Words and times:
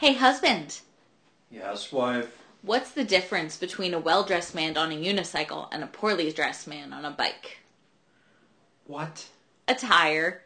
Hey, 0.00 0.14
husband, 0.14 0.80
Yes, 1.50 1.92
wife. 1.92 2.38
what's 2.62 2.90
the 2.90 3.04
difference 3.04 3.58
between 3.58 3.92
a 3.92 3.98
well 3.98 4.24
dressed 4.24 4.54
man 4.54 4.78
on 4.78 4.90
a 4.90 4.94
unicycle 4.94 5.68
and 5.70 5.84
a 5.84 5.86
poorly 5.86 6.32
dressed 6.32 6.66
man 6.66 6.94
on 6.94 7.04
a 7.04 7.10
bike? 7.10 7.58
What? 8.86 9.28
Attire. 9.68 10.44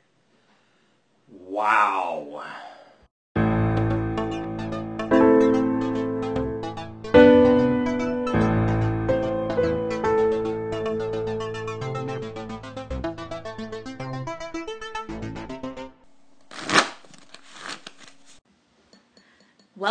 Wow. 1.28 2.44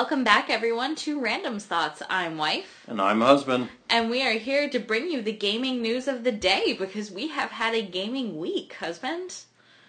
Welcome 0.04 0.26
back, 0.26 0.50
everyone, 0.50 0.96
to 0.96 1.18
Random's 1.18 1.64
Thoughts. 1.64 2.04
I'm 2.10 2.38
Wife, 2.38 2.84
And 2.90 3.02
I'm 3.02 3.22
husband. 3.22 3.70
and 3.90 4.10
we 4.10 4.22
are 4.22 4.34
here 4.34 4.70
to 4.70 4.78
bring 4.78 5.10
you 5.10 5.22
the 5.22 5.32
gaming 5.32 5.82
news 5.82 6.10
of 6.10 6.26
the 6.26 6.32
day 6.34 6.76
because 6.78 7.10
we 7.10 7.30
have 7.30 7.52
had 7.52 7.74
a 7.74 7.82
gaming 7.82 8.38
week, 8.38 8.74
husband. 8.82 9.38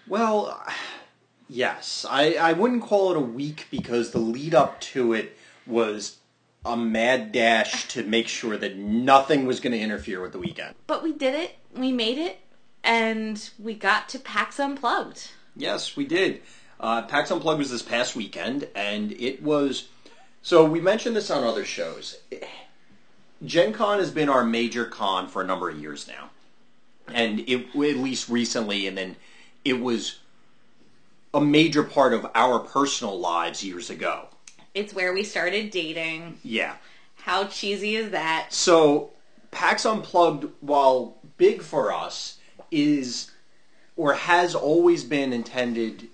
Well, 0.07 0.63
yes. 1.49 2.05
I, 2.09 2.35
I 2.35 2.53
wouldn't 2.53 2.83
call 2.83 3.11
it 3.11 3.17
a 3.17 3.19
week 3.19 3.67
because 3.69 4.11
the 4.11 4.19
lead 4.19 4.55
up 4.55 4.79
to 4.95 5.11
it 5.11 5.37
was 5.67 6.15
a 6.63 6.77
mad 6.77 7.33
dash 7.33 7.85
to 7.89 8.03
make 8.03 8.29
sure 8.29 8.55
that 8.55 8.77
nothing 8.77 9.45
was 9.45 9.59
going 9.59 9.73
to 9.73 9.79
interfere 9.79 10.21
with 10.21 10.31
the 10.31 10.39
weekend. 10.39 10.75
But 10.87 11.03
we 11.03 11.11
did 11.11 11.35
it, 11.35 11.57
we 11.75 11.91
made 11.91 12.17
it, 12.17 12.39
and 12.85 13.49
we 13.59 13.73
got 13.73 14.07
to 14.09 14.19
PAX 14.19 14.61
Unplugged. 14.61 15.31
Yes, 15.57 15.97
we 15.97 16.05
did. 16.05 16.41
Uh, 16.79 17.01
PAX 17.01 17.31
Unplugged 17.31 17.59
was 17.59 17.69
this 17.69 17.83
past 17.83 18.15
weekend, 18.15 18.69
and 18.73 19.11
it 19.11 19.43
was. 19.43 19.89
So 20.45 20.63
we 20.63 20.79
mentioned 20.79 21.15
this 21.15 21.31
on 21.31 21.43
other 21.43 21.65
shows. 21.65 22.19
Gen 23.43 23.73
Con 23.73 23.97
has 23.97 24.11
been 24.11 24.29
our 24.29 24.43
major 24.43 24.85
con 24.85 25.27
for 25.27 25.41
a 25.41 25.45
number 25.45 25.71
of 25.71 25.81
years 25.81 26.07
now, 26.07 26.29
and 27.11 27.39
it 27.39 27.69
at 27.69 27.97
least 27.97 28.29
recently, 28.29 28.85
and 28.85 28.95
then 28.95 29.15
it 29.63 29.81
was 29.81 30.19
a 31.33 31.41
major 31.41 31.81
part 31.81 32.13
of 32.13 32.27
our 32.35 32.59
personal 32.59 33.19
lives 33.19 33.63
years 33.63 33.89
ago. 33.89 34.27
It's 34.75 34.93
where 34.93 35.13
we 35.13 35.23
started 35.23 35.71
dating. 35.71 36.37
Yeah. 36.43 36.75
How 37.15 37.45
cheesy 37.45 37.95
is 37.95 38.11
that? 38.11 38.53
So 38.53 39.13
PAX 39.49 39.83
Unplugged, 39.83 40.51
while 40.61 41.17
big 41.37 41.63
for 41.63 41.91
us, 41.91 42.37
is 42.69 43.31
or 43.95 44.13
has 44.13 44.53
always 44.53 45.05
been 45.05 45.33
intended 45.33 46.07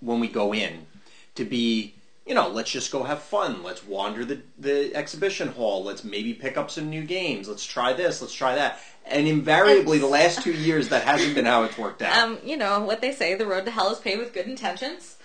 when 0.00 0.18
we 0.18 0.28
go 0.28 0.54
in 0.54 0.86
to 1.34 1.44
be, 1.44 1.92
you 2.26 2.34
know, 2.34 2.48
let's 2.48 2.70
just 2.70 2.90
go 2.90 3.04
have 3.04 3.22
fun. 3.22 3.62
Let's 3.62 3.84
wander 3.84 4.24
the, 4.24 4.40
the 4.58 4.94
exhibition 4.96 5.48
hall. 5.48 5.84
Let's 5.84 6.02
maybe 6.02 6.34
pick 6.34 6.56
up 6.56 6.70
some 6.72 6.90
new 6.90 7.04
games. 7.04 7.48
Let's 7.48 7.64
try 7.64 7.92
this. 7.92 8.20
Let's 8.20 8.34
try 8.34 8.56
that. 8.56 8.80
And 9.06 9.28
invariably, 9.28 9.98
the 9.98 10.08
last 10.08 10.42
two 10.42 10.52
years, 10.52 10.88
that 10.88 11.04
hasn't 11.04 11.36
been 11.36 11.44
how 11.46 11.62
it's 11.62 11.78
worked 11.78 12.02
out. 12.02 12.16
Um, 12.18 12.38
you 12.44 12.56
know 12.56 12.80
what 12.80 13.00
they 13.00 13.12
say: 13.12 13.36
the 13.36 13.46
road 13.46 13.64
to 13.66 13.70
hell 13.70 13.92
is 13.92 14.00
paved 14.00 14.18
with 14.18 14.32
good 14.32 14.46
intentions. 14.46 15.16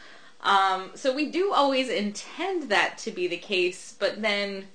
Um, 0.42 0.92
so 0.94 1.14
we 1.16 1.32
do 1.32 1.52
always 1.54 1.90
intend 1.90 2.70
that 2.70 3.00
to 3.00 3.12
be 3.12 3.28
the 3.28 3.38
case, 3.38 3.96
but 3.98 4.22
then 4.22 4.66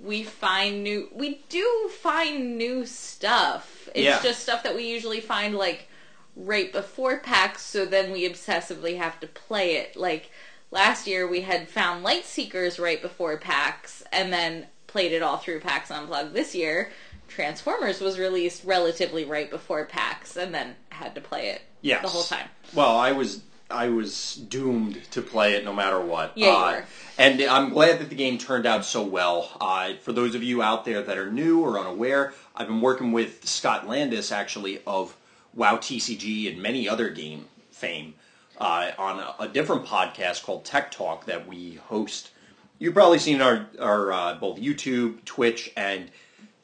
we 0.00 0.22
find 0.22 0.82
new. 0.82 1.10
We 1.12 1.42
do 1.50 1.90
find 2.00 2.56
new 2.56 2.86
stuff. 2.86 3.90
It's 3.94 4.04
Yeah. 4.04 4.22
just 4.22 4.40
stuff 4.40 4.62
that 4.62 4.74
we 4.74 4.88
usually 4.88 5.20
find 5.20 5.54
like 5.54 5.88
right 6.34 6.72
before 6.72 7.18
PAX, 7.18 7.62
so 7.62 7.84
then 7.84 8.12
we 8.12 8.26
obsessively 8.28 8.96
have 8.96 9.20
to 9.20 9.26
play 9.26 9.76
it. 9.76 9.96
Like 9.96 10.30
last 10.70 11.06
year, 11.06 11.26
we 11.26 11.42
had 11.42 11.68
found 11.68 12.02
Light 12.02 12.24
Seekers 12.24 12.78
right 12.78 13.00
before 13.00 13.36
PAX, 13.36 14.02
and 14.12 14.32
then 14.32 14.66
played 14.86 15.12
it 15.12 15.22
all 15.22 15.36
through 15.36 15.60
PAX 15.60 15.90
Unplugged. 15.90 16.34
This 16.34 16.54
year, 16.54 16.90
Transformers 17.28 18.00
was 18.00 18.18
released 18.18 18.64
relatively 18.64 19.24
right 19.24 19.50
before 19.50 19.84
PAX, 19.84 20.36
and 20.36 20.54
then 20.54 20.76
had 20.90 21.14
to 21.14 21.20
play 21.20 21.48
it 21.50 21.62
Yes. 21.82 22.02
the 22.02 22.08
whole 22.08 22.22
time. 22.22 22.48
Well, 22.74 22.96
I 22.96 23.12
was 23.12 23.42
I 23.68 23.88
was 23.88 24.36
doomed 24.36 25.02
to 25.10 25.20
play 25.20 25.54
it 25.54 25.64
no 25.64 25.72
matter 25.72 26.00
what. 26.00 26.32
Yeah, 26.36 26.54
Uh. 26.54 26.82
And 27.18 27.40
I'm 27.42 27.70
glad 27.70 27.98
that 27.98 28.10
the 28.10 28.14
game 28.14 28.38
turned 28.38 28.64
out 28.64 28.84
so 28.84 29.02
well. 29.02 29.50
Uh, 29.60 29.94
for 30.02 30.12
those 30.12 30.36
of 30.36 30.42
you 30.44 30.62
out 30.62 30.84
there 30.84 31.02
that 31.02 31.18
are 31.18 31.32
new 31.32 31.60
or 31.60 31.76
unaware, 31.80 32.32
I've 32.54 32.68
been 32.68 32.80
working 32.80 33.10
with 33.10 33.44
Scott 33.48 33.88
Landis 33.88 34.30
actually 34.30 34.80
of 34.86 35.16
WoW 35.52 35.78
TCG 35.78 36.48
and 36.52 36.62
many 36.62 36.88
other 36.88 37.08
game 37.08 37.46
fame 37.72 38.14
uh, 38.58 38.92
on 38.98 39.20
a, 39.20 39.34
a 39.40 39.48
different 39.48 39.84
podcast 39.84 40.42
called 40.42 40.64
Tech 40.64 40.90
Talk 40.90 41.26
that 41.26 41.46
we 41.46 41.74
host. 41.74 42.30
You've 42.78 42.94
probably 42.94 43.18
seen 43.18 43.40
our 43.40 43.66
our 43.80 44.12
uh, 44.12 44.34
both 44.34 44.58
YouTube, 44.58 45.24
Twitch, 45.24 45.72
and 45.76 46.10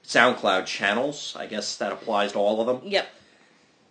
SoundCloud 0.05 0.67
channels. 0.67 1.35
I 1.39 1.47
guess 1.47 1.77
that 1.77 1.93
applies 1.93 2.33
to 2.33 2.39
all 2.39 2.61
of 2.61 2.67
them. 2.67 2.89
Yep. 2.91 3.07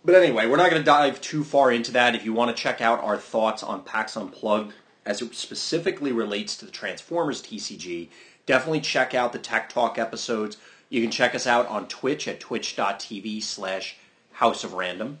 But 0.04 0.16
anyway, 0.16 0.46
we're 0.46 0.56
not 0.56 0.70
going 0.70 0.82
to 0.82 0.86
dive 0.86 1.20
too 1.20 1.44
far 1.44 1.70
into 1.70 1.92
that. 1.92 2.14
If 2.14 2.24
you 2.24 2.32
want 2.32 2.54
to 2.54 2.60
check 2.60 2.80
out 2.80 3.02
our 3.04 3.16
thoughts 3.16 3.62
on 3.62 3.84
PAX 3.84 4.16
Unplugged 4.16 4.72
as 5.06 5.22
it 5.22 5.34
specifically 5.34 6.12
relates 6.12 6.56
to 6.56 6.64
the 6.64 6.72
Transformers 6.72 7.40
TCG, 7.40 8.08
definitely 8.46 8.80
check 8.80 9.14
out 9.14 9.32
the 9.32 9.38
Tech 9.38 9.68
Talk 9.68 9.98
episodes. 9.98 10.56
You 10.88 11.00
can 11.00 11.10
check 11.10 11.34
us 11.34 11.46
out 11.46 11.68
on 11.68 11.86
Twitch 11.86 12.26
at 12.26 12.40
twitch.tv 12.40 13.42
slash 13.42 13.96
House 14.32 14.64
of 14.64 14.72
Random. 14.72 15.20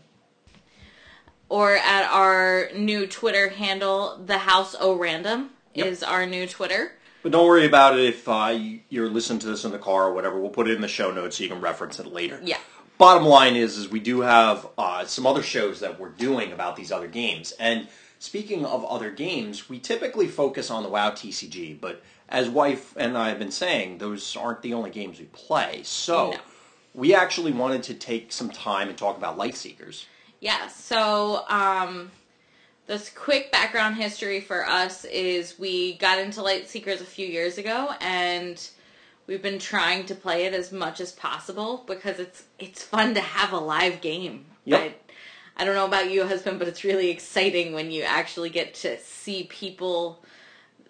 Or 1.52 1.76
at 1.76 2.10
our 2.10 2.70
new 2.74 3.06
Twitter 3.06 3.50
handle, 3.50 4.18
the 4.24 4.38
House 4.38 4.74
O 4.80 4.94
Random 4.96 5.50
Yep. 5.74 5.86
is 5.86 6.02
our 6.02 6.24
new 6.24 6.46
Twitter. 6.46 6.92
But 7.22 7.32
don't 7.32 7.46
worry 7.46 7.66
about 7.66 7.98
it 7.98 8.06
if 8.06 8.26
uh, 8.26 8.54
you- 8.56 8.80
you're 8.88 9.10
listening 9.10 9.38
to 9.40 9.48
this 9.48 9.62
in 9.62 9.70
the 9.70 9.78
car 9.78 10.04
or 10.08 10.14
whatever. 10.14 10.40
We'll 10.40 10.48
put 10.48 10.66
it 10.66 10.74
in 10.76 10.80
the 10.80 10.88
show 10.88 11.10
notes 11.10 11.36
so 11.36 11.42
you 11.42 11.50
can 11.50 11.60
reference 11.60 12.00
it 12.00 12.06
later. 12.06 12.40
Yeah. 12.42 12.56
Bottom 12.96 13.26
line 13.26 13.54
is, 13.54 13.76
is 13.76 13.90
we 13.90 14.00
do 14.00 14.22
have 14.22 14.66
uh, 14.78 15.04
some 15.04 15.26
other 15.26 15.42
shows 15.42 15.80
that 15.80 16.00
we're 16.00 16.08
doing 16.08 16.52
about 16.52 16.74
these 16.74 16.90
other 16.90 17.06
games. 17.06 17.52
And 17.60 17.86
speaking 18.18 18.64
of 18.64 18.82
other 18.86 19.10
games, 19.10 19.68
we 19.68 19.78
typically 19.78 20.28
focus 20.28 20.70
on 20.70 20.82
the 20.82 20.88
WoW 20.88 21.10
TCG, 21.10 21.78
but 21.78 22.02
as 22.30 22.48
wife 22.48 22.94
and 22.96 23.18
I 23.18 23.28
have 23.28 23.38
been 23.38 23.50
saying, 23.50 23.98
those 23.98 24.34
aren't 24.38 24.62
the 24.62 24.72
only 24.72 24.88
games 24.88 25.18
we 25.18 25.26
play. 25.26 25.82
So 25.84 26.30
No. 26.30 26.38
we 26.94 27.14
actually 27.14 27.52
wanted 27.52 27.82
to 27.82 27.94
take 27.94 28.32
some 28.32 28.48
time 28.48 28.88
and 28.88 28.96
talk 28.96 29.18
about 29.18 29.36
Lightseekers. 29.36 30.04
Yeah, 30.42 30.66
so 30.66 31.44
um, 31.48 32.10
this 32.88 33.10
quick 33.10 33.52
background 33.52 33.94
history 33.94 34.40
for 34.40 34.68
us 34.68 35.04
is 35.04 35.56
we 35.56 35.96
got 35.98 36.18
into 36.18 36.42
Light 36.42 36.68
Seekers 36.68 37.00
a 37.00 37.04
few 37.04 37.28
years 37.28 37.58
ago, 37.58 37.90
and 38.00 38.60
we've 39.28 39.40
been 39.40 39.60
trying 39.60 40.04
to 40.06 40.16
play 40.16 40.46
it 40.46 40.52
as 40.52 40.72
much 40.72 41.00
as 41.00 41.12
possible 41.12 41.84
because 41.86 42.18
it's 42.18 42.42
it's 42.58 42.82
fun 42.82 43.14
to 43.14 43.20
have 43.20 43.52
a 43.52 43.56
live 43.56 44.00
game. 44.00 44.46
Yep. 44.64 44.80
I, 44.80 45.62
I 45.62 45.64
don't 45.64 45.76
know 45.76 45.86
about 45.86 46.10
you, 46.10 46.26
husband, 46.26 46.58
but 46.58 46.66
it's 46.66 46.82
really 46.82 47.10
exciting 47.10 47.72
when 47.72 47.92
you 47.92 48.02
actually 48.02 48.50
get 48.50 48.74
to 48.74 48.98
see 48.98 49.44
people 49.44 50.24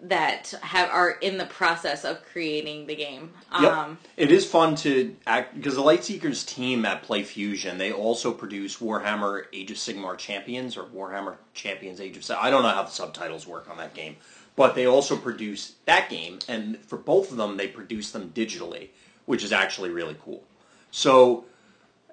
that 0.03 0.53
have 0.61 0.89
are 0.89 1.11
in 1.11 1.37
the 1.37 1.45
process 1.45 2.03
of 2.03 2.23
creating 2.25 2.87
the 2.87 2.95
game. 2.95 3.31
Yep. 3.59 3.71
Um, 3.71 3.97
it 4.17 4.31
is 4.31 4.45
fun 4.45 4.75
to 4.77 5.15
act 5.25 5.55
because 5.55 5.75
the 5.75 5.81
Lightseekers 5.81 6.45
team 6.45 6.85
at 6.85 7.03
PlayFusion 7.03 7.77
they 7.77 7.91
also 7.91 8.31
produce 8.31 8.77
Warhammer 8.77 9.45
Age 9.53 9.71
of 9.71 9.77
Sigmar 9.77 10.17
Champions 10.17 10.75
or 10.77 10.83
Warhammer 10.83 11.37
Champions 11.53 12.01
Age 12.01 12.17
of. 12.17 12.29
I 12.31 12.49
don't 12.49 12.63
know 12.63 12.69
how 12.69 12.83
the 12.83 12.91
subtitles 12.91 13.47
work 13.47 13.69
on 13.69 13.77
that 13.77 13.93
game, 13.93 14.17
but 14.55 14.75
they 14.75 14.85
also 14.85 15.15
produce 15.15 15.75
that 15.85 16.09
game, 16.09 16.39
and 16.47 16.77
for 16.85 16.97
both 16.97 17.31
of 17.31 17.37
them 17.37 17.55
they 17.57 17.67
produce 17.67 18.11
them 18.11 18.31
digitally, 18.35 18.89
which 19.25 19.43
is 19.43 19.53
actually 19.53 19.89
really 19.89 20.17
cool. 20.23 20.43
So, 20.91 21.45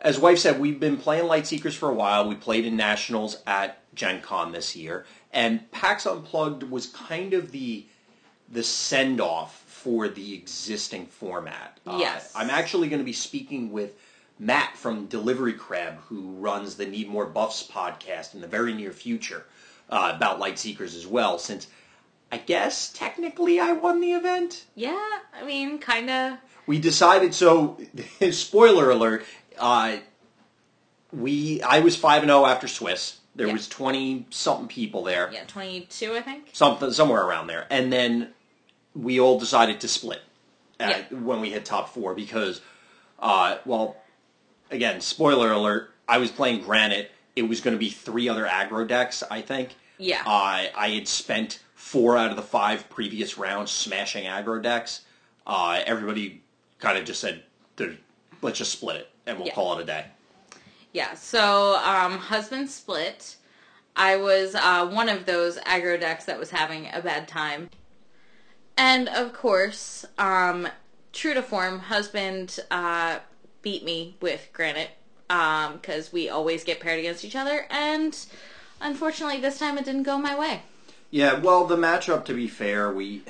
as 0.00 0.18
wife 0.18 0.38
said, 0.38 0.60
we've 0.60 0.80
been 0.80 0.96
playing 0.96 1.24
Lightseekers 1.24 1.74
for 1.74 1.90
a 1.90 1.94
while. 1.94 2.28
We 2.28 2.36
played 2.36 2.64
in 2.64 2.76
nationals 2.76 3.42
at 3.46 3.79
Gen 4.00 4.22
Con 4.22 4.50
this 4.52 4.74
year, 4.74 5.04
and 5.30 5.70
PAX 5.72 6.06
Unplugged 6.06 6.62
was 6.62 6.86
kind 6.86 7.34
of 7.34 7.52
the 7.52 7.84
the 8.50 8.62
send 8.62 9.20
off 9.20 9.60
for 9.66 10.08
the 10.08 10.32
existing 10.34 11.04
format. 11.04 11.78
Uh, 11.86 11.98
Yes. 12.00 12.32
I'm 12.34 12.48
actually 12.48 12.88
going 12.88 13.00
to 13.00 13.04
be 13.04 13.12
speaking 13.12 13.72
with 13.72 13.92
Matt 14.38 14.74
from 14.74 15.04
Delivery 15.06 15.52
Crab, 15.52 15.98
who 16.08 16.32
runs 16.32 16.76
the 16.76 16.86
Need 16.86 17.10
More 17.10 17.26
Buffs 17.26 17.62
podcast 17.70 18.34
in 18.34 18.40
the 18.40 18.46
very 18.48 18.72
near 18.72 18.90
future 18.90 19.44
uh, 19.90 20.12
about 20.16 20.40
Lightseekers 20.40 20.96
as 20.96 21.06
well, 21.06 21.38
since 21.38 21.66
I 22.32 22.38
guess 22.38 22.90
technically 22.94 23.60
I 23.60 23.72
won 23.72 24.00
the 24.00 24.12
event. 24.12 24.64
yeah, 24.74 25.08
I 25.38 25.44
mean, 25.44 25.78
kind 25.78 26.08
of. 26.08 26.38
We 26.66 26.78
decided, 26.78 27.34
so, 27.34 27.78
spoiler 28.32 28.90
alert, 28.90 29.26
uh, 29.58 29.98
we 31.12 31.60
I 31.60 31.80
was 31.80 31.96
5 31.96 32.22
and 32.22 32.30
0 32.30 32.46
after 32.46 32.66
Swiss. 32.66 33.19
There 33.34 33.46
Yeah. 33.46 33.52
was 33.52 33.68
20 33.68 34.26
something 34.30 34.66
people 34.68 35.02
there. 35.04 35.30
Yeah, 35.32 35.44
22, 35.46 36.14
I 36.14 36.20
think. 36.22 36.50
something 36.52 36.90
somewhere 36.92 37.22
around 37.22 37.46
there. 37.46 37.66
And 37.70 37.92
then 37.92 38.34
we 38.94 39.20
all 39.20 39.38
decided 39.38 39.80
to 39.80 39.88
split 39.88 40.22
at, 40.80 41.06
Yeah. 41.12 41.18
when 41.18 41.40
we 41.40 41.50
hit 41.50 41.64
top 41.64 41.94
four 41.94 42.14
because, 42.14 42.60
uh, 43.20 43.58
well, 43.64 43.96
again, 44.70 45.00
spoiler 45.00 45.52
alert. 45.52 45.94
I 46.08 46.18
was 46.18 46.30
playing 46.32 46.62
Granite. 46.62 47.12
It 47.36 47.42
was 47.42 47.60
going 47.60 47.74
to 47.74 47.78
be 47.78 47.90
three 47.90 48.28
other 48.28 48.44
aggro 48.46 48.86
decks, 48.86 49.22
I 49.30 49.42
think. 49.42 49.76
Yeah. 49.96 50.22
I 50.26 50.70
I 50.74 50.88
had 50.90 51.06
spent 51.06 51.60
four 51.74 52.16
out 52.18 52.30
of 52.30 52.36
the 52.36 52.42
five 52.42 52.88
previous 52.90 53.38
rounds 53.38 53.70
smashing 53.70 54.24
aggro 54.24 54.60
decks. 54.60 55.02
Uh, 55.46 55.82
everybody 55.86 56.42
kind 56.80 56.98
of 56.98 57.04
just 57.04 57.20
said, 57.20 57.44
"Let's 58.42 58.58
just 58.58 58.72
split 58.72 58.96
it 58.96 59.10
and 59.26 59.38
we'll 59.38 59.46
Yeah. 59.48 59.54
call 59.54 59.78
it 59.78 59.82
a 59.82 59.84
day." 59.84 60.06
Yeah, 60.92 61.14
so 61.14 61.76
um, 61.84 62.18
husband 62.18 62.68
split. 62.68 63.36
I 63.96 64.16
was 64.16 64.54
uh, 64.54 64.88
one 64.88 65.08
of 65.08 65.26
those 65.26 65.58
aggro 65.58 66.00
decks 66.00 66.24
that 66.24 66.38
was 66.38 66.50
having 66.50 66.88
a 66.92 67.00
bad 67.00 67.28
time. 67.28 67.70
And 68.76 69.08
of 69.08 69.32
course, 69.32 70.06
um, 70.18 70.68
true 71.12 71.34
to 71.34 71.42
form, 71.42 71.78
husband 71.80 72.60
uh, 72.70 73.18
beat 73.62 73.84
me 73.84 74.16
with 74.20 74.48
Granite 74.52 74.90
because 75.28 76.12
we 76.12 76.28
always 76.28 76.64
get 76.64 76.80
paired 76.80 76.98
against 76.98 77.24
each 77.24 77.36
other. 77.36 77.66
And 77.70 78.18
unfortunately, 78.80 79.40
this 79.40 79.58
time 79.58 79.78
it 79.78 79.84
didn't 79.84 80.04
go 80.04 80.18
my 80.18 80.38
way. 80.38 80.62
Yeah, 81.10 81.38
well, 81.38 81.66
the 81.66 81.76
matchup, 81.76 82.24
to 82.26 82.34
be 82.34 82.48
fair, 82.48 82.92
we. 82.92 83.22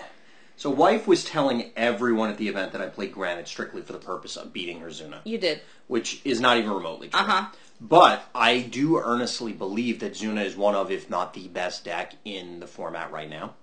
So, 0.61 0.69
wife 0.69 1.09
was 1.09 1.25
telling 1.25 1.71
everyone 1.75 2.29
at 2.29 2.37
the 2.37 2.47
event 2.47 2.73
that 2.73 2.83
I 2.83 2.89
played 2.89 3.15
Granite 3.15 3.49
strictly 3.49 3.81
for 3.81 3.95
the 3.95 3.99
purpose 3.99 4.37
of 4.37 4.53
beating 4.53 4.81
her 4.81 4.89
Zuna, 4.89 5.21
You 5.25 5.39
did. 5.39 5.63
which 5.87 6.21
is 6.23 6.39
not 6.39 6.59
even 6.59 6.71
remotely 6.71 7.09
true. 7.09 7.19
Uh-huh. 7.19 7.47
But 7.81 8.29
I 8.35 8.61
do 8.61 8.99
earnestly 8.99 9.55
believe 9.55 10.01
that 10.01 10.13
Zuna 10.13 10.45
is 10.45 10.57
one 10.59 10.75
of, 10.75 10.91
if 10.91 11.09
not 11.09 11.33
the 11.33 11.49
best 11.49 11.87
deck 11.87 12.13
in 12.27 12.61
the 12.61 12.67
format 12.67 13.11
right 13.11 13.31
now. 13.31 13.55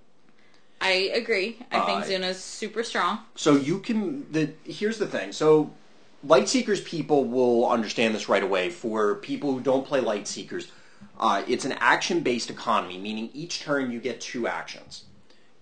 I 0.81 1.11
agree. 1.13 1.59
I 1.71 1.81
think 1.81 2.01
Uh, 2.01 2.07
Zuna's 2.07 2.43
super 2.43 2.81
strong. 2.81 3.19
So 3.35 3.55
you 3.55 3.77
can. 3.77 4.25
The 4.31 4.53
here's 4.63 4.97
the 4.97 5.05
thing. 5.05 5.33
So 5.33 5.69
light 6.23 6.49
seekers 6.49 6.81
people 6.81 7.25
will 7.25 7.69
understand 7.69 8.15
this 8.15 8.27
right 8.27 8.41
away. 8.41 8.71
For 8.71 9.13
people 9.17 9.51
who 9.53 9.59
don't 9.59 9.85
play 9.85 9.99
light 9.99 10.27
seekers, 10.27 10.71
uh, 11.19 11.43
it's 11.47 11.63
an 11.63 11.73
action 11.73 12.21
based 12.21 12.49
economy, 12.49 12.97
meaning 12.97 13.29
each 13.35 13.59
turn 13.59 13.91
you 13.91 13.99
get 13.99 14.19
two 14.19 14.47
actions. 14.47 15.03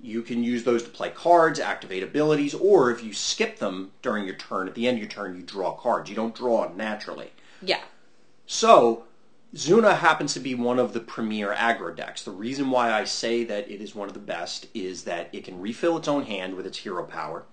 You 0.06 0.22
can 0.22 0.44
use 0.44 0.64
those 0.64 0.84
to 0.84 0.90
play 0.90 1.10
cards, 1.10 1.60
activate 1.60 2.04
abilities, 2.04 2.54
or 2.54 2.92
if 2.92 3.04
you 3.04 3.12
skip 3.12 3.58
them 3.58 3.92
during 4.04 4.26
your 4.26 4.36
turn, 4.36 4.68
at 4.68 4.76
the 4.76 4.88
end 4.88 4.98
of 4.98 5.04
your 5.04 5.12
turn, 5.12 5.36
you 5.36 5.42
draw 5.42 5.74
cards. 5.74 6.12
You 6.12 6.16
don't 6.16 6.36
draw 6.36 6.72
naturally. 6.72 7.32
Yeah. 7.60 7.82
So, 8.46 9.06
Zuna 9.56 9.98
happens 9.98 10.36
to 10.36 10.40
be 10.40 10.54
one 10.54 10.78
of 10.78 10.94
the 10.94 11.00
premier 11.00 11.54
aggro 11.54 11.96
decks. 11.96 12.22
The 12.22 12.30
reason 12.30 12.70
why 12.70 12.92
I 12.92 13.06
say 13.06 13.46
that 13.46 13.72
it 13.72 13.82
is 13.82 13.96
one 13.96 14.08
of 14.08 14.14
the 14.14 14.20
best 14.20 14.68
is 14.76 15.06
that 15.06 15.30
it 15.34 15.44
can 15.44 15.60
refill 15.60 15.98
its 15.98 16.08
own 16.08 16.26
hand 16.26 16.54
with 16.54 16.68
its 16.68 16.78
hero 16.78 17.04
power, 17.04 17.46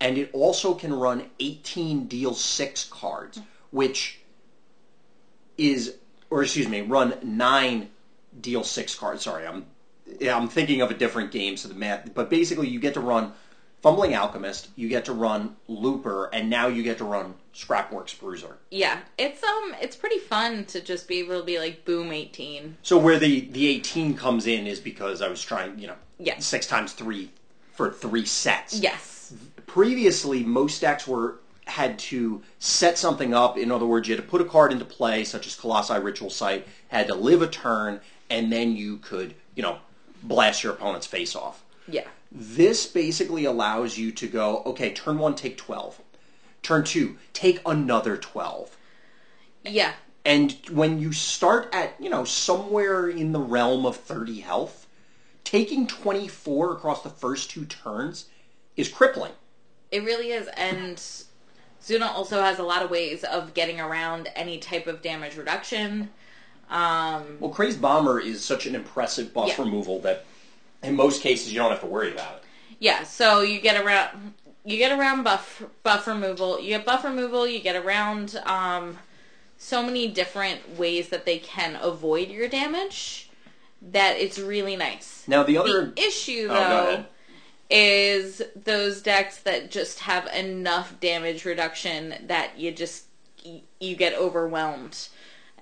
and 0.00 0.18
it 0.18 0.30
also 0.32 0.74
can 0.74 0.92
run 0.92 1.30
18 1.38 2.06
deal 2.08 2.34
6 2.34 2.84
cards, 2.90 3.40
which 3.70 4.20
is, 5.56 5.94
or 6.30 6.42
excuse 6.42 6.68
me, 6.68 6.80
run 6.80 7.14
9 7.22 7.90
deal 8.40 8.64
6 8.64 8.94
cards. 8.96 9.22
Sorry, 9.22 9.46
I'm, 9.46 9.66
yeah, 10.20 10.36
I'm 10.36 10.48
thinking 10.48 10.80
of 10.80 10.90
a 10.90 10.94
different 10.94 11.30
game, 11.30 11.56
so 11.56 11.68
the 11.68 11.74
math, 11.74 12.12
but 12.14 12.30
basically 12.30 12.68
you 12.68 12.80
get 12.80 12.94
to 12.94 13.00
run 13.00 13.32
Fumbling 13.82 14.14
Alchemist, 14.14 14.68
you 14.76 14.88
get 14.88 15.04
to 15.06 15.12
run 15.12 15.56
Looper, 15.66 16.26
and 16.32 16.48
now 16.48 16.68
you 16.68 16.84
get 16.84 16.98
to 16.98 17.04
run 17.04 17.34
Scrapworks 17.52 18.18
Bruiser. 18.18 18.56
Yeah. 18.70 19.00
It's 19.18 19.42
um 19.42 19.74
it's 19.80 19.96
pretty 19.96 20.18
fun 20.18 20.64
to 20.66 20.80
just 20.80 21.08
be 21.08 21.18
able 21.18 21.40
to 21.40 21.44
be 21.44 21.58
like 21.58 21.84
boom 21.84 22.12
18. 22.12 22.76
So 22.82 22.96
where 22.96 23.18
the 23.18 23.40
the 23.40 23.66
18 23.66 24.14
comes 24.14 24.46
in 24.46 24.66
is 24.68 24.78
because 24.78 25.20
I 25.20 25.28
was 25.28 25.42
trying, 25.42 25.78
you 25.80 25.88
know, 25.88 25.96
Yeah. 26.18 26.38
six 26.38 26.66
times 26.66 26.92
three 26.92 27.30
for 27.72 27.90
three 27.90 28.24
sets. 28.24 28.78
Yes. 28.78 29.32
Previously, 29.66 30.44
most 30.44 30.80
decks 30.80 31.06
were 31.08 31.40
had 31.64 31.98
to 31.98 32.42
set 32.58 32.98
something 32.98 33.34
up. 33.34 33.56
In 33.58 33.72
other 33.72 33.86
words, 33.86 34.06
you 34.08 34.14
had 34.14 34.22
to 34.22 34.28
put 34.30 34.40
a 34.40 34.44
card 34.44 34.72
into 34.72 34.84
play, 34.84 35.24
such 35.24 35.46
as 35.46 35.54
Colossi 35.56 35.94
Ritual 35.98 36.28
Site, 36.30 36.66
had 36.88 37.06
to 37.08 37.14
live 37.14 37.40
a 37.40 37.46
turn, 37.46 38.00
and 38.30 38.52
then 38.52 38.76
you 38.76 38.98
could, 38.98 39.34
you 39.54 39.62
know, 39.62 39.78
blast 40.22 40.62
your 40.62 40.72
opponent's 40.72 41.06
face 41.06 41.34
off. 41.34 41.62
Yeah. 41.88 42.06
This 42.30 42.86
basically 42.86 43.44
allows 43.44 43.98
you 43.98 44.12
to 44.12 44.26
go, 44.26 44.62
okay, 44.64 44.92
turn 44.92 45.18
one, 45.18 45.34
take 45.34 45.58
12. 45.58 46.00
Turn 46.62 46.84
two, 46.84 47.18
take 47.32 47.60
another 47.66 48.16
12. 48.16 48.76
Yeah. 49.64 49.92
And 50.24 50.56
when 50.70 51.00
you 51.00 51.12
start 51.12 51.68
at, 51.74 51.94
you 51.98 52.08
know, 52.08 52.24
somewhere 52.24 53.08
in 53.08 53.32
the 53.32 53.40
realm 53.40 53.84
of 53.84 53.96
30 53.96 54.40
health, 54.40 54.86
taking 55.44 55.86
24 55.86 56.72
across 56.72 57.02
the 57.02 57.10
first 57.10 57.50
two 57.50 57.64
turns 57.64 58.26
is 58.76 58.88
crippling. 58.88 59.32
It 59.90 60.04
really 60.04 60.30
is. 60.30 60.48
And 60.56 60.96
Zuna 61.82 62.08
also 62.08 62.40
has 62.40 62.58
a 62.58 62.62
lot 62.62 62.82
of 62.82 62.90
ways 62.90 63.24
of 63.24 63.52
getting 63.54 63.80
around 63.80 64.30
any 64.34 64.58
type 64.58 64.86
of 64.86 65.02
damage 65.02 65.36
reduction. 65.36 66.10
Um, 66.70 67.36
Well, 67.40 67.50
Crazed 67.50 67.80
Bomber 67.80 68.18
is 68.20 68.44
such 68.44 68.66
an 68.66 68.74
impressive 68.74 69.34
buff 69.34 69.48
Yeah. 69.58 69.64
removal 69.64 69.98
that 70.00 70.24
in 70.82 70.96
most 70.96 71.22
cases 71.22 71.52
you 71.52 71.58
don't 71.58 71.70
have 71.70 71.80
to 71.80 71.86
worry 71.86 72.12
about 72.12 72.36
it. 72.36 72.42
yeah, 72.78 73.04
so 73.04 73.40
you 73.42 73.60
get 73.60 73.82
around 73.82 74.34
you 74.64 74.76
get 74.78 74.96
around 74.96 75.24
buff 75.24 75.62
buff 75.82 76.06
removal. 76.06 76.60
You 76.60 76.68
get 76.68 76.84
buff 76.86 77.02
removal, 77.04 77.46
you 77.48 77.58
get 77.60 77.74
around 77.76 78.40
um, 78.46 78.98
so 79.58 79.82
many 79.82 80.06
different 80.08 80.78
ways 80.78 81.08
that 81.08 81.24
they 81.26 81.38
can 81.38 81.76
avoid 81.82 82.28
your 82.28 82.48
damage 82.48 83.28
that 83.80 84.16
it's 84.18 84.38
really 84.38 84.76
nice. 84.76 85.24
Now, 85.26 85.42
the 85.42 85.58
other. 85.58 85.86
The 85.96 86.00
issue 86.00 86.46
Oh, 86.48 86.54
though 86.54 86.88
ahead. 86.90 87.06
is 87.68 88.40
those 88.54 89.02
decks 89.02 89.38
that 89.38 89.70
just 89.70 90.00
have 90.00 90.26
enough 90.28 90.98
damage 91.00 91.44
reduction 91.44 92.14
that 92.28 92.56
you 92.58 92.70
just 92.70 93.04
you 93.80 93.96
get 93.96 94.14
overwhelmed 94.14 95.08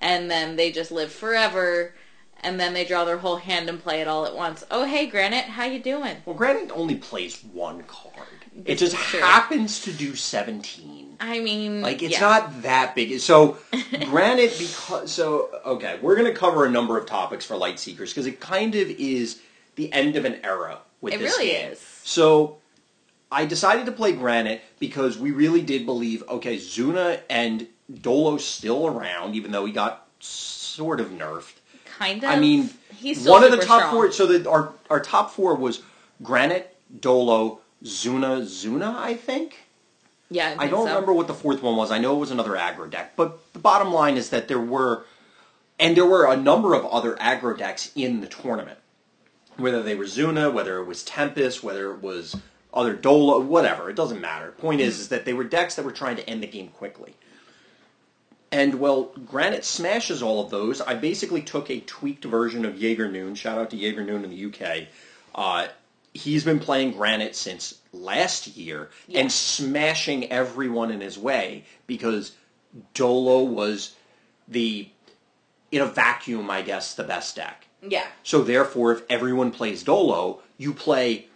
and 0.00 0.30
then 0.30 0.56
they 0.56 0.70
just 0.72 0.90
live 0.90 1.12
forever 1.12 1.94
and 2.42 2.58
then 2.58 2.72
they 2.72 2.84
draw 2.86 3.04
their 3.04 3.18
whole 3.18 3.36
hand 3.36 3.68
and 3.68 3.82
play 3.82 4.00
it 4.00 4.08
all 4.08 4.24
at 4.26 4.34
once. 4.34 4.64
Oh 4.70 4.84
hey 4.84 5.06
Granite, 5.06 5.44
how 5.44 5.64
you 5.64 5.80
doing? 5.82 6.16
Well, 6.24 6.36
Granite 6.36 6.70
only 6.72 6.94
plays 6.96 7.42
one 7.52 7.82
card. 7.84 8.26
It 8.64 8.78
just 8.78 8.94
is 8.94 9.00
true. 9.00 9.20
happens 9.20 9.80
to 9.82 9.92
do 9.92 10.14
17. 10.16 11.16
I 11.20 11.40
mean 11.40 11.82
Like 11.82 12.02
it's 12.02 12.14
yeah. 12.14 12.20
not 12.20 12.62
that 12.62 12.94
big. 12.94 13.20
So, 13.20 13.58
Granite 14.06 14.56
because 14.58 15.12
so 15.12 15.50
okay, 15.66 15.98
we're 16.02 16.16
going 16.16 16.32
to 16.32 16.38
cover 16.38 16.64
a 16.64 16.70
number 16.70 16.96
of 16.98 17.06
topics 17.06 17.44
for 17.44 17.56
Light 17.56 17.78
Seekers 17.78 18.10
because 18.10 18.26
it 18.26 18.40
kind 18.40 18.74
of 18.74 18.88
is 18.90 19.40
the 19.76 19.92
end 19.92 20.16
of 20.16 20.24
an 20.24 20.40
era 20.44 20.78
with 21.00 21.14
It 21.14 21.18
this 21.20 21.36
really 21.36 21.50
game. 21.50 21.72
is. 21.72 21.78
So, 22.02 22.58
I 23.30 23.44
decided 23.44 23.86
to 23.86 23.92
play 23.92 24.12
Granite 24.12 24.62
because 24.78 25.16
we 25.18 25.30
really 25.30 25.62
did 25.62 25.84
believe 25.86 26.22
okay, 26.28 26.56
Zuna 26.56 27.20
and 27.30 27.66
Dolo's 28.02 28.44
still 28.44 28.86
around, 28.86 29.34
even 29.34 29.52
though 29.52 29.64
he 29.64 29.72
got 29.72 30.06
sort 30.20 31.00
of 31.00 31.08
nerfed. 31.08 31.54
kind 31.98 32.22
of 32.22 32.30
I 32.30 32.38
mean, 32.38 32.70
he's 32.96 33.20
still 33.20 33.32
one 33.32 33.44
of 33.44 33.50
the 33.50 33.58
top 33.58 33.80
strong. 33.80 33.92
four. 33.92 34.12
So 34.12 34.26
that 34.26 34.46
our 34.46 34.72
our 34.88 35.00
top 35.00 35.32
four 35.32 35.54
was 35.54 35.82
Granite, 36.22 36.76
Dolo, 37.00 37.60
Zuna, 37.84 38.42
Zuna. 38.42 38.96
I 38.96 39.14
think. 39.14 39.58
Yeah, 40.30 40.54
I, 40.58 40.64
I 40.64 40.68
don't 40.68 40.86
so. 40.86 40.94
remember 40.94 41.12
what 41.12 41.26
the 41.26 41.34
fourth 41.34 41.60
one 41.62 41.76
was. 41.76 41.90
I 41.90 41.98
know 41.98 42.14
it 42.14 42.20
was 42.20 42.30
another 42.30 42.52
aggro 42.52 42.88
deck, 42.88 43.14
but 43.16 43.52
the 43.52 43.58
bottom 43.58 43.92
line 43.92 44.16
is 44.16 44.30
that 44.30 44.46
there 44.46 44.60
were, 44.60 45.04
and 45.80 45.96
there 45.96 46.06
were 46.06 46.30
a 46.30 46.36
number 46.36 46.74
of 46.74 46.86
other 46.86 47.16
aggro 47.16 47.58
decks 47.58 47.90
in 47.96 48.20
the 48.20 48.28
tournament. 48.28 48.78
Whether 49.56 49.82
they 49.82 49.96
were 49.96 50.04
Zuna, 50.04 50.52
whether 50.52 50.78
it 50.78 50.84
was 50.84 51.02
Tempest, 51.02 51.64
whether 51.64 51.90
it 51.92 52.00
was 52.00 52.36
other 52.72 52.94
Dolo, 52.94 53.40
whatever, 53.40 53.90
it 53.90 53.96
doesn't 53.96 54.20
matter. 54.20 54.52
Point 54.52 54.80
is, 54.80 55.00
is 55.00 55.08
that 55.08 55.24
they 55.24 55.32
were 55.32 55.42
decks 55.42 55.74
that 55.74 55.84
were 55.84 55.90
trying 55.90 56.14
to 56.16 56.30
end 56.30 56.44
the 56.44 56.46
game 56.46 56.68
quickly. 56.68 57.14
And 58.52 58.80
well, 58.80 59.12
Granite 59.26 59.64
smashes 59.64 60.22
all 60.22 60.42
of 60.44 60.50
those. 60.50 60.80
I 60.80 60.94
basically 60.94 61.40
took 61.42 61.70
a 61.70 61.80
tweaked 61.80 62.24
version 62.24 62.64
of 62.64 62.76
Jaeger 62.80 63.10
Noon. 63.10 63.34
Shout 63.36 63.58
out 63.58 63.70
to 63.70 63.76
Jaeger 63.76 64.02
Noon 64.04 64.24
in 64.24 64.30
the 64.30 64.44
UK. 64.46 64.88
Uh, 65.34 65.68
he's 66.12 66.42
been 66.44 66.58
playing 66.58 66.92
Granite 66.92 67.36
since 67.36 67.78
last 67.92 68.48
year 68.56 68.90
Yeah. 69.06 69.20
and 69.20 69.30
smashing 69.32 70.32
everyone 70.32 70.90
in 70.90 71.00
his 71.00 71.16
way 71.16 71.64
because 71.86 72.32
Dolo 72.94 73.44
was 73.44 73.94
the, 74.48 74.88
in 75.70 75.80
a 75.82 75.86
vacuum, 75.86 76.50
I 76.50 76.62
guess, 76.62 76.94
the 76.94 77.04
best 77.04 77.36
deck. 77.36 77.66
Yeah, 77.82 78.06
So 78.24 78.42
therefore, 78.42 78.92
if 78.92 79.02
everyone 79.08 79.52
plays 79.52 79.82
Dolo, 79.84 80.40
you 80.58 80.74
play 80.74 81.28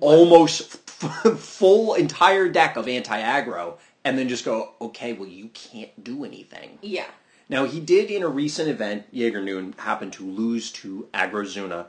almost 0.00 0.78
f- 1.02 1.38
full 1.38 1.94
entire 1.94 2.48
deck 2.48 2.76
of 2.76 2.88
anti-aggro, 2.88 3.74
and 4.04 4.18
then 4.18 4.28
just 4.28 4.44
go, 4.44 4.72
okay, 4.80 5.12
well, 5.14 5.28
you 5.28 5.48
can't 5.54 6.02
do 6.04 6.24
anything. 6.24 6.78
yeah, 6.82 7.06
Now, 7.48 7.64
he 7.64 7.80
did 7.80 8.10
in 8.10 8.22
a 8.22 8.28
recent 8.28 8.68
event, 8.68 9.06
Jaeger 9.10 9.42
Noon 9.42 9.74
happened 9.78 10.12
to 10.14 10.24
lose 10.24 10.70
to 10.72 11.08
Agrozuna 11.14 11.86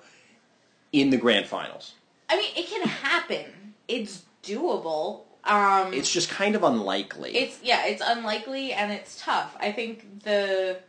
in 0.94 1.10
the 1.10 1.18
grand 1.18 1.46
finals. 1.48 1.94
I 2.30 2.38
mean, 2.38 2.52
it 2.56 2.68
can 2.68 2.88
happen. 2.88 3.74
It's 3.88 4.24
doable. 4.44 5.22
Um, 5.44 5.94
It's 5.94 6.12
just 6.12 6.30
kind 6.30 6.56
of 6.56 6.64
unlikely. 6.64 7.36
It's 7.36 7.60
yeah, 7.62 7.86
it's 7.86 8.02
unlikely 8.04 8.74
and 8.74 8.92
it's 8.92 9.22
tough. 9.22 9.56
I 9.60 9.72
think 9.72 10.24
the 10.24 10.80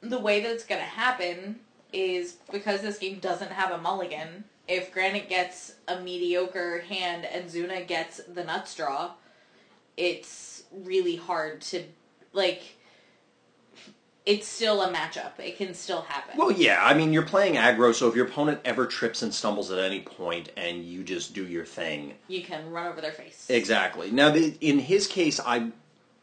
the 0.00 0.18
way 0.18 0.40
that 0.40 0.50
it's 0.50 0.64
gonna 0.64 0.80
happen 0.80 1.60
is 1.92 2.36
because 2.50 2.82
this 2.82 2.98
game 2.98 3.20
doesn't 3.20 3.52
have 3.52 3.70
a 3.70 3.78
mulligan. 3.78 4.42
If 4.66 4.92
Granite 4.92 5.28
gets 5.28 5.74
a 5.86 6.00
mediocre 6.00 6.80
hand 6.80 7.24
and 7.26 7.48
Zuna 7.48 7.86
gets 7.86 8.20
the 8.24 8.42
nuts 8.42 8.74
draw, 8.74 9.12
it's 9.96 10.62
really 10.72 11.16
hard 11.16 11.60
to 11.62 11.84
like. 12.32 12.62
it's 14.26 14.46
still 14.46 14.82
a 14.82 14.92
matchup. 14.92 15.38
It 15.38 15.56
can 15.56 15.74
still 15.74 16.02
happen. 16.02 16.36
Well, 16.38 16.52
yeah. 16.52 16.78
I 16.82 16.94
mean, 16.94 17.12
you're 17.12 17.22
playing 17.24 17.54
aggro, 17.54 17.94
so 17.94 18.08
if 18.08 18.14
your 18.14 18.26
opponent 18.26 18.60
ever 18.64 18.86
trips 18.86 19.22
and 19.22 19.34
stumbles 19.34 19.70
at 19.70 19.78
any 19.78 20.00
point, 20.00 20.50
and 20.56 20.84
you 20.84 21.02
just 21.02 21.34
do 21.34 21.44
your 21.44 21.64
thing, 21.64 22.14
you 22.28 22.42
can 22.42 22.70
run 22.70 22.86
over 22.86 23.00
their 23.00 23.12
face. 23.12 23.46
exactly. 23.48 24.10
Now, 24.10 24.30
the, 24.30 24.56
in 24.60 24.78
his 24.78 25.06
case, 25.06 25.40
I 25.44 25.72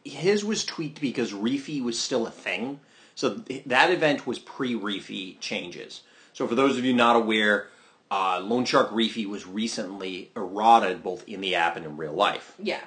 his 0.04 0.44
was 0.44 0.64
tweaked 0.64 1.00
because 1.00 1.34
Reefy 1.34 1.80
was 1.82 1.98
still 1.98 2.26
a 2.26 2.30
thing. 2.30 2.80
So 3.14 3.38
th- 3.38 3.64
that 3.66 3.90
event 3.90 4.26
was 4.26 4.38
pre-Reefy 4.38 5.38
changes. 5.40 6.02
So 6.32 6.46
for 6.46 6.54
those 6.54 6.78
of 6.78 6.84
you 6.84 6.94
not 6.94 7.16
aware, 7.16 7.66
uh, 8.10 8.40
Loan 8.40 8.64
Shark 8.64 8.90
Reefy 8.92 9.26
was 9.26 9.44
recently 9.46 10.30
errata'd 10.34 11.02
both 11.02 11.28
in 11.28 11.40
the 11.40 11.56
app 11.56 11.76
and 11.76 11.84
in 11.84 11.96
real 11.96 12.12
life. 12.12 12.54
Yeah. 12.62 12.80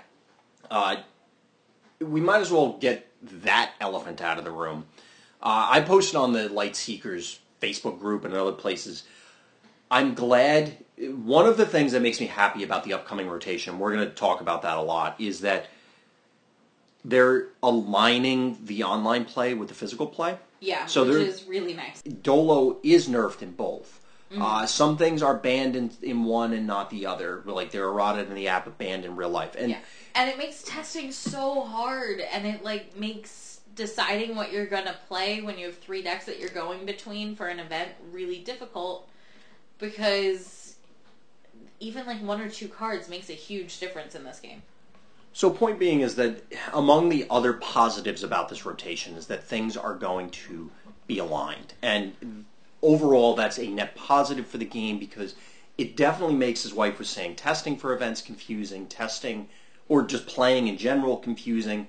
Uh, 0.72 0.96
we 2.00 2.22
might 2.22 2.42
as 2.42 2.50
well 2.50 2.78
get 2.80 3.08
that 3.44 3.74
elephant 3.80 4.22
out 4.22 4.40
of 4.40 4.46
the 4.46 4.52
room. 4.52 4.86
Uh, 5.42 5.68
I 5.70 5.82
posted 5.82 6.16
on 6.16 6.34
the 6.34 6.50
Light 6.50 6.76
Seekers 6.76 7.40
Facebook 7.62 8.00
group 8.00 8.26
and 8.26 8.34
other 8.34 8.54
places. 8.54 9.04
I'm 9.92 10.16
glad. 10.16 10.78
One 10.98 11.46
of 11.46 11.58
the 11.58 11.66
things 11.66 11.92
that 11.92 12.02
makes 12.02 12.20
me 12.20 12.28
happy 12.28 12.64
about 12.64 12.86
the 12.86 12.94
upcoming 12.94 13.28
rotation, 13.28 13.78
we're 13.78 13.94
going 13.94 14.08
to 14.08 14.16
talk 14.16 14.40
about 14.40 14.62
that 14.62 14.78
a 14.78 14.82
lot, 14.82 15.20
is 15.20 15.42
that 15.42 15.68
they're 17.04 17.48
aligning 17.62 18.58
the 18.64 18.84
online 18.84 19.26
play 19.26 19.54
with 19.54 19.68
the 19.68 19.74
physical 19.74 20.08
play. 20.08 20.38
Yeah, 20.60 20.86
So 20.86 21.06
which 21.06 21.28
is 21.28 21.44
really 21.46 21.74
nice. 21.74 22.02
Dolo 22.04 22.78
is 22.84 23.10
nerfed 23.10 23.42
in 23.42 23.52
both. 23.52 24.00
Uh, 24.40 24.66
some 24.66 24.98
things 24.98 25.22
are 25.22 25.36
banned 25.36 25.76
in, 25.76 25.92
in 26.02 26.24
one 26.24 26.54
and 26.54 26.66
not 26.68 26.90
the 26.90 27.06
other. 27.06 27.42
Like 27.46 27.72
they're 27.72 27.88
errata'd 27.88 28.28
in 28.28 28.36
the 28.36 28.48
app, 28.48 28.66
but 28.66 28.78
banned 28.78 29.04
in 29.04 29.16
real 29.16 29.30
life. 29.30 29.56
And 29.58 29.72
Yeah. 29.72 29.80
And 30.16 30.30
it 30.30 30.38
makes 30.38 30.64
testing 30.64 31.12
so 31.12 31.62
hard 31.62 32.20
and 32.20 32.46
it 32.46 32.64
like 32.64 32.98
makes 32.98 33.62
deciding 33.76 34.36
what 34.36 34.52
you're 34.52 34.66
gonna 34.66 34.96
play 35.08 35.42
when 35.42 35.58
you 35.58 35.66
have 35.68 35.78
three 35.78 36.02
decks 36.02 36.26
that 36.26 36.40
you're 36.40 36.50
going 36.50 36.86
between 36.86 37.36
for 37.36 37.48
an 37.48 37.60
event 37.60 37.90
really 38.12 38.40
difficult 38.40 39.10
because 39.80 40.76
even 41.80 42.06
like 42.06 42.22
one 42.22 42.40
or 42.40 42.50
two 42.50 42.68
cards 42.68 43.10
makes 43.10 43.30
a 43.30 43.34
huge 43.34 43.80
difference 43.80 44.16
in 44.16 44.24
this 44.24 44.40
game. 44.40 44.62
So, 45.34 45.50
point 45.50 45.80
being 45.80 46.02
is 46.02 46.16
that 46.16 46.44
among 46.74 47.10
the 47.10 47.26
other 47.30 47.54
positives 47.54 48.24
about 48.24 48.50
this 48.50 48.66
rotation 48.66 49.16
is 49.16 49.28
that 49.28 49.44
things 49.44 49.78
are 49.78 49.96
going 49.96 50.30
to 50.30 50.70
be 51.08 51.20
aligned, 51.20 51.74
and 51.82 52.46
overall, 52.82 53.36
that's 53.36 53.58
a 53.60 53.68
net 53.68 53.96
positive 53.96 54.48
for 54.48 54.58
the 54.58 54.66
game 54.66 54.98
because 55.00 55.36
it 55.78 55.96
definitely 55.96 56.36
makes, 56.36 56.66
as 56.66 56.74
wife 56.74 57.00
was 57.00 57.10
saying, 57.10 57.36
testing 57.36 57.78
for 57.78 57.94
events 57.94 58.22
confusing, 58.22 58.88
testing 58.88 59.48
or 59.90 60.04
just 60.04 60.26
playing 60.28 60.68
in 60.68 60.78
general 60.78 61.18
confusing. 61.18 61.88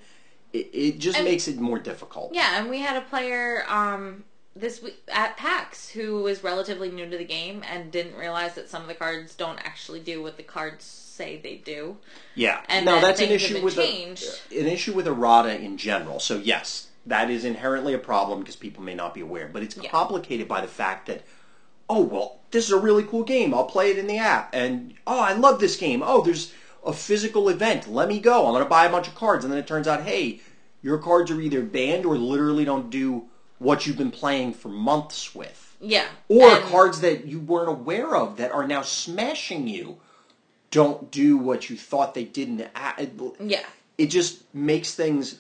It, 0.53 0.69
it 0.73 0.99
just 0.99 1.17
And- 1.19 1.25
makes 1.27 1.49
it 1.49 1.59
more 1.59 1.79
difficult. 1.79 2.33
Yeah, 2.35 2.59
and 2.59 2.69
we 2.71 2.79
had 2.81 2.97
a 2.97 3.03
player 3.07 3.65
um 3.69 4.25
this 4.55 4.83
week 4.83 5.03
at 5.11 5.35
PAX 5.39 5.89
who 5.89 6.23
was 6.23 6.45
relatively 6.45 6.91
new 6.91 7.09
to 7.09 7.17
the 7.17 7.25
game 7.25 7.63
and 7.71 7.91
didn't 7.91 8.15
realize 8.17 8.55
that 8.55 8.69
some 8.69 8.83
of 8.83 8.89
the 8.89 8.93
cards 8.95 9.35
don't 9.35 9.59
actually 9.65 10.01
do 10.01 10.23
what 10.23 10.37
the 10.37 10.43
cards 10.43 10.85
say 10.85 11.41
they 11.43 11.55
do. 11.57 11.97
Yeah, 12.35 12.61
And 12.69 12.85
no, 12.85 12.97
that 12.97 13.01
that's 13.01 13.21
an 13.23 13.31
issue 13.31 13.63
with. 13.63 13.79
A, 13.79 14.05
an 14.51 14.67
issue 14.67 14.93
with 14.93 15.07
errata 15.07 15.59
in 15.59 15.79
general. 15.79 16.21
So 16.21 16.37
yes, 16.37 16.89
that 17.07 17.31
is 17.31 17.45
inherently 17.45 17.95
a 17.95 17.99
problem 17.99 18.41
because 18.41 18.57
people 18.57 18.83
may 18.83 18.95
not 18.95 19.15
be 19.15 19.21
aware. 19.21 19.49
But 19.53 19.63
it's 19.63 19.77
Yeah. 19.77 19.91
complicated 19.91 20.47
by 20.49 20.61
the 20.61 20.69
fact 20.69 21.07
that 21.07 21.23
oh 21.91 22.01
well, 22.01 22.39
this 22.53 22.65
is 22.67 22.71
a 22.73 22.79
really 22.79 23.03
cool 23.03 23.25
game. 23.25 23.53
I'll 23.53 23.65
play 23.65 23.91
it 23.91 23.99
in 23.99 24.07
the 24.07 24.17
app, 24.19 24.51
and 24.55 24.95
oh, 25.07 25.19
I 25.21 25.33
love 25.35 25.61
this 25.61 25.77
game. 25.77 26.03
Oh, 26.05 26.23
there's 26.23 26.53
a 26.87 26.93
physical 26.93 27.49
event. 27.49 27.87
Let 27.93 28.09
me 28.09 28.19
go. 28.19 28.47
I'm 28.47 28.53
going 28.53 28.65
to 28.65 28.69
buy 28.69 28.87
a 28.87 28.91
bunch 28.91 29.09
of 29.09 29.15
cards, 29.15 29.45
and 29.45 29.53
then 29.53 29.59
it 29.61 29.67
turns 29.67 29.87
out, 29.87 30.03
hey, 30.05 30.41
your 30.83 30.99
cards 30.99 31.31
are 31.31 31.41
either 31.41 31.61
banned 31.63 32.07
or 32.07 32.17
literally 32.17 32.65
don't 32.65 32.89
do 32.91 33.25
what 33.59 33.87
you've 33.87 33.99
been 33.99 34.11
playing 34.11 34.53
for 34.55 34.69
months 34.69 35.35
with 35.35 35.77
Yeah. 35.81 36.07
or 36.29 36.49
and- 36.49 36.65
cards 36.65 37.01
that 37.03 37.27
you 37.27 37.39
weren't 37.41 37.69
aware 37.69 38.17
of 38.17 38.37
that 38.39 38.51
are 38.53 38.67
now 38.67 38.83
smashing 38.83 39.69
you 39.69 39.99
don't 40.71 41.11
do 41.11 41.37
what 41.37 41.69
you 41.71 41.77
thought 41.77 42.15
they 42.15 42.25
did 42.25 42.49
in 42.49 42.57
the 42.57 42.71
a- 42.75 43.09
Yeah. 43.39 43.65
it 43.99 44.07
just 44.07 44.43
makes 44.55 44.95
things 44.95 45.37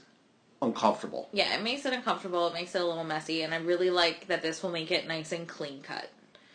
uncomfortable 0.63 1.29
Yeah, 1.33 1.55
it 1.55 1.63
makes 1.63 1.85
it 1.85 1.93
uncomfortable. 1.93 2.47
It 2.49 2.55
makes 2.55 2.75
it 2.75 2.81
a 2.81 2.87
little 2.87 3.05
messy, 3.05 3.43
and 3.43 3.53
I 3.53 3.59
really 3.59 3.91
like 3.91 4.29
that 4.29 4.41
this 4.43 4.63
will 4.63 4.71
make 4.71 4.91
it 4.91 5.07
nice 5.07 5.33
and 5.33 5.47
clean 5.47 5.83
cut. 5.83 6.09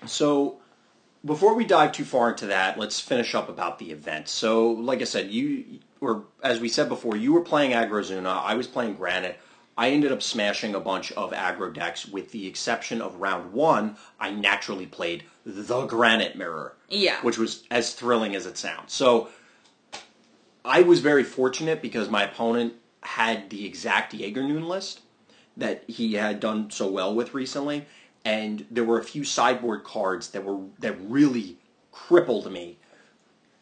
so 0.06 0.58
before 1.26 1.54
we 1.56 1.66
dive 1.66 1.92
too 1.92 2.06
far 2.06 2.30
into 2.30 2.46
that 2.48 2.78
let's 2.80 3.00
finish 3.00 3.34
up 3.36 3.50
about 3.50 3.80
the 3.80 3.92
event 3.92 4.28
so 4.28 4.70
like 4.72 5.02
i 5.02 5.04
said 5.04 5.32
you 5.32 5.80
or 6.00 6.24
as 6.44 6.60
we 6.60 6.70
said 6.70 6.88
before 6.88 7.18
you 7.18 7.34
were 7.34 7.42
playing 7.42 7.72
agrozuna 7.72 8.42
i 8.44 8.54
was 8.54 8.68
playing 8.68 8.94
granite 8.94 9.38
I 9.78 9.92
ended 9.92 10.12
up 10.12 10.24
smashing 10.24 10.74
a 10.74 10.80
bunch 10.80 11.12
of 11.12 11.32
aggro 11.32 11.72
decks 11.72 12.08
with 12.08 12.32
the 12.32 12.48
exception 12.48 13.00
of 13.00 13.22
round 13.22 13.54
one. 13.54 13.96
I 14.20 14.32
naturally 14.32 14.88
played 14.88 15.24
the 15.46 15.86
Granite 15.86 16.36
Mirror. 16.36 16.76
Yeah. 16.90 17.22
which 17.22 17.38
was 17.38 17.64
as 17.70 17.94
thrilling 17.94 18.36
as 18.36 18.48
it 18.48 18.58
sounds. 18.58 18.92
So 18.94 19.30
I 20.66 20.82
was 20.82 21.00
very 21.00 21.24
fortunate 21.24 21.82
because 21.82 22.10
my 22.10 22.24
opponent 22.24 22.74
had 23.08 23.50
the 23.50 23.66
exact 23.66 24.14
Jaeger-Noon 24.14 24.68
list 24.68 25.02
that 25.56 25.84
he 25.88 26.14
had 26.16 26.40
done 26.40 26.70
so 26.70 26.88
well 26.88 27.14
with 27.16 27.34
recently, 27.34 27.86
and 28.24 28.66
there 28.70 28.84
were 28.84 29.00
a 29.00 29.04
few 29.04 29.24
sideboard 29.24 29.84
cards 29.84 30.30
that 30.32 30.44
were 30.44 30.60
that 30.80 30.96
really 31.02 31.58
crippled 31.92 32.52
me 32.52 32.78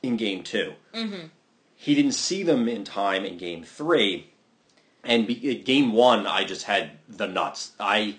in 0.03 0.17
game 0.17 0.43
2 0.43 0.73
Mm-hmm. 0.93 1.27
He 1.77 1.93
didn't 1.93 2.13
see 2.13 2.41
them 2.43 2.67
in 2.67 2.83
time 2.83 3.25
in 3.25 3.37
game 3.37 3.63
three, 3.63 4.31
and 5.03 5.27
be, 5.27 5.55
game 5.55 5.91
one 5.91 6.25
I 6.25 6.43
just 6.45 6.63
had 6.63 6.91
the 7.07 7.27
nuts. 7.27 7.73
I 7.79 8.15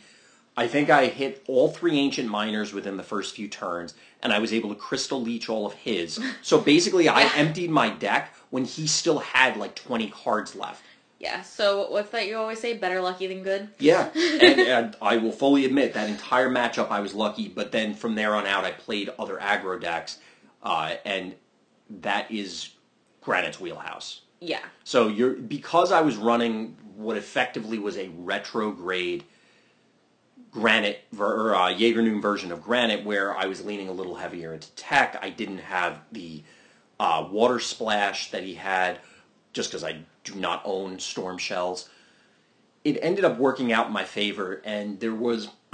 I 0.56 0.68
think 0.68 0.88
I 0.88 1.06
hit 1.06 1.42
all 1.49 1.68
three 1.68 1.99
ancient 1.99 2.28
miners 2.28 2.73
within 2.73 2.97
the 2.97 3.02
first 3.02 3.35
few 3.35 3.49
turns, 3.49 3.95
and 4.23 4.33
I 4.33 4.38
was 4.38 4.52
able 4.52 4.68
to 4.71 4.75
crystal 4.75 5.21
leech 5.21 5.49
all 5.49 5.66
of 5.66 5.73
his. 5.73 6.21
So 6.42 6.61
basically, 6.61 7.09
I 7.09 7.23
emptied 7.35 7.71
my 7.71 7.90
deck 7.90 8.35
when 8.50 8.64
he 8.64 8.87
still 8.87 9.18
had 9.18 9.56
like 9.56 9.75
twenty 9.75 10.09
cards 10.11 10.54
left. 10.54 10.83
Yeah, 11.18 11.42
so 11.42 11.90
what's 11.90 12.11
that 12.11 12.26
you 12.26 12.37
always 12.37 12.61
say? 12.61 12.76
Better 12.76 13.00
lucky 13.00 13.26
than 13.26 13.42
good? 13.42 13.68
Yeah, 13.78 14.11
and, 14.14 14.61
and 14.61 14.96
I 15.00 15.16
will 15.16 15.32
fully 15.32 15.64
admit 15.64 15.94
that 15.94 16.11
entire 16.11 16.50
matchup 16.50 16.90
I 16.90 17.00
was 17.00 17.14
lucky, 17.14 17.49
but 17.49 17.73
then 17.73 17.94
from 17.94 18.14
there 18.14 18.35
on 18.35 18.46
out 18.46 18.64
I 18.64 18.73
played 18.73 19.11
other 19.18 19.38
aggro 19.38 19.80
decks, 19.80 20.18
uh, 20.62 20.94
and 21.04 21.35
that 21.88 22.30
is 22.30 22.70
Granite's 23.23 23.58
wheelhouse. 23.58 24.20
Yeah. 24.40 24.61
So 24.85 25.08
you're 25.08 25.35
because 25.35 25.90
I 25.90 26.02
was 26.02 26.16
running 26.16 26.76
what 26.96 27.16
effectively 27.16 27.78
was 27.78 27.96
a 27.96 28.08
retrograde 28.08 29.25
Granite 30.50 31.04
ver, 31.12 31.50
or 31.50 31.54
uh, 31.54 31.68
Jaeger-Noon 31.68 32.20
version 32.23 32.50
of 32.50 32.62
Granite, 32.62 33.04
where 33.04 33.37
I 33.37 33.44
was 33.44 33.64
leaning 33.64 33.88
a 33.88 33.92
little 33.92 34.14
heavier 34.14 34.54
into 34.54 34.70
tech. 34.70 35.18
I 35.20 35.28
didn't 35.28 35.58
have 35.58 36.00
the 36.12 36.42
uh, 36.99 37.28
water 37.30 37.61
splash 37.61 38.30
that 38.30 38.42
he 38.42 38.54
had, 38.54 38.99
just 39.56 39.70
because 39.70 39.82
I 39.82 39.96
do 40.22 40.34
not 40.34 40.60
own 40.66 40.98
storm 40.98 41.38
shells. 41.38 41.88
It 42.84 42.98
ended 43.00 43.25
up 43.25 43.38
working 43.38 43.72
out 43.72 43.86
in 43.86 43.92
my 43.92 44.04
favor, 44.04 44.60
and 44.64 45.00
there 45.00 45.14
was. 45.14 45.48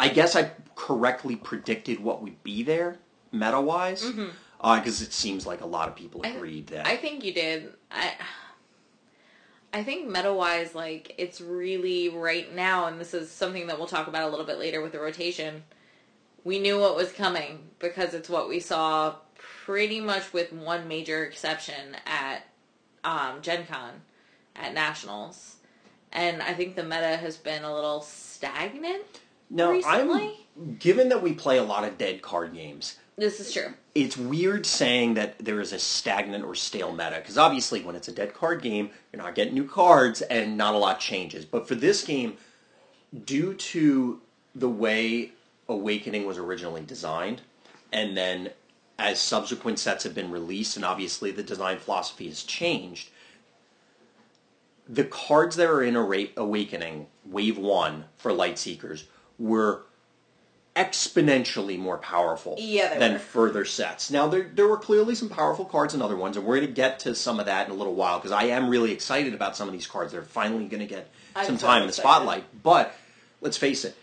I 0.00 0.08
guess 0.12 0.36
I 0.36 0.50
correctly 0.74 1.36
predicted 1.36 2.00
what 2.00 2.20
would 2.22 2.42
be 2.42 2.62
there 2.62 2.98
meta 3.30 3.60
wise, 3.60 4.02
because 4.02 4.16
mm-hmm. 4.16 4.30
uh, 4.60 4.82
it 4.84 5.12
seems 5.12 5.46
like 5.46 5.60
a 5.60 5.66
lot 5.66 5.88
of 5.88 5.94
people 5.94 6.20
I- 6.24 6.30
agreed 6.30 6.66
that. 6.68 6.86
I 6.86 6.96
think 6.96 7.24
you 7.24 7.32
did. 7.32 7.72
I 7.90 8.12
I 9.72 9.84
think 9.84 10.08
meta 10.08 10.34
wise, 10.34 10.74
like 10.74 11.14
it's 11.16 11.40
really 11.40 12.08
right 12.08 12.52
now, 12.54 12.86
and 12.86 13.00
this 13.00 13.14
is 13.14 13.30
something 13.30 13.68
that 13.68 13.78
we'll 13.78 13.86
talk 13.86 14.08
about 14.08 14.24
a 14.24 14.28
little 14.28 14.46
bit 14.46 14.58
later 14.58 14.82
with 14.82 14.92
the 14.92 15.00
rotation. 15.00 15.62
We 16.42 16.58
knew 16.58 16.80
what 16.80 16.96
was 16.96 17.12
coming 17.12 17.68
because 17.78 18.14
it's 18.14 18.28
what 18.28 18.48
we 18.48 18.58
saw 18.58 19.16
pretty 19.68 20.00
much 20.00 20.32
with 20.32 20.50
one 20.50 20.88
major 20.88 21.24
exception 21.24 21.94
at 22.06 22.38
um, 23.04 23.42
Gen 23.42 23.66
Con 23.66 23.90
at 24.56 24.72
Nationals. 24.72 25.56
And 26.10 26.40
I 26.40 26.54
think 26.54 26.74
the 26.74 26.82
meta 26.82 27.18
has 27.18 27.36
been 27.36 27.64
a 27.64 27.74
little 27.74 28.00
stagnant. 28.00 29.20
Now, 29.50 29.72
recently? 29.72 30.46
I'm 30.58 30.76
given 30.76 31.10
that 31.10 31.22
we 31.22 31.34
play 31.34 31.58
a 31.58 31.62
lot 31.62 31.84
of 31.84 31.98
dead 31.98 32.22
card 32.22 32.54
games. 32.54 32.96
This 33.18 33.40
is 33.40 33.52
true. 33.52 33.74
It's 33.94 34.16
weird 34.16 34.64
saying 34.64 35.14
that 35.14 35.38
there 35.38 35.60
is 35.60 35.74
a 35.74 35.78
stagnant 35.78 36.46
or 36.46 36.54
stale 36.54 36.92
meta 36.92 37.16
because 37.16 37.36
obviously, 37.36 37.82
when 37.82 37.94
it's 37.94 38.08
a 38.08 38.12
dead 38.12 38.32
card 38.32 38.62
game, 38.62 38.88
you're 39.12 39.22
not 39.22 39.34
getting 39.34 39.52
new 39.52 39.68
cards 39.68 40.22
and 40.22 40.56
not 40.56 40.74
a 40.74 40.78
lot 40.78 40.98
changes. 40.98 41.44
But 41.44 41.68
for 41.68 41.74
this 41.74 42.04
game, 42.04 42.38
due 43.26 43.52
to 43.52 44.22
the 44.54 44.68
way 44.70 45.32
Awakening 45.68 46.24
was 46.24 46.38
originally 46.38 46.80
designed, 46.80 47.42
and 47.92 48.16
then 48.16 48.48
as 48.98 49.20
subsequent 49.20 49.78
sets 49.78 50.04
have 50.04 50.14
been 50.14 50.30
released, 50.30 50.76
and 50.76 50.84
obviously 50.84 51.30
the 51.30 51.42
design 51.42 51.78
philosophy 51.78 52.28
has 52.28 52.42
changed, 52.42 53.10
the 54.88 55.04
cards 55.04 55.56
that 55.56 55.68
are 55.68 55.82
in 55.82 55.94
Awakening 55.94 57.06
Wave 57.24 57.58
One 57.58 58.04
for 58.16 58.32
Light 58.32 58.58
Seekers 58.58 59.04
were 59.38 59.82
exponentially 60.74 61.78
more 61.78 61.98
powerful 61.98 62.54
Yeah, 62.58 62.98
than 62.98 63.14
were. 63.14 63.18
further 63.18 63.64
sets. 63.64 64.10
Now 64.10 64.28
there 64.28 64.48
there 64.54 64.66
were 64.66 64.76
clearly 64.76 65.14
some 65.14 65.28
powerful 65.28 65.64
cards 65.64 65.92
in 65.94 66.00
other 66.02 66.16
ones, 66.16 66.36
and 66.36 66.46
we're 66.46 66.56
going 66.56 66.68
to 66.68 66.72
get 66.72 67.00
to 67.00 67.14
some 67.14 67.38
of 67.38 67.46
that 67.46 67.66
in 67.66 67.72
a 67.72 67.76
little 67.76 67.94
while 67.94 68.18
because 68.18 68.32
I 68.32 68.44
am 68.44 68.68
really 68.68 68.92
excited 68.92 69.34
about 69.34 69.56
some 69.56 69.68
of 69.68 69.72
these 69.74 69.86
cards. 69.86 70.12
They're 70.12 70.22
finally 70.22 70.66
going 70.66 70.80
to 70.80 70.86
get 70.86 71.10
I'm 71.36 71.46
some 71.46 71.58
so 71.58 71.66
time 71.66 71.82
in 71.82 71.88
the 71.88 71.92
spotlight. 71.92 72.44
But 72.62 72.94
let's 73.40 73.56
face 73.56 73.84
it, 73.84 73.96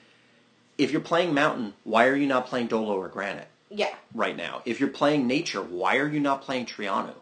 if 0.78 0.92
you're 0.92 1.02
playing 1.02 1.34
Mountain, 1.34 1.74
why 1.84 2.08
are 2.08 2.16
you 2.16 2.28
not 2.28 2.48
playing 2.48 2.68
Dolo 2.68 2.96
or 2.96 3.08
Granite 3.08 3.48
Yeah. 3.70 3.94
right 4.14 4.36
now? 4.36 4.62
If 4.66 4.80
you're 4.80 4.90
playing 4.90 5.28
Nature, 5.28 5.62
why 5.62 5.98
are 5.98 6.08
you 6.08 6.20
not 6.20 6.42
playing 6.42 6.66
Triano? 6.66 7.14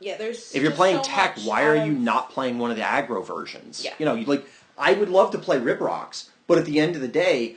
Yeah, 0.00 0.16
there's. 0.16 0.54
If 0.54 0.62
you're 0.62 0.72
playing 0.72 0.96
so 0.96 1.02
Tech, 1.04 1.38
why 1.44 1.64
are 1.64 1.76
of- 1.76 1.86
you 1.86 1.92
not 1.92 2.30
playing 2.30 2.58
one 2.58 2.70
of 2.70 2.76
the 2.76 2.82
aggro 2.82 3.24
versions? 3.24 3.84
Yeah. 3.84 3.94
You 3.98 4.06
know, 4.06 4.14
like 4.14 4.46
I 4.76 4.94
would 4.94 5.08
love 5.08 5.30
to 5.32 5.38
play 5.38 5.58
Ribrocks, 5.58 6.28
but 6.46 6.58
at 6.58 6.64
the 6.64 6.80
end 6.80 6.96
of 6.96 7.02
the 7.02 7.08
day, 7.08 7.56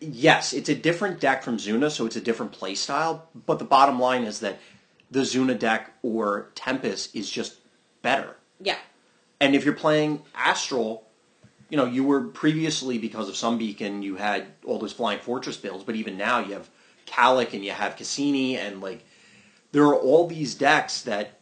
yes, 0.00 0.52
it's 0.52 0.68
a 0.68 0.74
different 0.74 1.20
deck 1.20 1.42
from 1.42 1.58
Zuna, 1.58 1.90
so 1.90 2.06
it's 2.06 2.16
a 2.16 2.20
different 2.20 2.52
play 2.52 2.74
style. 2.74 3.28
But 3.46 3.58
the 3.58 3.64
bottom 3.64 4.00
line 4.00 4.24
is 4.24 4.40
that 4.40 4.58
the 5.10 5.20
Zuna 5.20 5.56
deck 5.56 5.92
or 6.02 6.48
Tempest 6.54 7.14
is 7.14 7.30
just 7.30 7.56
better. 8.02 8.36
Yeah. 8.60 8.78
And 9.40 9.54
if 9.54 9.64
you're 9.64 9.74
playing 9.74 10.22
Astral, 10.34 11.06
you 11.70 11.76
know, 11.76 11.86
you 11.86 12.04
were 12.04 12.22
previously 12.22 12.98
because 12.98 13.28
of 13.28 13.36
some 13.36 13.58
beacon, 13.58 14.02
you 14.02 14.16
had 14.16 14.46
all 14.64 14.78
those 14.78 14.92
flying 14.92 15.20
fortress 15.20 15.56
builds, 15.56 15.84
but 15.84 15.94
even 15.94 16.16
now 16.16 16.40
you 16.40 16.54
have 16.54 16.68
Calic 17.06 17.54
and 17.54 17.64
you 17.64 17.72
have 17.72 17.96
Cassini 17.96 18.56
and 18.56 18.80
like 18.80 19.04
there 19.72 19.84
are 19.84 19.96
all 19.96 20.26
these 20.26 20.54
decks 20.54 21.02
that 21.02 21.38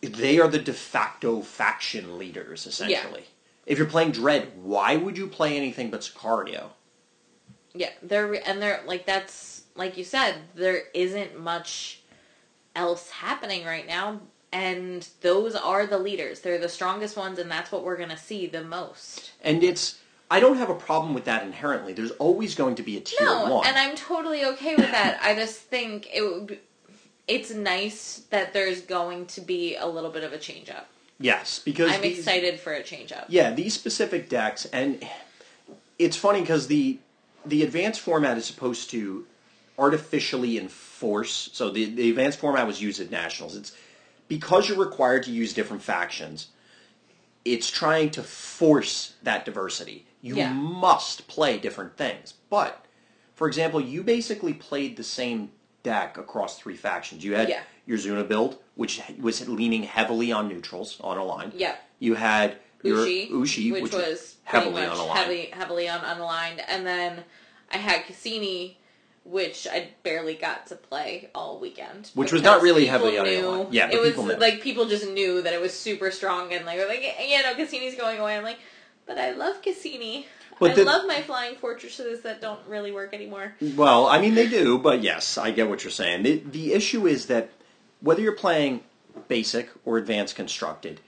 they 0.00 0.38
are 0.38 0.48
the 0.48 0.58
de 0.58 0.72
facto 0.72 1.40
faction 1.42 2.18
leaders 2.18 2.66
essentially. 2.66 3.24
If 3.66 3.78
you're 3.78 3.86
playing 3.86 4.12
Dread, 4.12 4.52
why 4.62 4.96
would 4.96 5.18
you 5.18 5.26
play 5.26 5.56
anything 5.56 5.90
but 5.90 6.00
Sicario? 6.00 6.70
Yeah, 7.74 7.90
they're 8.02 8.48
and 8.48 8.62
they're 8.62 8.80
like 8.86 9.06
that's 9.06 9.62
like 9.74 9.96
you 9.96 10.04
said, 10.04 10.36
there 10.54 10.82
isn't 10.94 11.38
much 11.38 12.00
else 12.74 13.10
happening 13.10 13.64
right 13.64 13.86
now, 13.86 14.20
and 14.52 15.06
those 15.20 15.54
are 15.54 15.86
the 15.86 15.98
leaders. 15.98 16.40
They're 16.40 16.58
the 16.58 16.68
strongest 16.68 17.16
ones, 17.16 17.38
and 17.38 17.50
that's 17.50 17.70
what 17.70 17.84
we're 17.84 17.96
gonna 17.96 18.16
see 18.16 18.46
the 18.46 18.64
most. 18.64 19.32
And 19.42 19.62
it's 19.62 19.98
I 20.30 20.40
don't 20.40 20.58
have 20.58 20.68
a 20.70 20.74
problem 20.74 21.14
with 21.14 21.24
that 21.24 21.42
inherently. 21.44 21.92
There's 21.94 22.10
always 22.12 22.54
going 22.54 22.74
to 22.76 22.82
be 22.82 22.96
a 22.98 23.00
tier 23.00 23.26
No, 23.26 23.54
one. 23.56 23.66
and 23.66 23.76
I'm 23.76 23.96
totally 23.96 24.44
okay 24.44 24.76
with 24.76 24.90
that. 24.90 25.18
I 25.22 25.34
just 25.34 25.58
think 25.58 26.08
it 26.12 26.22
would. 26.22 26.46
Be, 26.48 26.58
it's 27.26 27.50
nice 27.52 28.22
that 28.30 28.52
there's 28.52 28.80
going 28.82 29.26
to 29.26 29.40
be 29.40 29.76
a 29.76 29.86
little 29.86 30.10
bit 30.10 30.24
of 30.24 30.32
a 30.32 30.38
change 30.38 30.70
up. 30.70 30.88
yes, 31.18 31.58
because 31.58 31.92
I'm 31.92 32.00
these- 32.02 32.18
excited 32.18 32.60
for 32.60 32.72
a 32.72 32.82
change 32.82 33.12
up. 33.12 33.26
Yeah, 33.28 33.52
these 33.52 33.74
specific 33.74 34.28
decks, 34.28 34.66
and 34.66 35.02
it's 35.98 36.16
funny 36.16 36.40
because 36.40 36.66
the 36.66 36.98
the 37.46 37.62
advanced 37.62 38.00
format 38.00 38.36
is 38.36 38.44
supposed 38.44 38.90
to 38.90 39.24
artificially 39.78 40.58
enforce. 40.58 41.48
So 41.52 41.70
the 41.70 41.86
the 41.86 42.10
advanced 42.10 42.38
format 42.38 42.66
was 42.66 42.82
used 42.82 43.00
at 43.00 43.10
nationals. 43.10 43.56
It's 43.56 43.72
because 44.28 44.68
you're 44.68 44.78
required 44.78 45.22
to 45.24 45.30
use 45.30 45.54
different 45.54 45.82
factions. 45.82 46.48
It's 47.44 47.70
trying 47.70 48.10
to 48.10 48.22
force 48.22 49.14
that 49.22 49.44
diversity. 49.46 50.04
You 50.20 50.36
Yeah. 50.36 50.52
must 50.52 51.28
play 51.28 51.58
different 51.58 51.96
things. 51.96 52.34
But, 52.50 52.84
for 53.34 53.46
example, 53.46 53.80
you 53.80 54.02
basically 54.02 54.52
played 54.52 54.96
the 54.96 55.04
same 55.04 55.52
deck 55.82 56.18
across 56.18 56.58
three 56.58 56.76
factions. 56.76 57.24
You 57.24 57.34
had 57.34 57.48
Yeah. 57.48 57.62
your 57.86 57.98
Zuna 57.98 58.26
build, 58.26 58.58
which 58.74 59.00
was 59.20 59.46
leaning 59.48 59.84
heavily 59.84 60.32
on 60.32 60.48
neutrals 60.48 60.98
on 61.00 61.16
a 61.18 61.24
line. 61.24 61.52
Yeah. 61.54 61.76
You 61.98 62.14
had 62.14 62.58
your 62.82 62.98
Ushi, 62.98 63.30
Ushi, 63.30 63.72
which, 63.72 63.82
which, 63.84 63.92
was 63.92 64.36
heavily 64.44 64.84
on 64.84 64.96
a 64.96 65.04
line. 65.04 65.16
heavily 65.16 65.46
heavily 65.52 65.88
on 65.88 66.00
unaligned, 66.00 66.62
and 66.68 66.86
then 66.86 67.24
I 67.72 67.78
had 67.78 68.04
Cassini, 68.06 68.78
which 69.24 69.66
I 69.70 69.90
barely 70.04 70.34
got 70.34 70.66
to 70.68 70.76
play 70.76 71.28
all 71.34 71.58
weekend, 71.58 72.10
Which 72.14 72.32
was 72.32 72.42
not 72.42 72.62
really 72.62 72.86
heavily 72.86 73.18
on 73.18 73.26
knew-. 73.26 73.68
Yeah, 73.70 73.90
it 73.90 74.00
was 74.00 74.10
people 74.10 74.38
like 74.38 74.62
people 74.62 74.86
just 74.86 75.08
knew 75.08 75.42
that 75.42 75.52
it 75.52 75.60
was 75.60 75.74
super 75.74 76.10
strong, 76.10 76.52
and 76.52 76.64
like, 76.66 76.78
were 76.78 76.86
like 76.86 77.02
yeah, 77.02 77.40
no, 77.42 77.54
Cassini's 77.54 77.96
going 77.96 78.18
away. 78.20 78.36
I'm 78.36 78.44
like, 78.44 78.58
but 79.08 79.18
I 79.18 79.32
love 79.32 79.60
Cassini. 79.62 80.26
But 80.60 80.72
I 80.72 80.74
the- 80.74 80.84
love 80.84 81.06
my 81.06 81.22
flying 81.22 81.56
fortresses 81.56 82.20
that 82.22 82.40
don't 82.40 82.60
really 82.68 82.92
work 82.92 83.12
anymore. 83.14 83.54
Well, 83.74 84.06
I 84.06 84.20
mean 84.20 84.34
they 84.34 84.46
do, 84.48 84.78
but 84.78 85.02
yes, 85.02 85.36
I 85.38 85.50
get 85.50 85.68
what 85.68 85.82
you're 85.82 85.90
saying. 85.90 86.22
The, 86.22 86.38
the 86.38 86.72
issue 86.74 87.06
is 87.06 87.26
that 87.26 87.50
whether 88.00 88.20
you're 88.20 88.32
playing 88.32 88.82
basic 89.26 89.70
or 89.84 89.98
advanced 89.98 90.36
constructed, 90.36 91.00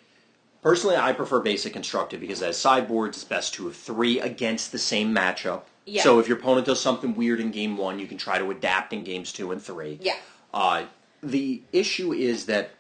personally 0.63 0.97
I 0.97 1.13
prefer 1.13 1.41
basic 1.41 1.73
constructed 1.73 2.21
because 2.21 2.43
as 2.43 2.57
sideboards 2.57 3.19
it's 3.19 3.25
best 3.25 3.55
two 3.55 3.69
of 3.69 3.77
three 3.77 4.19
against 4.21 4.73
the 4.73 4.79
same 4.79 5.15
matchup. 5.15 5.63
Yeah. 5.85 6.03
So 6.03 6.19
if 6.21 6.29
your 6.29 6.39
opponent 6.39 6.67
does 6.67 6.81
something 6.81 7.15
weird 7.15 7.41
in 7.41 7.51
game 7.51 7.77
one, 7.77 7.99
you 7.99 8.07
can 8.07 8.19
try 8.19 8.39
to 8.39 8.51
adapt 8.51 8.93
in 8.93 9.03
games 9.05 9.33
two 9.33 9.51
and 9.53 9.61
three. 9.61 9.99
Yeah, 10.01 10.17
Uh, 10.55 10.85
the 11.23 11.63
issue 11.73 12.13
is 12.13 12.47
that 12.47 12.71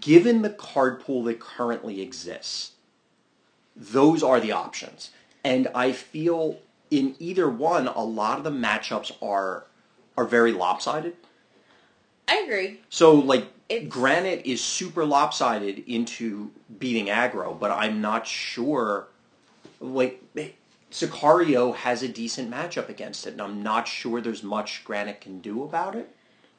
given 0.00 0.42
the 0.42 0.50
card 0.50 1.00
pool 1.00 1.24
that 1.24 1.40
currently 1.40 2.00
exists, 2.00 2.72
those 3.76 4.22
are 4.22 4.40
the 4.40 4.52
options. 4.52 5.10
And 5.44 5.68
I 5.74 5.92
feel 5.92 6.58
in 6.90 7.16
either 7.18 7.48
one, 7.48 7.88
a 7.88 8.02
lot 8.04 8.38
of 8.38 8.44
the 8.44 8.50
matchups 8.50 9.12
are 9.22 9.64
are 10.16 10.26
very 10.26 10.52
lopsided. 10.52 11.16
I 12.28 12.36
agree. 12.44 12.80
So 12.90 13.14
like 13.14 13.46
It's- 13.68 13.88
Granite 13.88 14.44
is 14.44 14.62
super 14.62 15.04
lopsided 15.04 15.84
into 15.88 16.50
beating 16.78 17.06
aggro, 17.06 17.58
but 17.58 17.70
I'm 17.70 18.00
not 18.00 18.26
sure 18.26 19.08
like 19.80 20.22
Sicario 20.90 21.74
has 21.74 22.02
a 22.02 22.08
decent 22.08 22.50
matchup 22.50 22.90
against 22.90 23.26
it, 23.26 23.30
and 23.32 23.40
I'm 23.40 23.62
not 23.62 23.88
sure 23.88 24.20
there's 24.20 24.42
much 24.42 24.84
Granite 24.84 25.22
can 25.22 25.40
do 25.40 25.64
about 25.64 25.94
it. 25.96 26.14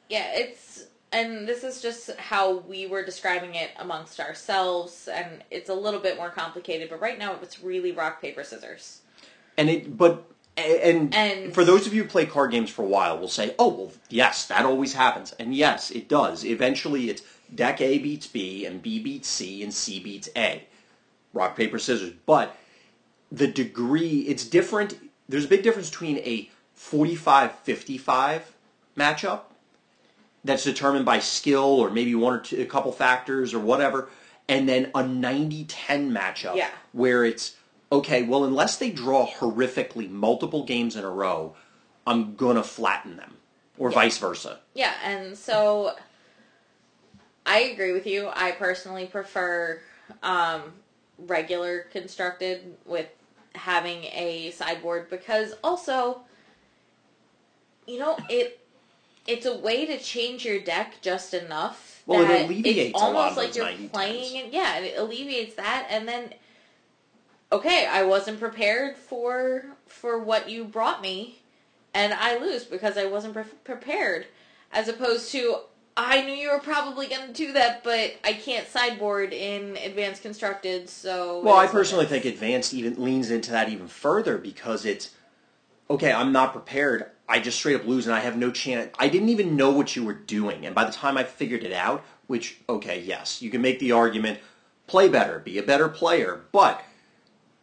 Yeah, 0.08 0.32
it's 0.34 0.86
and 1.14 1.46
this 1.46 1.62
is 1.62 1.80
just 1.80 2.10
how 2.16 2.58
we 2.58 2.86
were 2.86 3.04
describing 3.04 3.54
it 3.54 3.70
amongst 3.78 4.18
ourselves, 4.18 5.08
and 5.08 5.44
it's 5.50 5.68
a 5.70 5.74
little 5.74 6.00
bit 6.00 6.16
more 6.16 6.28
complicated. 6.30 6.90
But 6.90 7.00
right 7.00 7.18
now, 7.18 7.38
it's 7.40 7.62
really 7.62 7.92
rock 7.92 8.20
paper 8.20 8.42
scissors. 8.42 9.00
And 9.56 9.70
it, 9.70 9.96
but 9.96 10.24
and, 10.56 11.14
And- 11.14 11.54
for 11.54 11.64
those 11.64 11.86
of 11.86 11.94
you 11.94 12.02
who 12.02 12.08
play 12.08 12.26
card 12.26 12.50
games 12.50 12.68
for 12.70 12.82
a 12.82 12.88
while, 12.88 13.16
will 13.16 13.28
say, 13.28 13.54
"Oh, 13.58 13.68
well, 13.68 13.92
yes, 14.08 14.46
that 14.46 14.64
always 14.64 14.94
happens," 14.94 15.32
and 15.38 15.54
yes, 15.54 15.92
it 15.92 16.08
does. 16.08 16.44
Eventually, 16.44 17.08
it's 17.08 17.22
deck 17.54 17.80
A 17.80 17.98
beats 17.98 18.26
B, 18.26 18.66
and 18.66 18.82
B 18.82 18.98
beats 18.98 19.28
C, 19.28 19.62
and 19.62 19.72
C 19.72 20.00
beats 20.00 20.28
A. 20.36 20.64
Rock 21.32 21.56
paper 21.56 21.78
scissors. 21.78 22.12
But 22.26 22.56
the 23.30 23.46
degree, 23.46 24.20
it's 24.22 24.44
different. 24.44 24.98
There's 25.28 25.44
a 25.44 25.48
big 25.48 25.62
difference 25.62 25.90
between 25.90 26.18
a 26.18 26.50
45-55 26.76 28.42
matchup 28.96 29.40
that's 30.44 30.64
determined 30.64 31.04
by 31.04 31.18
skill 31.18 31.80
or 31.80 31.90
maybe 31.90 32.14
one 32.14 32.34
or 32.34 32.40
two, 32.40 32.60
a 32.60 32.66
couple 32.66 32.92
factors 32.92 33.54
or 33.54 33.58
whatever, 33.58 34.08
and 34.48 34.68
then 34.68 34.86
a 34.94 35.02
90-10 35.02 36.10
matchup 36.10 36.56
Yeah. 36.56 36.70
where 36.92 37.24
it's 37.24 37.56
okay. 37.90 38.22
Well, 38.22 38.44
unless 38.44 38.76
they 38.76 38.90
draw 38.90 39.26
horrifically 39.26 40.10
multiple 40.10 40.64
games 40.64 40.96
in 40.96 41.04
a 41.04 41.10
row, 41.10 41.54
I'm 42.06 42.34
gonna 42.36 42.62
flatten 42.62 43.16
them, 43.16 43.38
or 43.78 43.90
vice 43.90 44.18
versa. 44.18 44.60
Yeah, 44.74 44.92
and 45.02 45.36
so 45.36 45.96
I 47.46 47.60
agree 47.60 47.92
with 47.92 48.06
you. 48.06 48.30
I 48.34 48.52
personally 48.52 49.06
prefer 49.06 49.80
um, 50.22 50.74
regular 51.18 51.80
constructed 51.90 52.76
with 52.84 53.06
having 53.54 54.04
a 54.04 54.50
sideboard 54.50 55.08
because 55.08 55.54
also, 55.62 56.20
you 57.86 57.98
know, 57.98 58.18
it 58.28 58.60
it's 59.26 59.46
a 59.46 59.56
way 59.56 59.86
to 59.86 59.98
change 59.98 60.44
your 60.44 60.60
deck 60.60 60.94
just 61.00 61.34
enough. 61.34 62.02
Well, 62.06 62.22
it 62.22 62.44
alleviates 62.44 62.90
it's 62.90 63.02
a 63.02 63.04
lot 63.06 63.14
almost 63.14 63.30
of 63.32 63.36
like 63.44 63.56
you're 63.56 63.64
90 63.64 63.88
playing 63.88 64.36
it. 64.36 64.52
Yeah, 64.52 64.78
it 64.78 64.98
alleviates 64.98 65.54
that, 65.54 65.86
and 65.88 66.06
then 66.06 66.34
okay, 67.50 67.86
I 67.86 68.02
wasn't 68.02 68.38
prepared 68.38 68.96
for 68.96 69.64
for 69.86 70.18
what 70.18 70.50
you 70.50 70.64
brought 70.64 71.00
me, 71.00 71.40
and 71.94 72.12
I 72.12 72.38
lose 72.38 72.64
because 72.64 72.98
I 72.98 73.06
wasn't 73.06 73.34
pre- 73.34 73.44
prepared. 73.64 74.26
As 74.72 74.88
opposed 74.88 75.30
to, 75.32 75.58
I 75.96 76.22
knew 76.22 76.32
you 76.32 76.50
were 76.50 76.58
probably 76.58 77.06
going 77.06 77.28
to 77.28 77.32
do 77.32 77.52
that, 77.52 77.84
but 77.84 78.16
I 78.24 78.32
can't 78.32 78.66
sideboard 78.66 79.32
in 79.32 79.76
advanced 79.76 80.22
constructed. 80.22 80.90
So 80.90 81.40
Well, 81.42 81.54
I 81.54 81.64
is 81.64 81.72
what 81.72 81.76
it 81.76 81.78
personally 81.78 82.06
think 82.06 82.24
advanced 82.24 82.74
even 82.74 83.02
leans 83.02 83.30
into 83.30 83.52
that 83.52 83.68
even 83.68 83.86
further 83.86 84.36
because 84.36 84.84
it's 84.84 85.10
okay. 85.88 86.12
I'm 86.12 86.32
not 86.32 86.52
prepared. 86.52 87.06
I 87.28 87.40
just 87.40 87.58
straight 87.58 87.76
up 87.76 87.86
lose, 87.86 88.06
and 88.06 88.14
I 88.14 88.20
have 88.20 88.36
no 88.36 88.50
chance. 88.50 88.94
I 88.98 89.08
didn't 89.08 89.30
even 89.30 89.56
know 89.56 89.70
what 89.70 89.96
you 89.96 90.04
were 90.04 90.14
doing, 90.14 90.66
and 90.66 90.74
by 90.74 90.84
the 90.84 90.92
time 90.92 91.16
I 91.16 91.24
figured 91.24 91.64
it 91.64 91.72
out, 91.72 92.04
which 92.26 92.58
okay, 92.68 93.00
yes, 93.00 93.40
you 93.40 93.50
can 93.50 93.62
make 93.62 93.78
the 93.78 93.92
argument, 93.92 94.40
play 94.86 95.08
better, 95.08 95.38
be 95.38 95.58
a 95.58 95.62
better 95.62 95.88
player, 95.88 96.42
but 96.52 96.82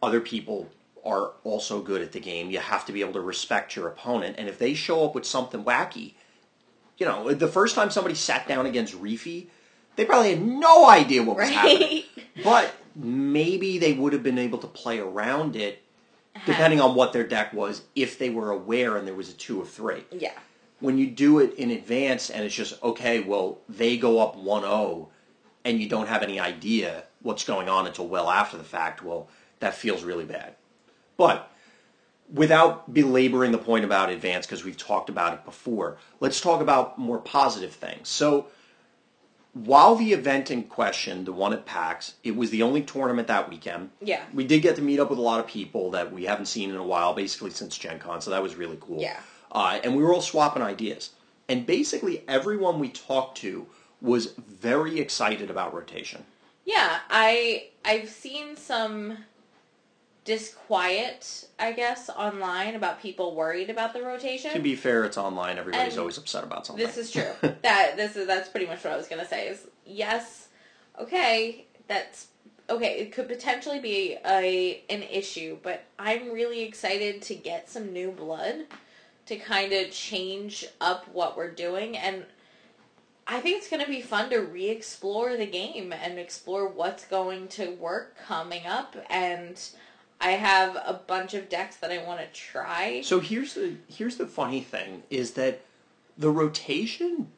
other 0.02 0.19
people 0.19 0.69
are 1.06 1.34
also 1.43 1.82
good 1.82 2.02
at 2.02 2.12
the 2.12 2.19
game. 2.19 2.50
You 2.50 2.60
have 2.60 2.86
to 2.86 2.91
be 2.91 3.02
able 3.02 3.13
to 3.13 3.21
respect 3.21 3.76
your 3.76 3.88
opponent, 3.88 4.36
and 4.39 4.47
if 4.47 4.58
they 4.58 4.74
show 4.74 5.06
up 5.06 5.15
with 5.15 5.26
something 5.26 5.63
wacky, 5.63 6.13
you 6.97 7.06
know, 7.06 7.34
the 7.34 7.47
first 7.47 7.76
time 7.76 7.89
somebody 7.89 8.15
sat 8.15 8.47
down 8.47 8.65
against 8.65 8.93
Reefy, 8.95 9.47
they 9.95 10.06
probably 10.06 10.32
had 10.32 10.45
no 10.45 10.89
idea 10.89 11.24
what 11.24 11.38
was 11.38 11.50
happening. 11.50 12.04
But 12.43 12.74
maybe 12.95 13.78
they 13.78 13.91
would 13.93 14.13
have 14.13 14.24
been 14.24 14.38
able 14.38 14.58
to 14.60 14.67
play 14.67 15.00
around 15.00 15.56
it 15.56 15.84
depending 16.46 16.82
on 16.82 16.96
what 16.96 17.13
their 17.13 17.26
deck 17.26 17.54
was, 17.54 17.84
if 17.96 18.17
they 18.17 18.30
were 18.30 18.52
aware 18.52 18.98
and 18.98 19.08
there 19.08 19.15
was 19.15 19.30
a 19.30 19.34
two 19.34 19.62
of 19.62 19.70
three. 19.70 20.04
Yeah. 20.12 20.34
When 20.80 20.98
you 20.98 21.08
do 21.08 21.39
it 21.39 21.54
in 21.56 21.72
advance 21.72 22.30
and 22.30 22.44
it's 22.44 22.56
just, 22.56 22.82
okay, 22.82 23.20
well, 23.20 23.60
they 23.70 23.98
go 23.98 24.20
up 24.20 24.36
1 24.36 24.63
0 24.63 25.10
and 25.63 25.80
you 25.80 25.88
don't 25.88 26.08
have 26.08 26.24
any 26.24 26.39
idea 26.39 27.04
what's 27.22 27.44
going 27.44 27.70
on 27.70 27.86
until 27.86 28.08
well 28.08 28.30
after 28.30 28.58
the 28.58 28.63
fact, 28.63 29.04
well, 29.04 29.30
that 29.60 29.76
feels 29.76 30.04
really 30.04 30.26
bad. 30.26 30.56
But 31.17 31.52
without 32.34 32.94
belaboring 32.94 33.52
the 33.52 33.58
point 33.58 33.86
about 33.86 34.10
advance, 34.10 34.46
because 34.46 34.63
we've 34.63 34.78
talked 34.78 35.10
about 35.10 35.34
it 35.34 35.46
before, 35.46 35.98
let's 36.20 36.41
talk 36.41 36.62
about 36.62 36.98
more 36.98 37.20
positive 37.20 37.74
things. 37.74 38.10
So, 38.10 38.48
while 39.54 39.96
the 39.96 40.14
event 40.14 40.50
in 40.50 40.64
question, 40.64 41.26
the 41.26 41.34
one 41.34 41.52
at 41.54 41.66
PAX, 41.66 42.16
it 42.24 42.36
was 42.36 42.50
the 42.52 42.64
only 42.64 42.82
tournament 42.82 43.28
that 43.28 43.50
weekend. 43.50 43.90
Yeah. 44.02 44.24
We 44.34 44.46
did 44.46 44.62
get 44.62 44.76
to 44.78 44.82
meet 44.82 45.00
up 45.00 45.10
with 45.10 45.20
a 45.20 45.22
lot 45.22 45.40
of 45.40 45.48
people 45.48 45.92
that 45.92 46.12
we 46.12 46.24
haven't 46.24 46.46
seen 46.46 46.70
in 46.70 46.78
a 46.78 46.84
while, 46.84 47.14
basically 47.14 47.52
since 47.52 47.78
Gen 47.78 48.00
Con, 48.00 48.22
so 48.22 48.32
that 48.32 48.42
was 48.42 48.56
really 48.56 48.78
cool. 48.80 49.02
Yeah. 49.02 49.20
Uh, 49.52 49.80
and 49.84 49.96
we 49.96 50.04
were 50.04 50.14
all 50.14 50.22
swapping 50.22 50.62
ideas. 50.62 51.12
And 51.50 51.66
basically, 51.66 52.24
everyone 52.30 52.80
we 52.80 52.90
talked 52.90 53.38
to 53.40 53.68
was 54.02 54.28
very 54.38 55.00
excited 55.00 55.50
about 55.50 55.74
rotation. 55.74 56.24
Yeah, 56.64 57.00
I 57.10 57.68
I've 57.84 58.10
seen 58.10 58.56
some 58.56 59.18
disquiet, 60.32 61.50
I 61.60 61.74
guess, 61.74 62.10
online 62.10 62.76
about 62.76 63.02
people 63.02 63.36
worried 63.36 63.70
about 63.70 63.91
the 63.91 64.02
rotation. 64.02 64.54
To 64.54 64.60
be 64.60 64.76
fair, 64.76 65.04
it's 65.04 65.17
online. 65.17 65.58
Everybody's 65.58 65.94
And 65.94 66.00
always 66.00 66.17
upset 66.17 66.46
about 66.46 66.65
something. 66.65 66.86
This 66.86 66.98
is 66.98 67.12
true. 67.12 67.34
that 67.63 67.98
this 67.98 68.15
is 68.15 68.28
that's 68.28 68.48
pretty 68.48 68.65
much 68.65 68.82
what 68.82 68.94
I 68.94 68.98
was 68.98 69.10
gonna 69.10 69.28
say. 69.28 69.50
Is 69.50 69.67
yes, 69.86 70.48
okay, 70.98 71.65
that's 71.89 72.28
okay. 72.70 73.00
It 73.00 73.12
could 73.12 73.28
potentially 73.28 73.80
be 73.80 74.15
a 74.26 74.82
an 74.89 75.04
issue, 75.04 75.58
but 75.62 75.84
I'm 76.00 76.32
really 76.32 76.62
excited 76.62 77.22
to 77.24 77.36
get 77.36 77.70
some 77.70 77.91
new 77.91 78.12
blood 78.12 78.67
to 79.26 79.36
kind 79.36 79.74
of 79.74 79.91
change 79.91 80.65
up 80.80 81.10
what 81.10 81.36
we're 81.36 81.52
doing, 81.52 81.98
and 81.98 82.24
I 83.28 83.41
think 83.41 83.58
it's 83.58 83.70
gonna 83.70 83.86
be 83.86 84.02
fun 84.02 84.30
to 84.30 84.39
re-explore 84.39 85.36
the 85.36 85.46
game 85.46 85.91
and 85.91 86.17
explore 86.17 86.70
what's 86.70 87.04
going 87.04 87.50
to 87.50 87.72
work 87.72 88.15
coming 88.26 88.65
up 88.65 88.96
and. 89.10 89.62
I 90.22 90.32
have 90.32 90.76
a 90.76 91.02
bunch 91.06 91.34
of 91.34 91.50
decks 91.50 91.78
that 91.78 91.92
I 91.92 91.98
want 92.06 92.20
to 92.22 92.28
try. 92.28 93.02
So 93.02 93.20
here's 93.20 93.56
the 93.56 93.76
here's 93.88 94.18
the 94.18 94.28
funny 94.28 94.62
thing 94.62 95.04
is 95.10 95.32
that 95.32 95.62
the 96.18 96.30
rotation 96.30 97.30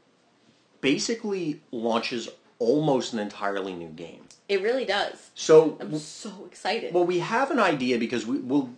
basically 0.82 1.62
launches 1.72 2.30
almost 2.60 3.14
an 3.14 3.20
entirely 3.20 3.74
new 3.74 3.90
game. 3.90 4.26
It 4.50 4.62
really 4.62 4.86
does. 4.86 5.32
So 5.34 5.78
I'm 5.80 5.98
so 5.98 6.46
excited. 6.46 6.94
Well, 6.94 7.06
we 7.06 7.20
have 7.20 7.52
an 7.52 7.60
idea 7.60 7.98
because 7.98 8.26
we, 8.26 8.38
we'll 8.38 8.70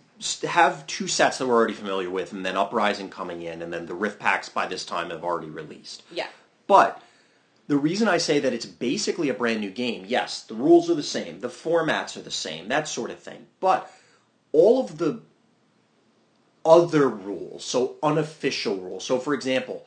have 0.48 0.86
two 0.86 1.08
sets 1.08 1.38
that 1.38 1.46
we're 1.46 1.54
already 1.54 1.74
familiar 1.74 2.08
with, 2.08 2.32
and 2.32 2.46
then 2.46 2.56
Uprising 2.56 3.10
coming 3.10 3.42
in, 3.42 3.60
and 3.60 3.72
then 3.72 3.86
the 3.86 3.94
Rift 3.94 4.18
packs 4.20 4.48
by 4.48 4.66
this 4.66 4.84
time 4.84 5.10
have 5.10 5.24
already 5.24 5.50
released. 5.50 6.02
yeah. 6.12 6.28
But 6.68 7.00
the 7.68 7.76
reason 7.76 8.08
I 8.08 8.18
say 8.18 8.38
that 8.40 8.52
it's 8.52 8.66
basically 8.66 9.28
a 9.28 9.34
brand 9.34 9.60
new 9.60 9.70
game, 9.70 10.04
yes, 10.06 10.42
the 10.42 10.54
rules 10.54 10.88
are 10.90 10.94
the 10.94 11.02
same, 11.02 11.40
the 11.40 11.48
formats 11.48 12.16
are 12.16 12.22
the 12.22 12.30
same, 12.30 12.68
that 12.68 12.88
sort 12.88 13.10
of 13.10 13.18
thing. 13.18 13.46
But 13.60 13.90
all 14.56 14.80
of 14.80 14.96
the 14.96 15.20
other 16.64 17.06
rules, 17.10 17.62
so 17.62 17.96
unofficial 18.02 18.76
rules, 18.76 19.04
so 19.04 19.18
for 19.18 19.34
example, 19.34 19.86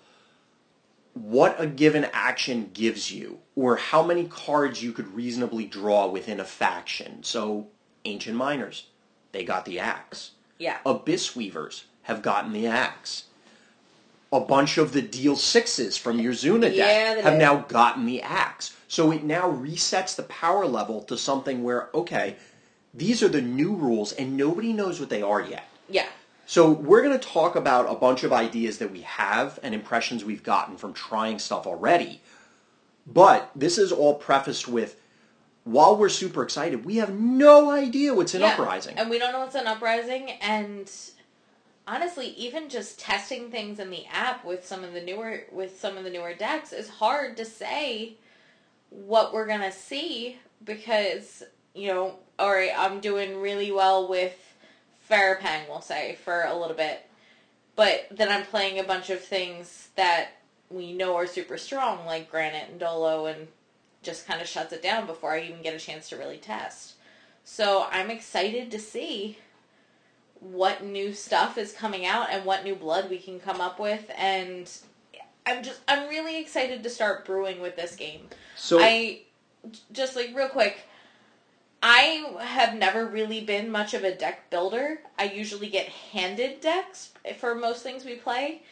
what 1.14 1.56
a 1.60 1.66
given 1.66 2.06
action 2.14 2.70
gives 2.72 3.12
you, 3.12 3.40
or 3.56 3.78
how 3.78 4.04
many 4.04 4.26
cards 4.26 4.84
you 4.84 4.92
could 4.92 5.12
reasonably 5.16 5.66
draw 5.66 6.06
within 6.08 6.40
a 6.40 6.46
faction. 6.46 7.24
So, 7.24 7.68
Ancient 8.06 8.38
Miners, 8.38 8.86
they 9.32 9.44
got 9.44 9.66
the 9.66 9.80
axe. 9.80 10.32
Yeah. 10.60 10.78
Abyss 10.86 11.36
Weavers 11.36 11.86
have 12.04 12.22
gotten 12.22 12.54
the 12.54 12.68
axe. 12.68 13.24
A 14.32 14.40
bunch 14.40 14.78
of 14.78 14.94
the 14.94 15.02
deal 15.02 15.36
sixes 15.36 15.98
from 15.98 16.20
your 16.20 16.34
Zuna 16.34 16.62
deck 16.62 16.76
Yeah, 16.76 17.22
have 17.24 17.34
did. 17.34 17.40
now 17.40 17.56
gotten 17.68 18.06
the 18.06 18.22
axe. 18.22 18.78
So 18.88 19.12
it 19.12 19.24
now 19.24 19.52
resets 19.52 20.16
the 20.16 20.24
power 20.24 20.68
level 20.68 21.02
to 21.06 21.18
something 21.18 21.64
where, 21.64 21.90
okay, 21.96 22.36
these 22.94 23.22
are 23.24 23.30
the 23.30 23.42
new 23.42 23.76
rules 23.76 24.14
and 24.14 24.36
nobody 24.36 24.74
knows 24.74 25.00
what 25.00 25.10
they 25.10 25.22
are 25.22 25.42
yet. 25.42 25.68
Yeah. 25.90 26.08
So 26.46 26.72
we're 26.72 27.04
going 27.04 27.18
to 27.18 27.28
talk 27.28 27.56
about 27.56 27.92
a 27.92 27.96
bunch 27.96 28.24
of 28.24 28.34
ideas 28.34 28.80
that 28.80 28.92
we 28.92 29.02
have 29.02 29.60
and 29.62 29.76
impressions 29.76 30.26
we've 30.26 30.44
gotten 30.44 30.78
from 30.78 30.94
trying 30.94 31.38
stuff 31.38 31.68
already. 31.68 32.22
But 33.06 33.52
this 33.56 33.78
is 33.78 33.92
all 33.92 34.16
prefaced 34.16 34.68
with 34.68 35.00
while 35.64 35.96
we're 35.96 36.10
super 36.10 36.42
excited, 36.42 36.86
we 36.86 36.96
have 36.96 37.14
no 37.14 37.70
idea 37.70 38.14
what's 38.14 38.34
an 38.34 38.42
yeah. 38.42 38.54
Uprising. 38.54 38.98
And 38.98 39.10
we 39.10 39.20
don't 39.20 39.32
know 39.32 39.42
what's 39.42 39.56
an 39.56 39.68
Uprising 39.68 40.32
and 40.42 40.92
honestly, 41.88 42.28
even 42.30 42.70
just 42.70 43.00
testing 43.00 43.52
things 43.52 43.80
in 43.80 43.90
the 43.90 44.06
app 44.08 44.46
with 44.46 44.66
some 44.66 44.84
of 44.84 44.94
the 44.94 45.02
newer 45.02 45.44
with 45.52 45.80
some 45.80 45.98
of 45.98 46.04
the 46.04 46.10
newer 46.10 46.34
decks 46.34 46.74
is 46.74 46.90
hard 46.90 47.38
to 47.38 47.46
say 47.46 48.16
what 48.90 49.34
we're 49.34 49.48
gonna 49.48 49.72
see 49.72 50.38
because, 50.64 51.44
you 51.76 51.88
know, 51.88 52.16
alright, 52.40 52.72
I'm 52.76 53.00
doing 53.00 53.42
really 53.42 53.72
well 53.72 54.08
with 54.08 54.36
Farapang, 55.10 55.68
we'll 55.68 55.82
say, 55.82 56.18
for 56.24 56.44
a 56.44 56.58
little 56.58 56.76
bit. 56.76 57.06
But 57.76 58.08
then 58.12 58.30
I'm 58.30 58.46
playing 58.46 58.80
a 58.80 58.84
bunch 58.84 59.10
of 59.10 59.22
things 59.22 59.90
that 59.96 60.30
we 60.70 60.94
know 60.94 61.16
are 61.16 61.28
super 61.28 61.58
strong, 61.58 62.06
like 62.06 62.30
Granite 62.30 62.70
and 62.70 62.80
Dolo, 62.80 63.26
and 63.26 63.48
just 64.04 64.28
kind 64.28 64.42
of 64.42 64.48
shuts 64.48 64.74
it 64.74 64.84
down 64.84 65.06
before 65.06 65.34
I 65.34 65.42
even 65.42 65.62
get 65.62 65.74
a 65.74 65.80
chance 65.80 66.10
to 66.10 66.18
really 66.18 66.38
test. 66.38 66.94
So 67.44 67.88
I'm 67.92 68.10
excited 68.10 68.72
to 68.72 68.80
see 68.80 69.38
what 70.40 70.84
new 70.84 71.14
stuff 71.14 71.58
is 71.58 71.74
coming 71.74 72.06
out 72.06 72.30
and 72.30 72.46
what 72.46 72.64
new 72.64 72.76
blood 72.76 73.10
we 73.10 73.18
can 73.18 73.40
come 73.40 73.60
up 73.60 73.80
with 73.80 74.10
and 74.18 74.72
I'm 75.46 75.64
just 75.64 75.82
I'm 75.88 76.08
really 76.08 76.40
excited 76.40 76.84
to 76.84 76.90
start 76.90 77.26
brewing 77.26 77.60
with 77.60 77.76
this 77.76 77.96
game. 77.96 78.28
So 78.56 78.80
I 78.80 79.22
just 79.92 80.16
like 80.16 80.32
real 80.36 80.48
quick 80.48 80.78
I 81.82 82.34
have 82.42 82.76
never 82.76 83.06
really 83.06 83.42
been 83.42 83.72
much 83.72 83.94
of 83.94 84.04
a 84.04 84.14
deck 84.14 84.50
builder. 84.50 85.00
I 85.18 85.26
usually 85.26 85.70
get 85.70 85.88
handed 85.88 86.62
decks 86.62 87.12
for 87.38 87.56
most 87.56 87.84
things 87.84 88.04
we 88.04 88.16
play. 88.16 88.64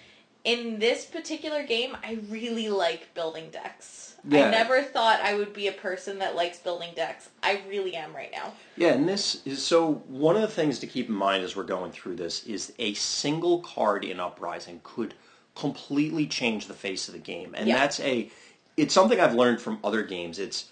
In 0.44 0.80
this 0.80 1.06
particular 1.06 1.64
game, 1.64 1.98
I 2.04 2.20
really 2.30 2.70
like 2.70 3.14
building 3.14 3.50
decks. 3.50 4.16
Yeah. 4.28 4.48
I 4.48 4.52
never 4.52 4.82
thought 4.82 5.20
I 5.22 5.36
would 5.36 5.54
be 5.54 5.68
a 5.68 5.74
person 5.74 6.20
that 6.20 6.36
likes 6.36 6.58
building 6.58 6.90
decks. 6.96 7.30
I 7.44 7.62
really 7.68 7.96
am 7.96 8.16
right 8.16 8.32
now. 8.32 8.54
Yeah, 8.76 8.90
and 8.94 9.08
this 9.08 9.42
is 9.46 9.64
so 9.64 9.96
one 10.08 10.36
of 10.36 10.42
the 10.42 10.48
things 10.48 10.80
to 10.80 10.88
keep 10.88 11.08
in 11.10 11.16
mind 11.16 11.44
as 11.44 11.56
we're 11.56 11.64
going 11.64 11.92
through 11.92 12.16
this 12.16 12.44
is 12.46 12.74
a 12.80 12.94
single 12.94 13.60
card 13.60 14.04
in 14.04 14.20
Uprising 14.20 14.82
could 14.84 15.14
completely 15.56 16.28
change 16.28 16.68
the 16.68 16.74
face 16.74 17.08
of 17.08 17.14
the 17.14 17.20
game. 17.20 17.54
And 17.56 17.68
Yeah. 17.68 17.78
that's 17.78 18.00
a 18.02 18.30
it's 18.76 18.94
something 18.94 19.20
I've 19.20 19.34
learned 19.34 19.60
from 19.60 19.80
other 19.84 20.04
games. 20.04 20.38
It's 20.38 20.66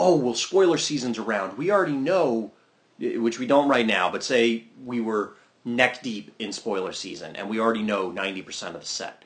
oh, 0.00 0.16
well 0.16 0.34
spoiler 0.34 0.78
season's 0.78 1.18
around. 1.18 1.58
We 1.58 1.70
already 1.70 1.92
know 1.92 2.52
eh, 3.00 3.18
which 3.18 3.38
we 3.38 3.46
don't 3.46 3.68
right 3.68 3.86
now, 3.86 4.10
but 4.10 4.24
say 4.24 4.64
we 4.84 5.00
were 5.00 5.34
neck 5.64 6.02
deep 6.02 6.34
in 6.38 6.52
spoiler 6.52 6.92
season 6.92 7.36
and 7.36 7.48
we 7.50 7.60
already 7.60 7.82
know 7.82 8.10
90% 8.10 8.74
of 8.74 8.80
the 8.80 8.86
set. 8.86 9.24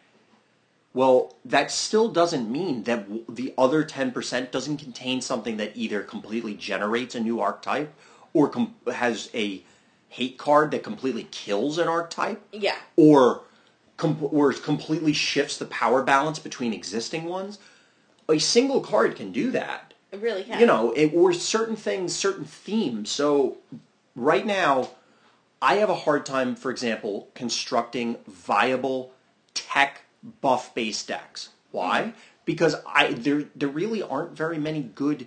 Well, 0.92 1.34
that 1.44 1.70
still 1.70 2.08
doesn't 2.08 2.50
mean 2.50 2.84
that 2.84 3.04
w- 3.08 3.24
the 3.28 3.54
other 3.58 3.84
10% 3.84 4.50
doesn't 4.50 4.76
contain 4.78 5.20
something 5.20 5.56
that 5.58 5.76
either 5.76 6.02
completely 6.02 6.54
generates 6.54 7.14
a 7.14 7.20
new 7.20 7.40
archetype 7.40 7.92
or 8.32 8.48
com- 8.48 8.74
has 8.92 9.30
a 9.34 9.62
hate 10.08 10.38
card 10.38 10.70
that 10.72 10.82
completely 10.84 11.24
kills 11.30 11.78
an 11.78 11.88
archetype 11.88 12.42
Yeah. 12.52 12.76
or 12.96 13.42
com- 13.96 14.18
or 14.30 14.52
completely 14.52 15.12
shifts 15.12 15.56
the 15.56 15.66
power 15.66 16.02
balance 16.02 16.38
between 16.38 16.72
existing 16.72 17.24
ones. 17.24 17.58
A 18.28 18.38
single 18.38 18.80
card 18.80 19.16
can 19.16 19.32
do 19.32 19.50
that 19.52 19.83
It 20.14 20.22
really 20.22 20.44
can. 20.44 20.60
you 20.60 20.66
know, 20.66 20.92
it, 20.92 21.12
or 21.14 21.32
certain 21.32 21.76
things, 21.76 22.14
certain 22.14 22.44
themes. 22.44 23.10
So 23.10 23.58
right 24.14 24.46
now, 24.46 24.90
I 25.60 25.74
have 25.76 25.90
a 25.90 25.94
hard 25.94 26.24
time, 26.24 26.54
for 26.54 26.70
example, 26.70 27.28
constructing 27.34 28.16
viable 28.28 29.12
tech 29.54 30.02
buff 30.40 30.74
based 30.74 31.08
decks. 31.08 31.50
Why? 31.72 32.02
Mm-hmm. 32.02 32.10
Because 32.44 32.76
I 32.86 33.12
there 33.12 33.44
there 33.56 33.68
really 33.68 34.02
aren't 34.02 34.36
very 34.36 34.58
many 34.58 34.82
good 34.82 35.26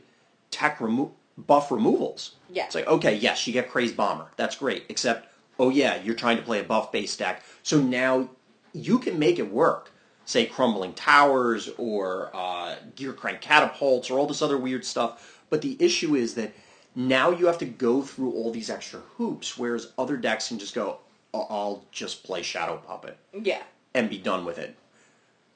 tech 0.52 0.80
remo- 0.80 1.12
buff 1.38 1.72
removals. 1.72 2.36
Yeah. 2.50 2.66
It's 2.66 2.76
like 2.76 2.88
okay, 2.88 3.16
yes, 3.16 3.46
you 3.46 3.54
get 3.54 3.70
crazed 3.70 3.98
bomber, 3.98 4.28
that's 4.38 4.56
great. 4.56 4.86
Except 4.90 5.28
oh 5.60 5.70
yeah, 5.70 6.02
you're 6.02 6.16
trying 6.16 6.38
to 6.38 6.44
play 6.44 6.60
a 6.60 6.64
buff 6.64 6.92
based 6.92 7.20
deck, 7.20 7.44
so 7.64 7.82
now 7.82 8.30
you 8.74 9.00
can 9.00 9.20
make 9.20 9.40
it 9.40 9.52
work. 9.52 9.92
Say 10.28 10.46
crumbling 10.46 10.92
towers 10.94 11.70
or 11.78 12.30
uh, 12.34 12.76
gear 12.98 13.14
crank 13.14 13.40
catapults 13.40 14.10
or 14.12 14.20
all 14.20 14.28
this 14.28 14.42
other 14.42 14.58
weird 14.58 14.84
stuff. 14.84 15.42
But 15.50 15.62
the 15.62 15.78
issue 15.80 16.16
is 16.16 16.36
that 16.36 16.54
now 16.96 17.32
you 17.32 17.46
have 17.46 17.58
to 17.60 17.66
go 17.66 18.02
through 18.02 18.34
all 18.34 18.52
these 18.52 18.70
extra 18.70 19.00
hoops, 19.16 19.58
whereas 19.58 19.94
other 19.98 20.18
decks 20.18 20.50
can 20.50 20.60
just 20.60 20.76
go, 20.76 20.98
"Oh, 21.34 21.48
I'll 21.50 21.86
just 21.94 22.24
play 22.26 22.42
Shadow 22.42 22.76
Puppet 22.86 23.18
Yeah. 23.34 23.64
and 23.94 24.10
be 24.10 24.18
done 24.18 24.44
with 24.44 24.58
it. 24.58 24.76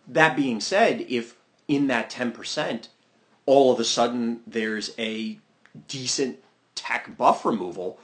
That 0.08 0.38
being 0.38 0.62
said, 0.62 1.06
if 1.10 1.36
in 1.68 1.88
that 1.88 2.10
10%, 2.10 2.88
all 3.46 3.74
of 3.74 3.80
a 3.80 3.84
sudden 3.84 4.40
there's 4.48 4.92
a 4.98 5.38
decent 5.90 6.40
tech 6.76 7.18
buff 7.18 7.44
removal, 7.44 8.00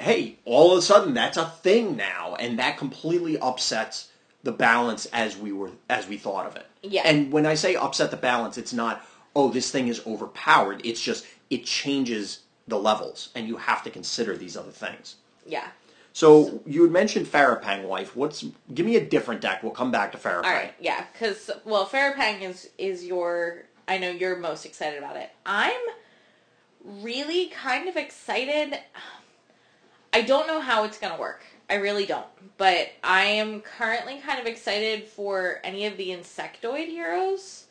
hey, 0.00 0.38
all 0.44 0.72
of 0.72 0.78
a 0.78 0.82
sudden 0.82 1.14
that's 1.14 1.36
a 1.36 1.46
thing 1.46 1.96
now, 1.96 2.34
and 2.40 2.58
that 2.58 2.78
completely 2.78 3.38
upsets 3.38 4.08
the 4.42 4.52
balance 4.52 5.06
as 5.12 5.36
we 5.36 5.52
were 5.52 5.70
as 5.88 6.08
we 6.08 6.16
thought 6.16 6.46
of 6.46 6.56
it. 6.56 6.66
Yeah. 6.82 7.02
And 7.04 7.32
when 7.32 7.46
I 7.46 7.54
say 7.54 7.76
upset 7.76 8.10
the 8.10 8.16
balance, 8.16 8.58
it's 8.58 8.72
not 8.72 9.04
oh 9.34 9.48
this 9.50 9.70
thing 9.70 9.88
is 9.88 10.04
overpowered. 10.06 10.80
It's 10.84 11.00
just 11.00 11.26
it 11.50 11.64
changes 11.64 12.40
the 12.68 12.78
levels, 12.78 13.30
and 13.34 13.48
you 13.48 13.56
have 13.56 13.82
to 13.84 13.90
consider 13.90 14.36
these 14.36 14.56
other 14.56 14.70
things. 14.70 15.16
Yeah. 15.46 15.68
So 16.12 16.60
you 16.66 16.82
had 16.82 16.92
mentioned 16.92 17.26
Farapang 17.26 17.84
wife. 17.84 18.14
What's 18.14 18.44
give 18.74 18.84
me 18.84 18.96
a 18.96 19.04
different 19.04 19.40
deck. 19.40 19.62
We'll 19.62 19.72
come 19.72 19.90
back 19.90 20.12
to 20.12 20.18
Farapang. 20.18 20.44
All 20.44 20.52
right. 20.52 20.74
Yeah. 20.80 21.04
Because 21.12 21.50
well, 21.64 21.86
Farapang 21.86 22.42
is 22.42 22.70
is 22.78 23.04
your. 23.04 23.64
I 23.88 23.98
know 23.98 24.10
you're 24.10 24.36
most 24.36 24.64
excited 24.64 24.98
about 24.98 25.16
it. 25.16 25.30
I'm 25.44 25.80
really 26.84 27.46
kind 27.46 27.88
of 27.88 27.96
excited. 27.96 28.78
I 30.12 30.22
don't 30.22 30.46
know 30.46 30.60
how 30.60 30.84
it's 30.84 30.98
gonna 30.98 31.18
work. 31.18 31.44
I 31.68 31.76
really 31.76 32.06
don't. 32.06 32.26
But 32.58 32.90
I 33.02 33.22
am 33.22 33.60
currently 33.60 34.18
kind 34.18 34.40
of 34.40 34.46
excited 34.46 35.04
for 35.04 35.60
any 35.64 35.86
of 35.86 35.96
the 35.96 36.08
insectoid 36.10 36.86
heroes. 36.88 37.66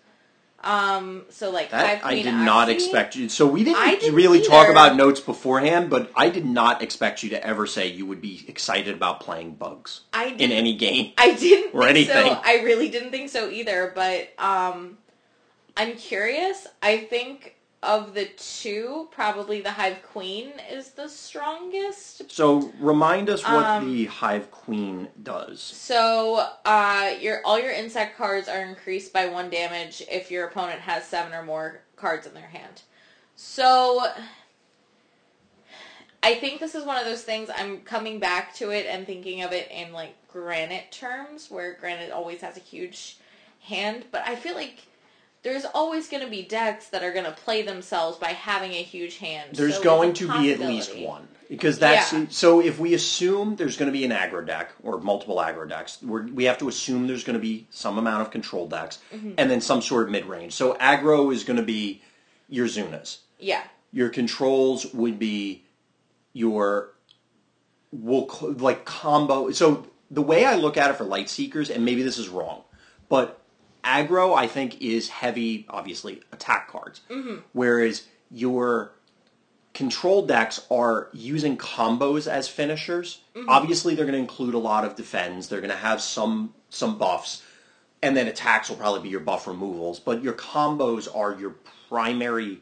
Um, 0.64 1.24
so 1.30 1.50
like 1.50 1.72
That 1.72 2.06
I 2.06 2.22
did 2.22 2.34
not 2.34 2.70
Oxy. 2.70 2.74
expect 2.74 3.16
you. 3.16 3.30
So 3.30 3.48
we 3.48 3.64
didn't, 3.64 4.14
really 4.14 4.42
talk 4.42 4.70
about 4.70 4.96
notes 4.96 5.20
beforehand, 5.20 5.90
but 5.90 6.12
I 6.16 6.30
did 6.30 6.46
not 6.46 6.84
expect 6.84 7.24
you 7.24 7.30
to 7.32 7.46
ever 7.46 7.66
say 7.66 7.88
you 7.88 8.06
would 8.06 8.22
be 8.22 8.44
excited 8.48 8.94
about 8.94 9.22
playing 9.22 9.56
bugs 9.56 10.02
I 10.14 10.28
in 10.28 10.52
any 10.52 10.76
game. 10.76 11.14
I 11.18 11.34
didn't 11.34 11.74
or 11.74 11.88
anything. 11.88 12.28
so. 12.28 12.42
I 12.44 12.62
really 12.64 12.90
didn't 12.90 13.10
think 13.12 13.30
so 13.30 13.50
either, 13.50 13.92
but 13.96 14.30
um 14.38 14.98
I'm 15.76 15.96
curious. 15.96 16.68
I 16.84 16.98
think 16.98 17.56
of 17.84 18.14
the 18.14 18.26
two, 18.38 19.08
probably 19.12 19.60
the 19.62 19.72
Hive 19.72 20.04
Queen 20.04 20.52
is 20.70 20.92
the 20.92 21.10
strongest. 21.10 22.32
So 22.32 22.72
remind 22.80 23.30
us 23.30 23.44
what 23.44 23.66
Um, 23.66 23.92
the 23.92 24.06
Hive 24.06 24.52
Queen 24.52 25.08
does. 25.24 25.60
So, 25.60 26.48
uh 26.66 27.16
your 27.20 27.42
all 27.44 27.60
your 27.60 27.72
insect 27.72 28.18
cards 28.18 28.48
are 28.48 28.62
increased 28.62 29.12
by 29.12 29.26
1 29.26 29.50
damage 29.50 30.04
if 30.12 30.30
your 30.30 30.46
opponent 30.48 30.82
has 30.82 31.06
7 31.06 31.34
or 31.34 31.44
more 31.44 31.82
cards 31.96 32.28
in 32.28 32.34
their 32.34 32.48
hand. 32.48 32.82
So 33.36 34.06
I 36.24 36.36
think 36.36 36.60
this 36.60 36.76
is 36.76 36.86
one 36.86 36.98
of 36.98 37.06
those 37.06 37.24
things 37.24 37.50
I'm 37.56 37.82
coming 37.82 38.20
back 38.20 38.54
to 38.56 38.70
it 38.70 38.86
and 38.86 39.08
thinking 39.08 39.42
of 39.42 39.54
it 39.54 39.72
in 39.72 39.92
like 39.92 40.16
granite 40.28 40.92
terms 40.92 41.50
where 41.50 41.74
granite 41.74 42.12
always 42.12 42.42
has 42.42 42.58
a 42.58 42.62
huge 42.62 43.18
hand, 43.62 44.06
but 44.12 44.22
I 44.28 44.36
feel 44.36 44.54
like 44.54 44.84
there's 45.44 45.66
always 45.74 46.08
going 46.08 46.24
to 46.24 46.30
be 46.30 46.44
decks 46.44 46.90
that 46.90 47.04
are 47.04 47.12
going 47.12 47.26
to 47.26 47.32
play 47.32 47.62
themselves 47.64 48.18
by 48.18 48.30
having 48.30 48.72
a 48.72 48.84
huge 48.84 49.18
hand. 49.18 49.52
There's 49.56 49.78
So 49.78 49.84
going 49.84 50.14
to 50.14 50.28
be 50.40 50.52
at 50.52 50.60
least 50.60 50.96
one 50.98 51.28
because 51.50 51.80
that's 51.80 52.14
Yeah. 52.14 52.26
so. 52.30 52.62
If 52.62 52.80
we 52.80 52.94
assume 52.94 53.56
there's 53.56 53.76
going 53.76 53.92
to 53.92 53.98
be 53.98 54.06
an 54.06 54.12
aggro 54.12 54.46
deck 54.46 54.72
or 54.84 55.00
multiple 55.00 55.38
aggro 55.38 55.68
decks, 55.68 55.98
we're, 56.02 56.28
we 56.28 56.44
have 56.46 56.58
to 56.60 56.68
assume 56.70 57.08
there's 57.08 57.24
going 57.24 57.34
to 57.36 57.42
be 57.42 57.66
some 57.72 57.98
amount 57.98 58.22
of 58.22 58.32
control 58.32 58.68
decks 58.68 59.00
Mm-hmm. 59.14 59.32
and 59.38 59.50
then 59.50 59.62
some 59.62 59.82
sort 59.82 60.04
of 60.04 60.10
mid 60.12 60.26
range. 60.26 60.54
So 60.54 60.76
aggro 60.76 61.34
is 61.34 61.44
going 61.44 61.58
to 61.58 61.64
be 61.64 62.02
your 62.48 62.68
Zunas. 62.68 63.18
Yeah. 63.40 63.64
Your 63.92 64.10
controls 64.10 64.94
would 64.94 65.18
be 65.18 65.64
your 66.34 66.92
will 67.92 68.30
like 68.60 68.86
combo. 68.86 69.52
So 69.52 69.86
the 70.10 70.22
way 70.22 70.46
I 70.46 70.56
look 70.56 70.78
at 70.78 70.90
it 70.92 70.96
for 70.98 71.04
light 71.04 71.30
seekers, 71.30 71.70
and 71.70 71.84
maybe 71.84 72.04
this 72.04 72.18
is 72.18 72.30
wrong, 72.30 72.62
but 73.10 73.41
aggro 73.84 74.36
I 74.38 74.48
think 74.48 74.82
is 74.82 75.10
heavy, 75.10 75.66
obviously 75.70 76.22
attack 76.32 76.70
cards, 76.70 77.02
whereas 77.54 78.04
your 78.30 78.94
control 79.74 80.26
decks 80.26 80.66
are 80.70 81.08
using 81.14 81.58
combos 81.58 82.28
as 82.30 82.48
finishers. 82.48 83.22
Obviously, 83.48 83.96
they're 83.96 84.06
going 84.06 84.14
to 84.16 84.20
include 84.20 84.54
a 84.54 84.58
lot 84.60 84.84
of 84.86 84.96
defends. 84.96 85.48
They're 85.48 85.62
going 85.62 85.72
to 85.72 85.78
have 85.78 86.02
some 86.02 86.54
some 86.70 86.98
buffs, 86.98 87.42
and 88.02 88.16
then 88.16 88.28
attacks 88.28 88.70
will 88.70 88.76
probably 88.78 89.02
be 89.02 89.10
your 89.10 89.20
buff 89.22 89.48
removals. 89.48 90.00
But 90.00 90.22
your 90.24 90.34
combos 90.34 91.08
are 91.16 91.34
your 91.40 91.56
primary 91.90 92.62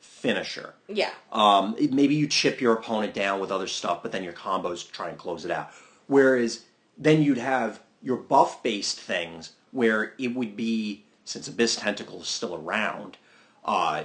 finisher. 0.00 0.74
Yeah. 0.88 1.10
Um, 1.32 1.74
it- 1.78 1.92
maybe 1.92 2.14
you 2.14 2.26
chip 2.26 2.60
your 2.60 2.74
opponent 2.74 3.14
down 3.14 3.40
with 3.40 3.50
other 3.50 3.66
stuff, 3.66 4.02
but 4.02 4.12
then 4.12 4.22
your 4.24 4.32
combos 4.32 4.90
try 4.90 5.08
and 5.08 5.18
close 5.18 5.44
it 5.44 5.50
out. 5.50 5.70
Whereas 6.06 6.64
then 6.98 7.22
you'd 7.22 7.38
have 7.38 7.80
your 8.02 8.16
buff 8.16 8.62
based 8.62 8.98
things 8.98 9.52
where 9.72 10.14
it 10.18 10.34
would 10.34 10.56
be, 10.56 11.04
since 11.24 11.48
Abyss 11.48 11.76
Tentacle 11.76 12.20
is 12.22 12.28
still 12.28 12.54
around, 12.54 13.16
uh, 13.64 14.04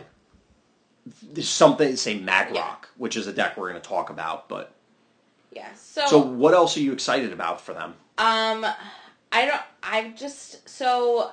there's 1.22 1.50
something, 1.50 1.96
say 1.96 2.20
Magrock, 2.20 2.54
Yeah. 2.54 2.76
which 2.98 3.16
is 3.16 3.28
a 3.28 3.34
deck 3.34 3.58
we're 3.58 3.70
going 3.70 3.82
to 3.82 3.88
talk 3.88 4.10
about. 4.10 4.48
But 4.50 4.72
Yeah. 5.52 5.74
So, 5.76 6.06
So 6.08 6.18
what 6.20 6.54
else 6.54 6.76
are 6.78 6.82
you 6.82 6.92
excited 6.94 7.32
about 7.32 7.62
for 7.62 7.74
them? 7.74 7.96
Um, 8.18 8.66
I 9.32 9.46
don't. 9.46 9.62
I've 9.84 10.16
just 10.16 10.68
so 10.68 11.32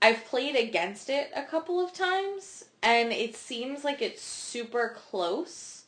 I've 0.00 0.24
played 0.26 0.54
against 0.56 1.10
it 1.10 1.30
a 1.34 1.42
couple 1.42 1.84
of 1.84 1.92
times, 1.92 2.64
and 2.82 3.12
it 3.12 3.34
seems 3.36 3.84
like 3.84 4.00
it's 4.02 4.22
super 4.22 4.96
close. 5.10 5.84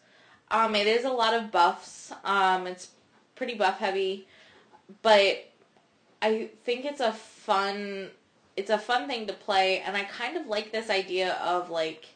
Um, 0.51 0.75
it 0.75 0.87
is 0.87 1.05
a 1.05 1.11
lot 1.11 1.35
of 1.35 1.51
buffs. 1.51 2.13
Um, 2.25 2.67
it's 2.67 2.89
pretty 3.37 3.55
buff 3.55 3.79
heavy, 3.79 4.27
but 5.03 5.48
I 6.23 6.51
think 6.65 6.85
it's 6.85 7.01
a 7.01 7.13
fun. 7.13 8.11
It's 8.57 8.71
a 8.71 8.79
fun 8.79 9.07
thing 9.07 9.27
to 9.29 9.33
play, 9.33 9.81
and 9.81 9.97
I 9.97 10.03
kind 10.05 10.37
of 10.37 10.47
like 10.47 10.73
this 10.73 10.91
idea 10.91 11.35
of 11.35 11.71
like. 11.71 12.07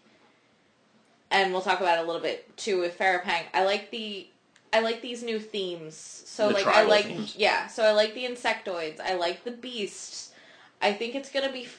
And 1.30 1.52
we'll 1.52 1.62
talk 1.62 1.80
about 1.80 1.98
it 1.98 2.02
a 2.02 2.06
little 2.06 2.20
bit 2.20 2.54
too 2.58 2.80
with 2.80 2.98
Farapang. 2.98 3.42
I 3.54 3.64
like 3.64 3.90
the 3.90 4.26
I 4.72 4.80
like 4.80 5.00
these 5.02 5.22
new 5.22 5.38
themes. 5.38 5.94
So 6.26 6.48
The 6.48 6.54
like 6.54 6.66
I 6.66 6.82
like 6.82 7.06
themes. 7.06 7.34
yeah, 7.38 7.68
so 7.68 7.84
I 7.84 7.92
like 7.92 8.14
the 8.14 8.24
insectoids. 8.24 9.00
I 9.00 9.14
like 9.14 9.44
the 9.44 9.50
beasts. 9.50 10.32
I 10.80 10.92
think 10.92 11.14
it's 11.14 11.30
gonna 11.30 11.52
be. 11.52 11.64
f- 11.64 11.78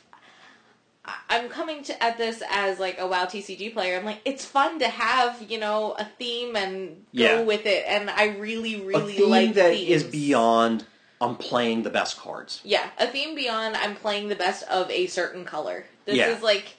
I- 1.06 1.20
I'm 1.38 1.50
coming 1.50 1.84
to 1.84 2.02
at 2.04 2.18
this 2.18 2.42
as 2.50 2.80
like 2.80 2.98
a 3.00 3.06
WoW 3.06 3.26
TCG 3.26 3.74
player. 3.74 3.98
I'm 4.00 4.06
like, 4.06 4.22
it's 4.26 4.46
fun 4.46 4.80
to 4.80 4.88
have 4.88 5.42
you 5.52 5.60
know 5.60 5.94
a 6.00 6.06
theme 6.06 6.56
and 6.56 6.90
go 7.16 7.24
Yeah. 7.24 7.42
with 7.42 7.66
it, 7.68 7.84
and 7.88 8.10
I 8.10 8.30
really 8.38 8.76
A 8.76 8.86
really 8.86 9.14
theme 9.18 9.30
like 9.30 9.54
that 9.56 9.74
themes. 9.74 9.90
is 9.92 10.04
beyond 10.04 10.86
I'm 11.22 11.36
playing 11.36 11.84
the 11.84 11.90
best 11.90 12.18
cards. 12.20 12.60
Yeah, 12.64 12.90
a 12.98 13.08
theme 13.08 13.36
beyond 13.36 13.76
I'm 13.78 13.96
playing 13.96 14.28
the 14.28 14.36
best 14.36 14.64
of 14.70 14.90
a 14.92 15.08
certain 15.08 15.46
color. 15.46 15.86
This 16.06 16.16
Yeah. 16.18 16.30
is 16.30 16.42
like 16.42 16.78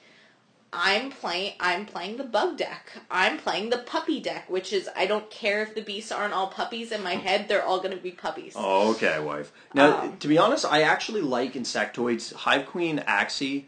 I'm 0.77 1.09
playing 1.09 1.53
I'm 1.59 1.85
playing 1.85 2.17
the 2.17 2.25
bug 2.25 2.57
deck. 2.57 2.91
I'm 3.09 3.37
playing 3.37 3.69
the 3.69 3.77
puppy 3.77 4.19
deck, 4.19 4.49
which 4.49 4.73
is 4.73 4.89
I 4.95 5.05
don't 5.05 5.29
care 5.31 5.61
if 5.63 5.73
the 5.73 5.81
beasts 5.81 6.11
aren't 6.11 6.33
all 6.33 6.47
puppies 6.47 6.91
in 6.91 7.01
my 7.01 7.15
head, 7.15 7.47
they're 7.47 7.63
all 7.63 7.79
gonna 7.79 7.95
be 7.95 8.11
puppies. 8.11 8.53
Oh, 8.55 8.91
okay, 8.91 9.19
wife. 9.19 9.51
Now, 9.73 10.01
Um, 10.01 10.17
to 10.17 10.27
be 10.27 10.37
honest, 10.37 10.65
I 10.65 10.81
actually 10.81 11.21
like 11.21 11.53
insectoids. 11.53 12.33
Hive 12.33 12.65
Queen 12.67 12.99
Axie, 13.07 13.65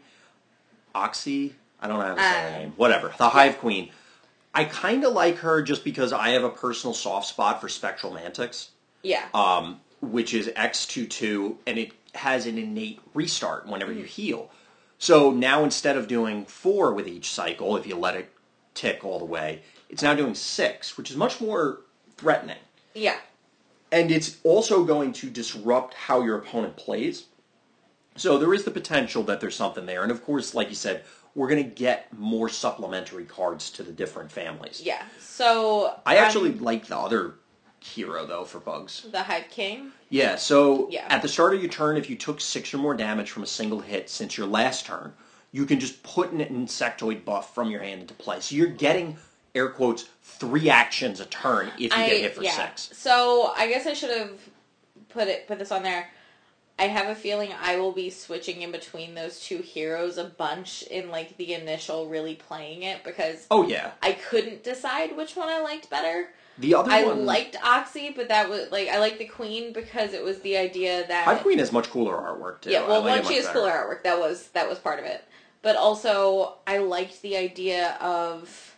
Oxy. 0.94 1.54
I 1.80 1.86
don't 1.88 1.98
know 1.98 2.06
how 2.06 2.14
to 2.14 2.20
say 2.20 2.26
her 2.42 2.48
Uh, 2.48 2.58
name. 2.58 2.72
Whatever. 2.76 3.14
The 3.16 3.28
Hive 3.30 3.58
Queen. 3.58 3.90
I 4.54 4.64
kind 4.64 5.04
of 5.04 5.12
like 5.12 5.36
her 5.38 5.62
just 5.62 5.84
because 5.84 6.12
I 6.12 6.30
have 6.30 6.42
a 6.44 6.50
personal 6.50 6.92
soft 6.94 7.28
spot 7.28 7.60
for 7.60 7.68
Spectral 7.68 8.12
Mantics, 8.12 8.70
Yeah. 9.02 9.24
um, 9.32 9.80
which 10.00 10.34
is 10.34 10.48
X22, 10.48 11.56
and 11.66 11.78
it 11.78 11.92
has 12.14 12.46
an 12.46 12.58
innate 12.58 13.00
restart 13.14 13.66
whenever 13.66 13.90
Mm-hmm. 13.92 14.00
you 14.00 14.06
heal. 14.06 14.50
So 14.98 15.30
now 15.30 15.62
instead 15.64 15.96
of 15.96 16.08
doing 16.08 16.44
four 16.44 16.92
with 16.92 17.06
each 17.06 17.30
cycle, 17.30 17.76
if 17.76 17.86
you 17.86 17.94
let 17.96 18.16
it 18.16 18.32
tick 18.74 19.04
all 19.04 19.18
the 19.18 19.24
way, 19.24 19.62
it's 19.88 20.02
now 20.02 20.14
doing 20.14 20.34
six, 20.34 20.96
which 20.96 21.10
is 21.10 21.16
much 21.16 21.40
more 21.40 21.80
threatening 22.16 22.56
yeah. 22.94 23.16
and 23.92 24.10
it's 24.10 24.38
also 24.42 24.84
going 24.84 25.12
to 25.14 25.30
disrupt 25.30 25.94
how 25.94 26.20
your 26.22 26.36
opponent 26.36 26.76
plays. 26.76 27.26
So 28.16 28.36
there 28.38 28.52
is 28.52 28.64
the 28.64 28.72
potential 28.72 29.22
that 29.24 29.40
there's 29.40 29.54
something 29.54 29.86
there, 29.86 30.02
and 30.02 30.10
of 30.10 30.24
course, 30.24 30.52
like 30.52 30.68
you 30.68 30.74
said, 30.74 31.04
we're 31.36 31.48
going 31.48 31.62
to 31.62 31.70
get 31.70 32.12
more 32.18 32.48
supplementary 32.48 33.24
cards 33.24 33.70
to 33.72 33.84
the 33.84 33.92
different 33.92 34.32
families. 34.32 34.82
Yeah. 34.84 35.02
So 35.20 35.94
I 36.04 36.16
actually 36.16 36.50
um, 36.50 36.58
like 36.58 36.86
the 36.86 36.98
other 36.98 37.34
hero 37.80 38.26
though 38.26 38.44
for 38.44 38.58
bugs. 38.60 39.06
the 39.10 39.22
Hive 39.22 39.48
King. 39.50 39.92
Yeah, 40.10 40.36
so 40.36 40.88
Yeah. 40.90 41.06
at 41.08 41.22
the 41.22 41.28
start 41.28 41.54
of 41.54 41.60
your 41.60 41.70
turn, 41.70 41.96
if 41.96 42.08
you 42.10 42.16
took 42.16 42.40
six 42.40 42.72
or 42.74 42.78
more 42.78 42.94
damage 42.94 43.30
from 43.30 43.42
a 43.42 43.46
single 43.46 43.80
hit 43.80 44.08
since 44.10 44.36
your 44.36 44.46
last 44.46 44.86
turn, 44.86 45.12
you 45.52 45.64
can 45.66 45.80
just 45.80 46.02
put 46.02 46.30
an 46.32 46.40
insectoid 46.40 47.24
buff 47.24 47.54
from 47.54 47.70
your 47.70 47.80
hand 47.82 48.00
into 48.02 48.14
play. 48.14 48.40
So 48.40 48.54
you're 48.54 48.66
getting 48.68 49.16
air 49.54 49.68
quotes 49.68 50.06
three 50.22 50.68
actions 50.70 51.20
a 51.20 51.26
turn 51.26 51.68
if 51.78 51.80
you 51.80 51.88
I 51.92 52.08
get 52.08 52.20
hit 52.20 52.34
for 52.34 52.42
yeah. 52.42 52.52
six. 52.52 52.90
So 52.96 53.52
I 53.56 53.68
guess 53.68 53.86
I 53.86 53.92
should 53.94 54.10
have 54.10 54.32
put 55.08 55.28
it 55.28 55.46
put 55.46 55.58
this 55.58 55.72
on 55.72 55.82
there. 55.82 56.10
I 56.78 56.84
have 56.84 57.08
a 57.08 57.14
feeling 57.14 57.50
I 57.60 57.76
will 57.76 57.92
be 57.92 58.08
switching 58.10 58.62
in 58.62 58.70
between 58.70 59.14
those 59.14 59.40
two 59.40 59.58
heroes 59.58 60.16
a 60.18 60.24
bunch 60.24 60.82
in 60.84 61.10
like 61.10 61.36
the 61.36 61.54
initial 61.54 62.08
really 62.08 62.34
playing 62.36 62.82
it 62.84 63.02
because 63.04 63.46
Oh 63.50 63.66
yeah, 63.66 63.92
I 64.02 64.12
couldn't 64.12 64.62
decide 64.64 65.16
which 65.16 65.34
one 65.36 65.48
I 65.48 65.60
liked 65.60 65.90
better. 65.90 66.28
the 66.58 66.74
other 66.74 66.90
I 66.90 67.04
one. 67.04 67.26
liked 67.26 67.56
Oxy, 67.64 68.10
but 68.14 68.28
that 68.28 68.48
was 68.48 68.70
like 68.70 68.88
I 68.88 68.98
liked 68.98 69.18
the 69.18 69.24
Queen 69.26 69.72
because 69.72 70.12
it 70.12 70.22
was 70.22 70.40
the 70.40 70.56
idea 70.56 71.06
that 71.08 71.24
Hive 71.24 71.40
Queen 71.42 71.58
has 71.58 71.72
much 71.72 71.90
cooler 71.90 72.14
artwork 72.14 72.60
too. 72.60 72.70
yeah, 72.70 72.86
well, 72.86 73.02
like 73.02 73.22
one 73.24 73.30
she 73.32 73.36
has 73.38 73.46
better. 73.46 73.58
cooler 73.58 73.70
artwork. 73.72 74.02
That 74.04 74.18
was 74.18 74.48
that 74.50 74.68
was 74.68 74.78
part 74.78 74.98
of 75.00 75.04
it, 75.04 75.24
but 75.62 75.74
also 75.76 76.54
I 76.66 76.78
liked 76.78 77.22
the 77.22 77.36
idea 77.36 77.96
of 78.00 78.76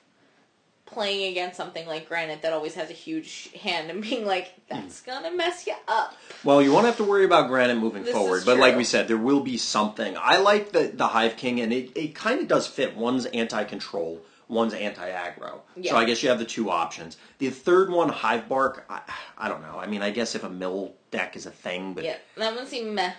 playing 0.93 1.31
against 1.31 1.57
something 1.57 1.87
like 1.87 2.09
Granite 2.09 2.43
that 2.43 2.53
always 2.53 2.75
has 2.75 2.91
a 2.91 2.95
huge 2.95 3.51
hand 3.63 3.91
and 3.91 4.03
being 4.03 4.27
like, 4.27 4.53
Hmm. 4.71 4.81
that's 4.81 5.01
gonna 5.01 5.31
mess 5.31 5.67
you 5.67 5.75
up. 5.89 6.15
Well, 6.45 6.61
you 6.63 6.73
won't 6.73 6.87
have 6.87 6.97
to 6.99 7.05
worry 7.05 7.25
about 7.25 7.49
Granite 7.49 7.77
moving 7.79 8.05
This 8.05 8.15
forward, 8.15 8.39
is 8.39 8.45
but 8.45 8.59
like 8.59 8.77
we 8.77 8.85
said, 8.85 9.09
there 9.09 9.17
will 9.17 9.41
be 9.41 9.57
something. 9.57 10.17
I 10.21 10.39
like 10.39 10.73
the 10.73 10.89
the 10.95 11.09
Hive 11.09 11.37
King, 11.37 11.61
and 11.61 11.73
it, 11.73 11.97
it 11.97 12.15
kind 12.15 12.41
of 12.41 12.49
does 12.49 12.67
fit. 12.67 12.97
One's 12.97 13.27
anti 13.27 13.65
control, 13.65 14.21
one's 14.49 14.75
anti 14.75 15.09
aggro. 15.11 15.61
Yeah. 15.77 15.93
So 15.93 15.97
I 15.99 16.05
guess 16.05 16.23
you 16.23 16.29
have 16.29 16.39
the 16.39 16.45
two 16.45 16.71
options. 16.71 17.17
The 17.39 17.51
third 17.51 17.91
one, 17.91 18.09
Hive 18.09 18.49
Bark, 18.49 18.85
I, 18.91 19.01
I 19.39 19.49
don't 19.49 19.63
know. 19.63 19.79
I 19.79 19.87
mean, 19.87 20.03
I 20.03 20.11
guess 20.11 20.35
if 20.35 20.45
a 20.45 20.51
mill 20.51 20.95
deck 21.11 21.37
is 21.37 21.47
a 21.47 21.51
thing, 21.51 21.95
but 21.95 22.05
Yeah, 22.05 22.17
that 22.37 22.55
one 22.55 22.67
seemed 22.67 22.95
meh. 22.95 23.13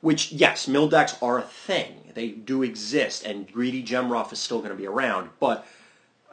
which 0.00 0.32
yes, 0.32 0.68
mill 0.68 0.88
decks 0.88 1.16
are 1.22 1.38
a 1.38 1.42
thing. 1.42 2.12
They 2.14 2.28
do 2.28 2.62
exist, 2.62 3.24
and 3.24 3.50
Greedy 3.52 3.82
Gemruff 3.82 4.32
is 4.32 4.38
still 4.38 4.58
going 4.58 4.70
to 4.70 4.76
be 4.76 4.86
around, 4.86 5.30
but 5.40 5.66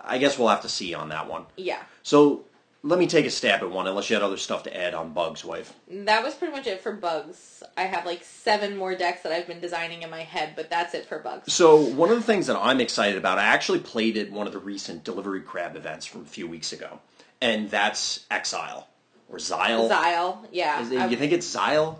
I 0.03 0.17
guess 0.17 0.37
we'll 0.37 0.47
have 0.49 0.61
to 0.61 0.69
see 0.69 0.93
on 0.93 1.09
that 1.09 1.29
one. 1.29 1.45
Yeah. 1.57 1.81
So 2.03 2.45
let 2.83 2.97
me 2.97 3.05
take 3.07 3.25
a 3.25 3.29
stab 3.29 3.61
at 3.61 3.69
one, 3.69 3.85
unless 3.87 4.09
you 4.09 4.15
had 4.15 4.23
other 4.23 4.37
stuff 4.37 4.63
to 4.63 4.75
add 4.75 4.93
on 4.95 5.13
Bugs 5.13 5.45
Wave. 5.45 5.71
That 5.89 6.23
was 6.23 6.33
pretty 6.33 6.51
much 6.55 6.65
it 6.65 6.81
for 6.81 6.91
bugs. 6.93 7.61
I 7.77 7.83
have 7.83 8.05
like 8.05 8.23
seven 8.23 8.75
more 8.75 8.95
decks 8.95 9.21
that 9.21 9.31
I've 9.31 9.45
been 9.45 9.59
designing 9.59 10.01
in 10.01 10.09
my 10.09 10.21
head, 10.23 10.53
but 10.55 10.69
that's 10.69 10.93
it 10.95 11.05
for 11.05 11.19
bugs. 11.19 11.53
So 11.53 11.75
one 11.77 12.09
of 12.09 12.15
the 12.15 12.23
things 12.23 12.47
that 12.47 12.57
I'm 12.57 12.81
excited 12.81 13.17
about, 13.17 13.37
I 13.37 13.43
actually 13.43 13.79
played 13.79 14.17
at 14.17 14.31
one 14.31 14.47
of 14.47 14.53
the 14.53 14.59
recent 14.59 15.03
Delivery 15.03 15.41
Crab 15.41 15.75
events 15.75 16.05
from 16.07 16.21
a 16.21 16.25
few 16.25 16.47
weeks 16.47 16.73
ago, 16.73 16.99
and 17.39 17.69
that's 17.69 18.25
Exile 18.31 18.87
or 19.29 19.37
Xyle. 19.37 19.89
Xyle, 19.89 20.37
yeah. 20.51 20.81
Is 20.81 20.91
it- 20.91 21.11
you 21.11 21.17
think 21.17 21.33
it's 21.33 21.55
Xyle? 21.55 21.97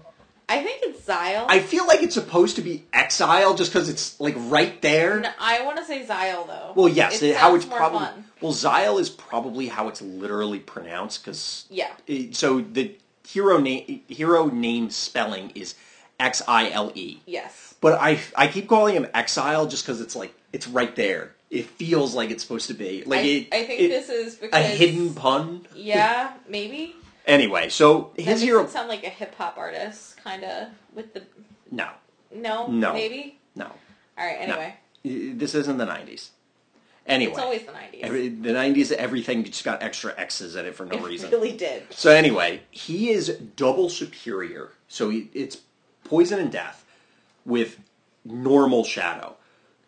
I 0.51 0.63
think 0.63 0.79
it's 0.83 1.01
Xyle. 1.07 1.45
I 1.47 1.59
feel 1.59 1.87
like 1.87 2.01
it's 2.03 2.13
supposed 2.15 2.55
to 2.57 2.61
be 2.61 2.83
Exile 2.93 3.55
just 3.55 3.71
because 3.71 3.87
it's 3.89 4.19
like 4.19 4.35
right 4.37 4.81
there. 4.81 5.19
No, 5.21 5.29
I 5.39 5.63
want 5.63 5.77
to 5.77 5.85
say 5.85 6.05
Xyle 6.05 6.45
though. 6.47 6.73
Well, 6.75 6.89
yes, 6.89 7.21
it 7.21 7.29
it- 7.31 7.37
how 7.37 7.49
sounds 7.51 7.63
it's 7.63 7.69
more 7.69 7.77
probably 7.77 7.99
fun. 7.99 8.25
well, 8.41 8.53
Xyle 8.53 8.99
is 8.99 9.09
probably 9.09 9.67
how 9.67 9.87
it's 9.87 10.01
literally 10.01 10.59
pronounced 10.59 11.23
because 11.23 11.65
Yeah. 11.69 11.91
So 12.33 12.59
the 12.61 12.95
hero 13.27 13.59
name 13.59 14.01
hero 14.07 14.47
name 14.47 14.89
spelling 14.89 15.51
is 15.55 15.75
X 16.19 16.41
I 16.47 16.69
L 16.69 16.91
E. 16.95 17.19
Yes. 17.25 17.75
But 17.81 17.93
I 17.99 18.19
I 18.35 18.47
keep 18.47 18.67
calling 18.67 18.95
him 18.95 19.07
Exile 19.13 19.65
just 19.67 19.85
because 19.85 20.01
it's 20.01 20.15
like 20.15 20.33
it's 20.53 20.67
right 20.67 20.95
there. 20.95 21.33
It 21.49 21.65
feels 21.67 22.15
like 22.15 22.29
it's 22.31 22.43
supposed 22.43 22.67
to 22.67 22.73
be 22.73 23.03
like 23.05 23.19
I, 23.21 23.23
it, 23.23 23.47
I 23.53 23.63
think 23.65 23.79
it- 23.81 23.87
this 23.89 24.09
is 24.09 24.39
a 24.53 24.61
hidden 24.61 25.13
pun. 25.13 25.65
Yeah, 25.75 26.33
maybe. 26.47 26.95
Anyway, 27.27 27.69
so 27.69 28.09
That 28.15 28.23
his 28.23 28.27
makes 28.27 28.41
hero 28.41 28.65
sound 28.65 28.89
like 28.89 29.03
a 29.05 29.09
hip 29.09 29.35
hop 29.35 29.55
artist, 29.55 30.10
kind 30.23 30.43
of 30.43 30.67
with 30.93 31.13
the 31.13 31.23
no 31.71 31.89
no, 32.33 32.67
No. 32.67 32.93
maybe. 32.93 33.39
no 33.55 33.65
All 34.17 34.25
right. 34.25 34.47
No. 34.47 34.55
Anyway, 34.55 34.75
this 35.37 35.53
isn't 35.55 35.77
the 35.77 35.85
nineties. 35.85 36.31
Anyway, 37.07 37.31
it's 37.31 37.39
always 37.41 37.63
the 37.63 37.71
nineties. 37.73 38.01
every, 38.03 38.29
the 38.29 38.53
nineties 38.53 38.91
everything 38.91 39.43
just 39.43 39.65
got 39.65 39.81
extra 39.81 40.13
X's 40.17 40.55
in 40.55 40.65
it 40.65 40.75
for 40.75 40.85
no 40.85 40.97
it 40.97 41.03
reason. 41.03 41.31
really 41.31 41.51
did. 41.51 41.83
So 41.91 42.11
anyway, 42.11 42.61
he 42.71 43.09
is 43.09 43.29
double 43.55 43.89
superior. 43.89 44.69
So 44.87 45.09
he, 45.09 45.29
it's 45.33 45.57
poison 46.03 46.39
and 46.39 46.51
death 46.51 46.85
with 47.45 47.79
normal 48.23 48.83
shadow. 48.83 49.35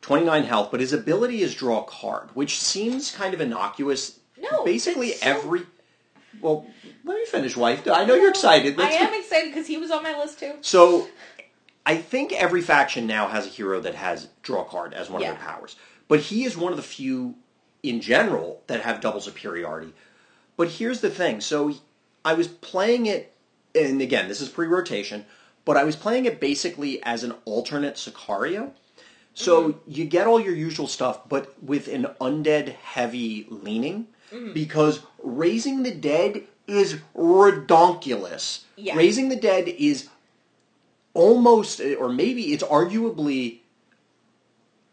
29 0.01 0.43
health, 0.43 0.69
but 0.69 0.81
his 0.81 0.91
ability 0.91 1.41
is 1.43 1.55
draw 1.55 1.81
a 1.81 1.85
card, 1.85 2.27
which 2.33 2.59
seems 2.59 3.09
kind 3.11 3.33
of 3.33 3.39
innocuous. 3.39 4.19
No, 4.37 4.65
basically 4.65 5.09
it's 5.09 5.21
so- 5.21 5.29
every. 5.29 5.61
Well, 6.41 6.65
let 7.03 7.15
me 7.15 7.25
finish, 7.25 7.55
wife. 7.55 7.87
I 7.87 8.05
know 8.05 8.15
you're 8.15 8.29
excited. 8.29 8.79
I 8.79 8.83
Let's- 8.83 8.95
am 8.95 9.13
excited 9.13 9.51
because 9.51 9.67
he 9.67 9.77
was 9.77 9.91
on 9.91 10.03
my 10.03 10.17
list 10.17 10.39
too. 10.39 10.53
So, 10.61 11.07
I 11.85 11.97
think 11.97 12.31
every 12.33 12.61
faction 12.61 13.07
now 13.07 13.27
has 13.27 13.45
a 13.45 13.49
hero 13.49 13.79
that 13.81 13.95
has 13.95 14.29
draw 14.41 14.63
card 14.63 14.93
as 14.93 15.09
one 15.09 15.21
Yeah. 15.21 15.31
of 15.31 15.37
their 15.37 15.45
powers. 15.45 15.75
But 16.07 16.19
he 16.21 16.43
is 16.43 16.55
one 16.57 16.71
of 16.71 16.77
the 16.77 16.83
few 16.83 17.35
in 17.81 17.99
general 18.01 18.61
that 18.67 18.81
have 18.81 19.01
double 19.01 19.19
superiority. 19.19 19.93
But 20.55 20.69
here's 20.69 21.01
the 21.01 21.09
thing. 21.09 21.41
So, 21.41 21.73
I 22.23 22.33
was 22.33 22.47
playing 22.47 23.05
it, 23.05 23.33
and 23.75 24.01
again, 24.01 24.27
this 24.27 24.39
is 24.41 24.49
pre 24.49 24.67
rotation, 24.67 25.25
but 25.65 25.77
I 25.77 25.83
was 25.83 25.95
playing 25.95 26.25
it 26.25 26.39
basically 26.39 27.01
as 27.03 27.23
an 27.23 27.33
alternate 27.45 27.95
Sicario. 27.95 28.71
So, 29.33 29.69
mm-hmm. 29.69 29.91
you 29.91 30.05
get 30.05 30.27
all 30.27 30.39
your 30.39 30.55
usual 30.55 30.87
stuff, 30.87 31.27
but 31.27 31.61
with 31.63 31.87
an 31.87 32.07
undead 32.21 32.69
heavy 32.75 33.47
leaning. 33.49 34.07
Because 34.53 35.01
raising 35.21 35.83
the 35.83 35.93
dead 35.93 36.43
is 36.67 36.99
redonkulous. 37.15 38.63
Yeah. 38.75 38.95
Raising 38.95 39.29
the 39.29 39.35
dead 39.35 39.67
is 39.67 40.09
almost, 41.13 41.79
or 41.79 42.09
maybe 42.09 42.53
it's 42.53 42.63
arguably, 42.63 43.59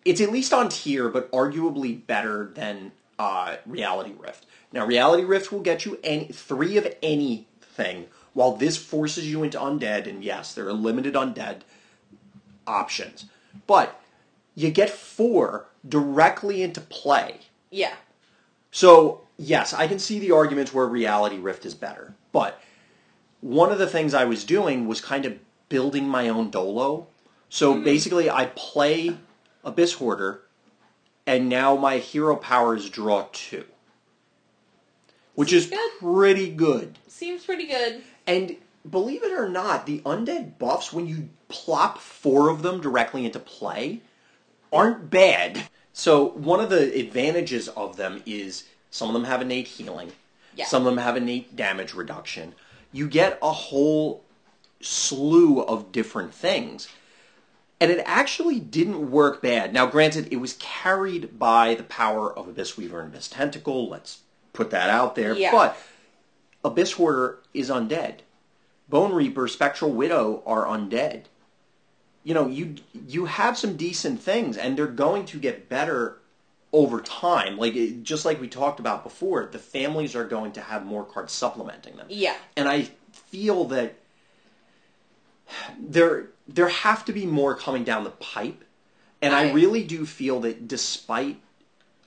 it's 0.05 0.21
at 0.21 0.31
least 0.31 0.53
on 0.53 0.69
tier, 0.69 1.09
but 1.09 1.31
arguably 1.33 2.07
better 2.07 2.51
than 2.55 2.93
uh, 3.19 3.57
Reality 3.67 4.13
Rift. 4.19 4.47
Now, 4.73 4.87
Reality 4.87 5.25
Rift 5.25 5.51
will 5.53 5.61
get 5.61 5.85
you 5.85 5.99
any 6.05 6.27
three 6.27 6.77
of 6.77 6.93
anything, 7.03 8.07
while 8.33 8.57
this 8.57 8.77
forces 8.77 9.31
you 9.31 9.43
into 9.43 9.59
undead. 9.59 10.07
And 10.07 10.23
yes, 10.23 10.55
there 10.55 10.67
are 10.67 10.73
limited 10.73 11.15
undead 11.15 11.63
options, 12.67 13.27
but 13.67 14.01
you 14.55 14.71
get 14.71 14.91
four 14.91 15.67
directly 15.89 16.63
into 16.63 16.81
play. 16.81 17.41
Yeah. 17.71 17.95
So, 18.71 19.23
yes, 19.41 19.73
I 19.73 19.89
can 19.89 19.99
see 19.99 20.19
the 20.19 20.33
arguments 20.33 20.73
where 20.73 20.87
Reality 20.87 21.39
Rift 21.39 21.65
is 21.65 21.75
better. 21.75 22.15
But 22.31 22.61
one 23.41 23.73
of 23.73 23.79
the 23.79 23.87
things 23.87 24.15
I 24.15 24.27
was 24.27 24.45
doing 24.45 24.87
was 24.87 25.01
kind 25.01 25.25
of 25.25 25.39
building 25.69 26.07
my 26.07 26.29
own 26.29 26.51
Dolo. 26.51 27.09
So 27.49 27.75
hmm. 27.75 27.83
basically, 27.83 28.31
I 28.31 28.47
play 28.55 29.17
Abyss 29.65 29.95
Hoarder, 29.95 30.43
and 31.27 31.49
now 31.49 31.75
my 31.75 31.99
hero 31.99 32.37
powers 32.37 32.91
draw 32.91 33.27
two. 33.33 33.65
Which 35.35 35.53
is 35.53 35.67
Good. 35.67 35.91
pretty 35.99 36.51
good. 36.51 36.99
Seems 37.09 37.45
pretty 37.45 37.67
good. 37.67 38.03
And 38.27 38.57
believe 38.89 39.25
it 39.25 39.33
or 39.33 39.49
not, 39.49 39.87
the 39.87 40.01
undead 40.01 40.59
buffs, 40.59 40.93
when 40.93 41.07
you 41.07 41.31
plop 41.49 41.99
four 41.99 42.51
of 42.51 42.63
them 42.63 42.81
directly 42.81 43.25
into 43.25 43.39
play, 43.39 44.03
aren't 44.73 45.09
bad. 45.09 45.69
So 45.93 46.31
one 46.31 46.61
of 46.61 46.69
the 46.69 46.95
advantages 46.99 47.69
of 47.69 47.97
them 47.97 48.23
is 48.27 48.65
some 48.91 49.09
of 49.09 49.15
them 49.15 49.25
have 49.25 49.43
innate 49.43 49.67
healing. 49.67 50.13
Yeah. 50.57 50.67
Some 50.67 50.87
of 50.87 50.93
them 50.93 51.03
have 51.03 51.17
innate 51.17 51.57
damage 51.57 51.95
reduction. 51.95 52.55
You 52.93 53.09
get 53.09 53.39
a 53.41 53.53
whole 53.53 54.25
slew 54.81 55.61
of 55.61 55.93
different 55.93 56.35
things. 56.35 56.89
And 57.81 57.91
it 57.91 58.03
actually 58.05 58.61
didn't 58.61 59.11
work 59.11 59.41
bad. 59.41 59.73
Now, 59.73 59.87
granted, 59.87 60.29
it 60.31 60.37
was 60.37 60.55
carried 60.59 61.39
by 61.39 61.75
the 61.75 61.83
power 61.85 62.37
of 62.37 62.47
Abyss 62.47 62.77
Weaver 62.77 63.01
and 63.01 63.15
Abyss 63.15 63.29
Tentacle. 63.29 63.89
Let's 63.89 64.21
put 64.53 64.71
that 64.71 64.91
out 64.91 65.15
there. 65.15 65.35
Yeah. 65.35 65.53
But 65.53 65.79
Abyss 66.63 66.93
Hoarder 66.93 67.39
is 67.55 67.71
undead. 67.71 68.17
Bone 68.91 69.13
Reaper, 69.13 69.49
Spectral 69.49 69.93
Widow 69.93 70.43
are 70.45 70.67
undead. 70.67 71.25
You 72.23 72.35
know, 72.35 72.49
you 72.49 72.75
you 72.93 73.25
have 73.25 73.57
some 73.57 73.77
decent 73.77 74.21
things, 74.21 74.59
and 74.59 74.77
they're 74.77 74.87
going 74.87 75.25
to 75.27 75.39
get 75.39 75.71
better 75.71 76.19
over 76.73 77.01
time. 77.01 77.57
Like 77.59 77.75
it, 77.75 78.03
just 78.03 78.25
like 78.25 78.41
we 78.41 78.49
talked 78.49 78.81
about 78.81 79.03
before, 79.05 79.49
the 79.51 79.59
families 79.59 80.15
are 80.15 80.25
going 80.25 80.53
to 80.53 80.61
have 80.61 80.85
more 80.87 81.05
cards 81.05 81.33
supplementing 81.33 81.97
them. 81.97 82.07
Yeah. 82.09 82.37
And 82.57 82.69
I 82.69 82.89
feel 83.13 83.65
that 83.67 83.95
there 85.79 86.29
there 86.49 86.69
have 86.69 87.05
to 87.05 87.13
be 87.13 87.27
more 87.27 87.55
coming 87.55 87.85
down 87.85 88.05
the 88.05 88.11
pipe. 88.11 88.65
And 89.23 89.35
I, 89.35 89.49
I- 89.49 89.53
really 89.53 89.85
do 89.85 90.07
feel 90.07 90.41
that 90.41 90.67
despite 90.69 91.41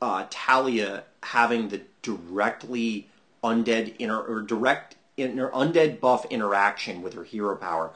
uh, 0.01 0.25
Talia 0.29 1.03
having 1.23 1.69
the 1.69 1.81
directly 2.01 3.07
undead 3.43 3.95
inter 3.97 4.19
or 4.19 4.41
direct 4.41 4.95
inter, 5.15 5.49
undead 5.51 5.99
buff 5.99 6.25
interaction 6.29 7.01
with 7.01 7.13
her 7.13 7.23
hero 7.23 7.55
power, 7.55 7.91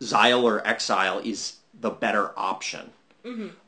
Xyle 0.00 0.42
or 0.42 0.66
Exile 0.66 1.18
is 1.20 1.56
the 1.78 1.90
better 1.90 2.32
option. 2.36 2.90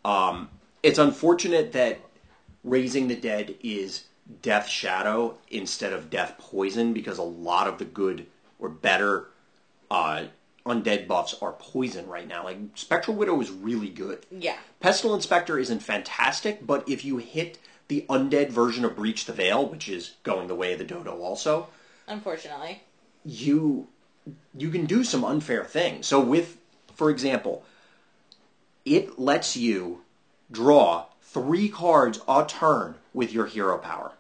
Um, 0.05 0.49
it's 0.83 0.99
unfortunate 0.99 1.73
that 1.73 2.01
raising 2.65 3.09
the 3.09 3.17
dead 3.17 3.55
is 3.63 4.05
Death 4.41 4.69
Shadow 4.69 5.37
instead 5.51 5.93
of 5.93 6.11
Death 6.11 6.37
Poison 6.39 6.93
because 6.93 7.19
a 7.19 7.23
lot 7.23 7.67
of 7.67 7.79
the 7.79 7.85
good 7.85 8.27
or 8.59 8.69
better 8.69 9.29
uh, 9.91 10.25
undead 10.65 11.07
buffs 11.09 11.35
are 11.43 11.53
poison 11.53 12.07
right 12.07 12.27
now. 12.27 12.45
Like 12.45 12.59
Spectral 12.75 13.17
Widow 13.17 13.41
is 13.41 13.51
really 13.51 13.89
good. 13.89 14.25
Yeah. 14.31 14.57
Pestle 14.81 15.15
Inspector 15.15 15.57
isn't 15.59 15.81
fantastic, 15.81 16.67
but 16.67 16.89
if 16.89 17.05
you 17.05 17.19
hit 17.19 17.59
the 17.89 18.07
undead 18.09 18.51
version 18.51 18.85
of 18.85 18.97
Breach 18.97 19.25
the 19.25 19.33
Veil, 19.33 19.67
which 19.67 19.89
is 19.89 20.13
going 20.23 20.47
the 20.49 20.55
way 20.55 20.73
of 20.73 20.79
the 20.79 20.85
Dodo 20.85 21.21
also, 21.21 21.69
Unfortunately. 22.07 22.83
you 23.25 23.89
you 24.57 24.71
can 24.71 24.87
do 24.87 25.03
some 25.03 25.25
unfair 25.25 25.65
things. 25.65 26.07
So 26.07 26.21
with 26.21 26.57
for 26.95 27.11
example, 27.11 27.65
it 28.85 29.19
lets 29.19 29.57
you 29.57 30.03
draw 30.51 31.07
three 31.33 31.69
cards 31.69 32.21
a 32.29 32.45
turn 32.47 32.97
with 33.15 33.33
your 33.33 33.47
hero 33.47 33.79
power. 33.79 34.13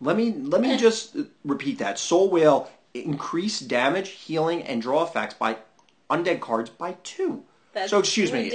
Let 0.00 0.16
me 0.16 0.32
let 0.32 0.60
me 0.60 0.76
just 0.76 1.16
repeat 1.44 1.78
that. 1.78 1.98
Soul 1.98 2.28
Whale 2.28 2.68
increase 2.92 3.60
damage, 3.60 4.10
healing, 4.10 4.62
and 4.62 4.82
draw 4.82 5.04
effects 5.04 5.34
by 5.34 5.58
undead 6.10 6.40
cards 6.40 6.70
by 6.70 6.96
two. 7.04 7.44
That's 7.72 7.90
so 7.90 8.00
excuse 8.00 8.32
me. 8.32 8.50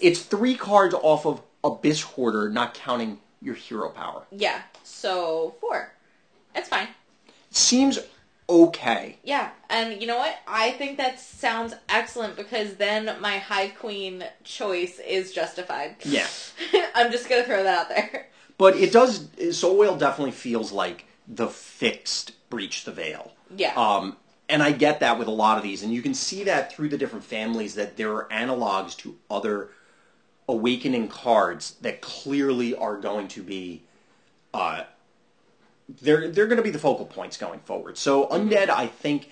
It's 0.00 0.22
three 0.22 0.54
cards 0.56 0.94
off 0.94 1.26
of 1.26 1.42
Abyss 1.62 2.00
Hoarder, 2.02 2.48
not 2.48 2.74
counting 2.74 3.20
your 3.42 3.54
hero 3.54 3.90
power. 3.90 4.24
Yeah. 4.30 4.62
So 4.82 5.54
four. 5.60 5.92
That's 6.54 6.68
fine. 6.68 6.88
Seems 7.50 7.98
okay. 8.48 9.18
Yeah, 9.22 9.50
and 9.68 10.00
you 10.00 10.06
know 10.06 10.18
what? 10.18 10.36
I 10.46 10.72
think 10.72 10.98
that 10.98 11.20
sounds 11.20 11.74
excellent 11.88 12.36
because 12.36 12.74
then 12.76 13.20
my 13.20 13.38
High 13.38 13.68
Queen 13.68 14.24
choice 14.44 14.98
is 14.98 15.32
justified. 15.32 15.96
Yeah. 16.04 16.26
I'm 16.94 17.10
just 17.10 17.28
gonna 17.28 17.44
throw 17.44 17.62
that 17.62 17.78
out 17.78 17.88
there. 17.88 18.28
But 18.58 18.76
it 18.76 18.92
does. 18.92 19.28
Soul 19.52 19.76
Whale 19.76 19.96
definitely 19.96 20.32
feels 20.32 20.72
like 20.72 21.06
the 21.28 21.48
fixed 21.48 22.32
breach 22.50 22.84
the 22.84 22.92
veil. 22.92 23.32
Yeah. 23.54 23.74
Um, 23.74 24.16
and 24.48 24.62
I 24.62 24.72
get 24.72 25.00
that 25.00 25.18
with 25.18 25.28
a 25.28 25.32
lot 25.32 25.58
of 25.58 25.64
these, 25.64 25.82
and 25.82 25.92
you 25.92 26.02
can 26.02 26.14
see 26.14 26.44
that 26.44 26.72
through 26.72 26.88
the 26.88 26.98
different 26.98 27.24
families 27.24 27.74
that 27.74 27.96
there 27.96 28.12
are 28.14 28.28
analogs 28.30 28.96
to 28.98 29.16
other 29.30 29.70
awakening 30.48 31.08
cards 31.08 31.74
that 31.80 32.00
clearly 32.00 32.74
are 32.74 32.96
going 32.96 33.28
to 33.28 33.42
be. 33.42 33.82
Uh, 34.54 34.84
they're 35.88 36.28
they're 36.28 36.46
going 36.46 36.56
to 36.56 36.62
be 36.62 36.70
the 36.70 36.78
focal 36.78 37.06
points 37.06 37.36
going 37.36 37.60
forward. 37.60 37.98
So 37.98 38.24
mm-hmm. 38.24 38.48
undead, 38.48 38.70
I 38.70 38.86
think, 38.86 39.30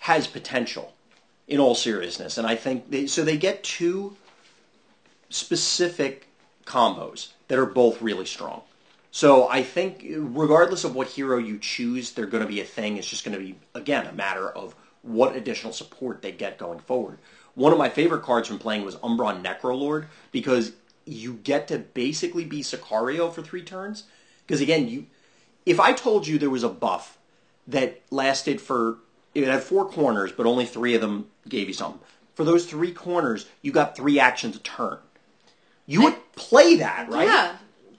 has 0.00 0.26
potential. 0.26 0.92
In 1.48 1.60
all 1.60 1.76
seriousness, 1.76 2.38
and 2.38 2.44
I 2.44 2.56
think 2.56 2.90
they, 2.90 3.06
so. 3.06 3.22
They 3.22 3.36
get 3.36 3.62
two 3.62 4.16
specific 5.30 6.26
combos 6.64 7.28
that 7.46 7.56
are 7.56 7.66
both 7.66 8.02
really 8.02 8.26
strong. 8.26 8.62
So 9.12 9.48
I 9.48 9.62
think, 9.62 10.04
regardless 10.10 10.82
of 10.82 10.96
what 10.96 11.06
hero 11.06 11.38
you 11.38 11.60
choose, 11.60 12.10
they're 12.10 12.26
going 12.26 12.42
to 12.42 12.48
be 12.48 12.60
a 12.60 12.64
thing. 12.64 12.96
It's 12.96 13.06
just 13.08 13.24
going 13.24 13.38
to 13.38 13.44
be 13.44 13.54
again 13.76 14.08
a 14.08 14.12
matter 14.12 14.48
of 14.48 14.74
what 15.02 15.36
additional 15.36 15.72
support 15.72 16.20
they 16.20 16.32
get 16.32 16.58
going 16.58 16.80
forward. 16.80 17.18
One 17.54 17.70
of 17.72 17.78
my 17.78 17.90
favorite 17.90 18.24
cards 18.24 18.48
from 18.48 18.58
playing 18.58 18.84
was 18.84 18.96
Umbron 18.96 19.44
Necrolord 19.44 20.06
because 20.32 20.72
you 21.04 21.34
get 21.34 21.68
to 21.68 21.78
basically 21.78 22.44
be 22.44 22.62
Sicario 22.62 23.32
for 23.32 23.42
three 23.42 23.62
turns. 23.62 24.02
Because 24.44 24.60
again, 24.60 24.88
you 24.88 25.06
if 25.66 25.80
I 25.80 25.92
told 25.92 26.26
you 26.26 26.38
there 26.38 26.48
was 26.48 26.62
a 26.62 26.68
buff 26.68 27.18
that 27.66 28.00
lasted 28.10 28.60
for 28.60 28.98
it 29.34 29.44
had 29.44 29.62
four 29.62 29.86
corners, 29.86 30.32
but 30.32 30.46
only 30.46 30.64
three 30.64 30.94
of 30.94 31.02
them 31.02 31.26
gave 31.46 31.68
you 31.68 31.74
something. 31.74 32.00
For 32.34 32.44
those 32.44 32.64
three 32.64 32.92
corners, 32.92 33.46
you 33.60 33.72
got 33.72 33.96
three 33.96 34.18
actions 34.18 34.56
a 34.56 34.60
turn. 34.60 34.98
You 35.84 36.02
would 36.04 36.32
play 36.34 36.76
that, 36.76 37.10
right? 37.10 37.26
Yeah. 37.26 37.56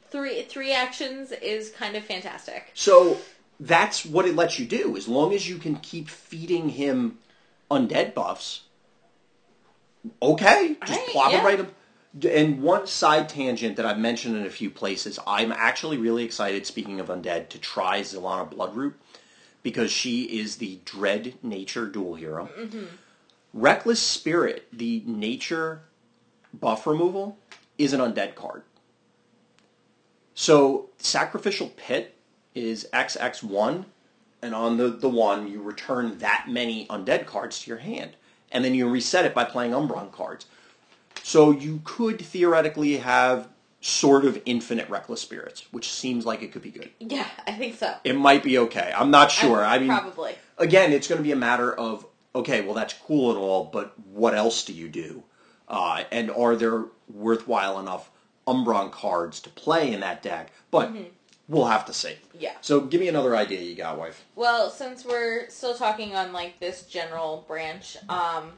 Three 0.09 0.43
three 0.43 0.72
actions 0.72 1.32
is 1.32 1.70
kind 1.72 1.95
of 1.95 2.03
fantastic. 2.03 2.72
So 2.74 3.18
that's 3.59 4.05
what 4.05 4.26
it 4.26 4.36
lets 4.36 4.57
you 4.57 4.65
do. 4.65 4.95
As 4.95 5.07
long 5.07 5.34
as 5.34 5.47
you 5.47 5.57
can 5.57 5.76
keep 5.78 6.09
feeding 6.09 6.70
him 6.70 7.18
undead 7.70 8.13
buffs, 8.13 8.63
okay, 10.22 10.76
just 10.86 10.99
Right, 10.99 11.09
plop 11.09 11.32
yeah. 11.32 11.41
it 11.41 11.43
right 11.43 11.59
up. 11.59 11.68
And 12.24 12.61
one 12.61 12.88
side 12.88 13.30
tangent 13.30 13.76
that 13.76 13.86
I've 13.86 13.99
mentioned 13.99 14.38
in 14.38 14.45
a 14.45 14.49
few 14.49 14.70
places, 14.70 15.20
I'm 15.28 15.51
actually 15.51 15.97
really 15.97 16.24
excited, 16.24 16.65
speaking 16.65 16.99
of 16.99 17.07
undead, 17.07 17.49
to 17.49 17.59
try 17.59 18.01
Zilana 18.01 18.51
Bloodroot 18.51 18.93
because 19.63 19.91
she 19.91 20.24
is 20.39 20.57
the 20.57 20.80
dread 20.86 21.34
nature 21.43 21.86
dual 21.86 22.15
hero. 22.15 22.49
Mm-hmm. 22.57 22.86
Reckless 23.53 24.01
Spirit, 24.01 24.68
the 24.72 25.03
nature 25.05 25.82
buff 26.53 26.88
removal, 26.88 27.38
is 27.78 27.93
an 27.93 27.99
undead 27.99 28.36
card. 28.36 28.63
So 30.34 30.89
Sacrificial 30.97 31.70
Pit 31.76 32.15
is 32.53 32.88
XX1, 32.93 33.86
and 34.41 34.55
on 34.55 34.78
the, 34.78 34.89
the 34.89 35.09
one, 35.09 35.47
you 35.47 35.61
return 35.61 36.20
that 36.20 36.45
many 36.47 36.86
undead 36.88 37.26
cards 37.26 37.63
to 37.63 37.70
your 37.70 37.80
hand. 37.80 38.15
And 38.51 38.63
then 38.63 38.76
you 38.76 38.88
reset 38.88 39.26
it 39.26 39.34
by 39.34 39.43
playing 39.43 39.72
Umbron 39.72 40.11
cards. 40.11 40.45
So 41.28 41.51
you 41.51 41.82
could 41.84 42.21
theoretically 42.21 42.99
have 42.99 43.49
sort 43.82 44.23
of 44.23 44.41
infinite 44.45 44.89
Reckless 44.89 45.19
Spirits, 45.19 45.65
which 45.71 45.91
seems 45.91 46.25
like 46.25 46.41
it 46.41 46.53
could 46.53 46.61
be 46.61 46.71
good. 46.71 46.89
Yeah, 47.01 47.28
I 47.45 47.51
think 47.51 47.75
so. 47.75 47.95
It 48.05 48.15
might 48.15 48.43
be 48.43 48.57
okay. 48.59 48.93
I'm 48.95 49.11
not 49.11 49.30
sure. 49.30 49.61
I, 49.61 49.78
mean, 49.78 49.89
probably. 49.89 50.36
again, 50.57 50.93
it's 50.93 51.09
going 51.09 51.17
to 51.17 51.23
be 51.23 51.34
a 51.34 51.36
matter 51.36 51.73
of 51.73 52.05
okay, 52.34 52.61
well, 52.61 52.73
that's 52.73 52.93
cool 52.93 53.32
and 53.32 53.38
all, 53.38 53.65
but 53.65 53.93
what 54.05 54.36
else 54.36 54.63
do 54.63 54.71
you 54.71 54.88
do? 54.88 55.21
Uh, 55.67 56.05
and 56.13 56.32
are 56.32 56.55
there 56.55 56.86
worthwhile 57.13 57.78
enough 57.78 58.09
Umbron 58.47 58.89
cards 58.89 59.41
to 59.41 59.49
play 59.49 59.91
in 59.91 59.99
that 59.99 60.23
deck? 60.23 60.53
But 60.71 60.93
we'll 61.49 61.65
have 61.65 61.86
to 61.88 61.93
see. 61.93 62.15
Yeah. 62.39 62.53
So 62.61 62.80
give 62.80 63.01
me 63.01 63.09
another 63.09 63.36
idea 63.36 63.59
you 63.59 63.75
got, 63.75 63.99
wife. 63.99 64.23
Well, 64.38 64.69
since 64.69 65.03
we're 65.03 65.49
still 65.49 65.75
talking 65.75 66.15
on 66.15 66.32
like 66.32 66.61
this 66.61 66.84
general 66.84 67.43
branch, 67.49 67.97
um, 68.07 68.53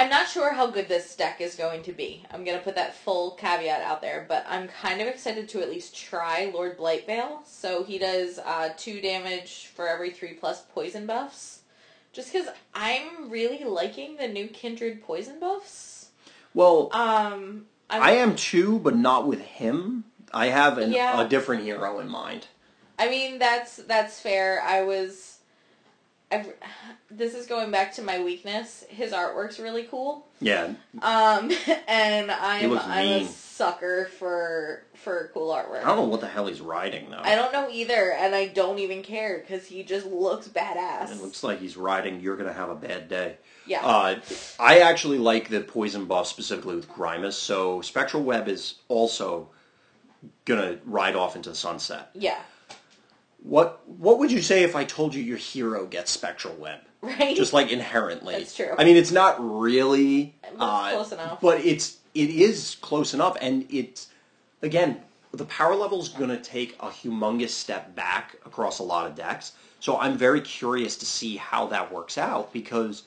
I'm 0.00 0.08
not 0.08 0.28
sure 0.28 0.54
how 0.54 0.66
good 0.68 0.88
this 0.88 1.14
deck 1.14 1.42
is 1.42 1.56
going 1.56 1.82
to 1.82 1.92
be. 1.92 2.24
I'm 2.32 2.42
gonna 2.42 2.60
put 2.60 2.74
that 2.76 2.94
full 2.94 3.32
caveat 3.32 3.82
out 3.82 4.00
there, 4.00 4.24
but 4.26 4.46
I'm 4.48 4.66
kind 4.66 4.98
of 5.02 5.06
excited 5.06 5.46
to 5.50 5.60
at 5.60 5.68
least 5.68 5.94
try 5.94 6.50
Lord 6.54 6.78
Blightveil. 6.78 7.46
So 7.46 7.84
he 7.84 7.98
does 7.98 8.38
uh, 8.38 8.70
two 8.78 9.02
damage 9.02 9.70
for 9.74 9.86
every 9.86 10.10
three 10.10 10.32
plus 10.32 10.62
poison 10.74 11.04
buffs. 11.06 11.60
Just 12.14 12.32
because 12.32 12.48
I'm 12.74 13.28
really 13.30 13.62
liking 13.64 14.16
the 14.16 14.26
new 14.26 14.48
Kindred 14.48 15.02
poison 15.02 15.38
buffs. 15.38 16.08
Well, 16.54 16.88
Um, 16.94 17.66
I'm, 17.90 18.02
I 18.02 18.12
am 18.12 18.36
too, 18.36 18.78
but 18.78 18.96
not 18.96 19.26
with 19.26 19.42
him. 19.42 20.04
I 20.32 20.46
have 20.46 20.78
an, 20.78 20.92
Yeah. 20.92 21.20
a 21.20 21.28
different 21.28 21.62
hero 21.64 21.98
in 22.00 22.08
mind. 22.08 22.46
I 22.98 23.10
mean, 23.10 23.38
that's 23.38 23.76
that's 23.76 24.18
fair. 24.18 24.62
I 24.62 24.80
was. 24.80 25.29
I've, 26.30 26.52
this 27.10 27.34
is 27.34 27.46
going 27.46 27.70
back 27.70 27.94
to 27.94 28.02
my 28.02 28.22
weakness. 28.22 28.84
His 28.88 29.12
artwork's 29.12 29.58
really 29.58 29.84
cool. 29.84 30.26
Yeah, 30.40 30.74
Um, 31.02 31.50
and 31.88 32.30
I'm 32.30 32.72
I'm 32.78 33.22
a 33.22 33.24
sucker 33.26 34.06
for 34.18 34.84
for 34.94 35.30
cool 35.34 35.48
artwork. 35.50 35.80
I 35.82 35.88
don't 35.88 35.96
know 35.96 36.04
what 36.04 36.20
the 36.20 36.28
hell 36.28 36.46
he's 36.46 36.60
riding 36.60 37.10
though. 37.10 37.20
I 37.22 37.34
don't 37.34 37.52
know 37.52 37.68
either, 37.70 38.12
and 38.12 38.34
I 38.34 38.46
don't 38.48 38.78
even 38.78 39.02
care 39.02 39.38
because 39.38 39.66
he 39.66 39.82
just 39.82 40.06
looks 40.06 40.48
badass. 40.48 41.10
It 41.12 41.20
looks 41.22 41.42
like 41.42 41.60
he's 41.60 41.76
riding. 41.76 42.20
You're 42.20 42.36
gonna 42.36 42.52
have 42.52 42.70
a 42.70 42.74
bad 42.74 43.08
day. 43.08 43.36
yeah, 43.66 43.84
Uh, 43.84 44.20
I 44.58 44.80
actually 44.80 45.18
like 45.18 45.48
the 45.48 45.60
poison 45.60 46.06
buff 46.06 46.26
specifically 46.26 46.76
with 46.76 46.88
Grimus, 46.88 47.34
so 47.34 47.80
Spectral 47.82 48.22
Web 48.22 48.48
is 48.48 48.76
also 48.88 49.48
gonna 50.44 50.78
ride 50.84 51.16
off 51.16 51.36
into 51.36 51.50
the 51.50 51.54
sunset. 51.56 52.10
yeah, 52.14 52.38
What 53.42 53.80
What 53.88 54.18
would 54.18 54.30
you 54.32 54.42
say 54.42 54.62
if 54.64 54.76
I 54.76 54.84
told 54.84 55.14
you 55.14 55.22
your 55.22 55.36
hero 55.38 55.86
gets 55.86 56.10
Spectral 56.10 56.54
Web? 56.54 56.80
right. 57.02 57.34
Just 57.34 57.52
like 57.54 57.70
inherently. 57.72 58.34
That's 58.34 58.54
true. 58.54 58.74
I 58.78 58.84
mean, 58.84 58.96
it's 58.96 59.10
not 59.10 59.36
really 59.40 60.34
uh, 60.58 60.90
close 60.92 61.12
enough. 61.12 61.40
but 61.40 61.64
it's 61.64 61.96
it 62.14 62.28
is 62.30 62.76
close 62.80 63.14
enough, 63.14 63.36
and 63.40 63.66
it's 63.70 64.08
again 64.62 65.00
the 65.32 65.44
power 65.46 65.74
level 65.76 66.00
is 66.02 66.08
going 66.08 66.28
to 66.30 66.36
take 66.36 66.74
a 66.80 66.88
humongous 66.88 67.50
step 67.50 67.94
back 67.94 68.34
across 68.44 68.80
a 68.80 68.82
lot 68.82 69.06
of 69.06 69.14
decks. 69.14 69.52
So 69.78 69.96
I'm 69.96 70.18
very 70.18 70.40
curious 70.42 70.96
to 70.96 71.06
see 71.06 71.36
how 71.36 71.68
that 71.68 71.90
works 71.92 72.18
out 72.18 72.52
because 72.52 73.04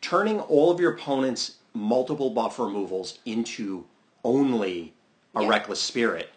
turning 0.00 0.40
all 0.40 0.70
of 0.70 0.80
your 0.80 0.92
opponent's 0.92 1.56
multiple 1.74 2.30
buff 2.30 2.58
removals 2.58 3.20
into 3.24 3.84
only 4.24 4.92
a 5.34 5.42
Yeah. 5.42 5.48
reckless 5.48 5.80
spirit 5.80 6.28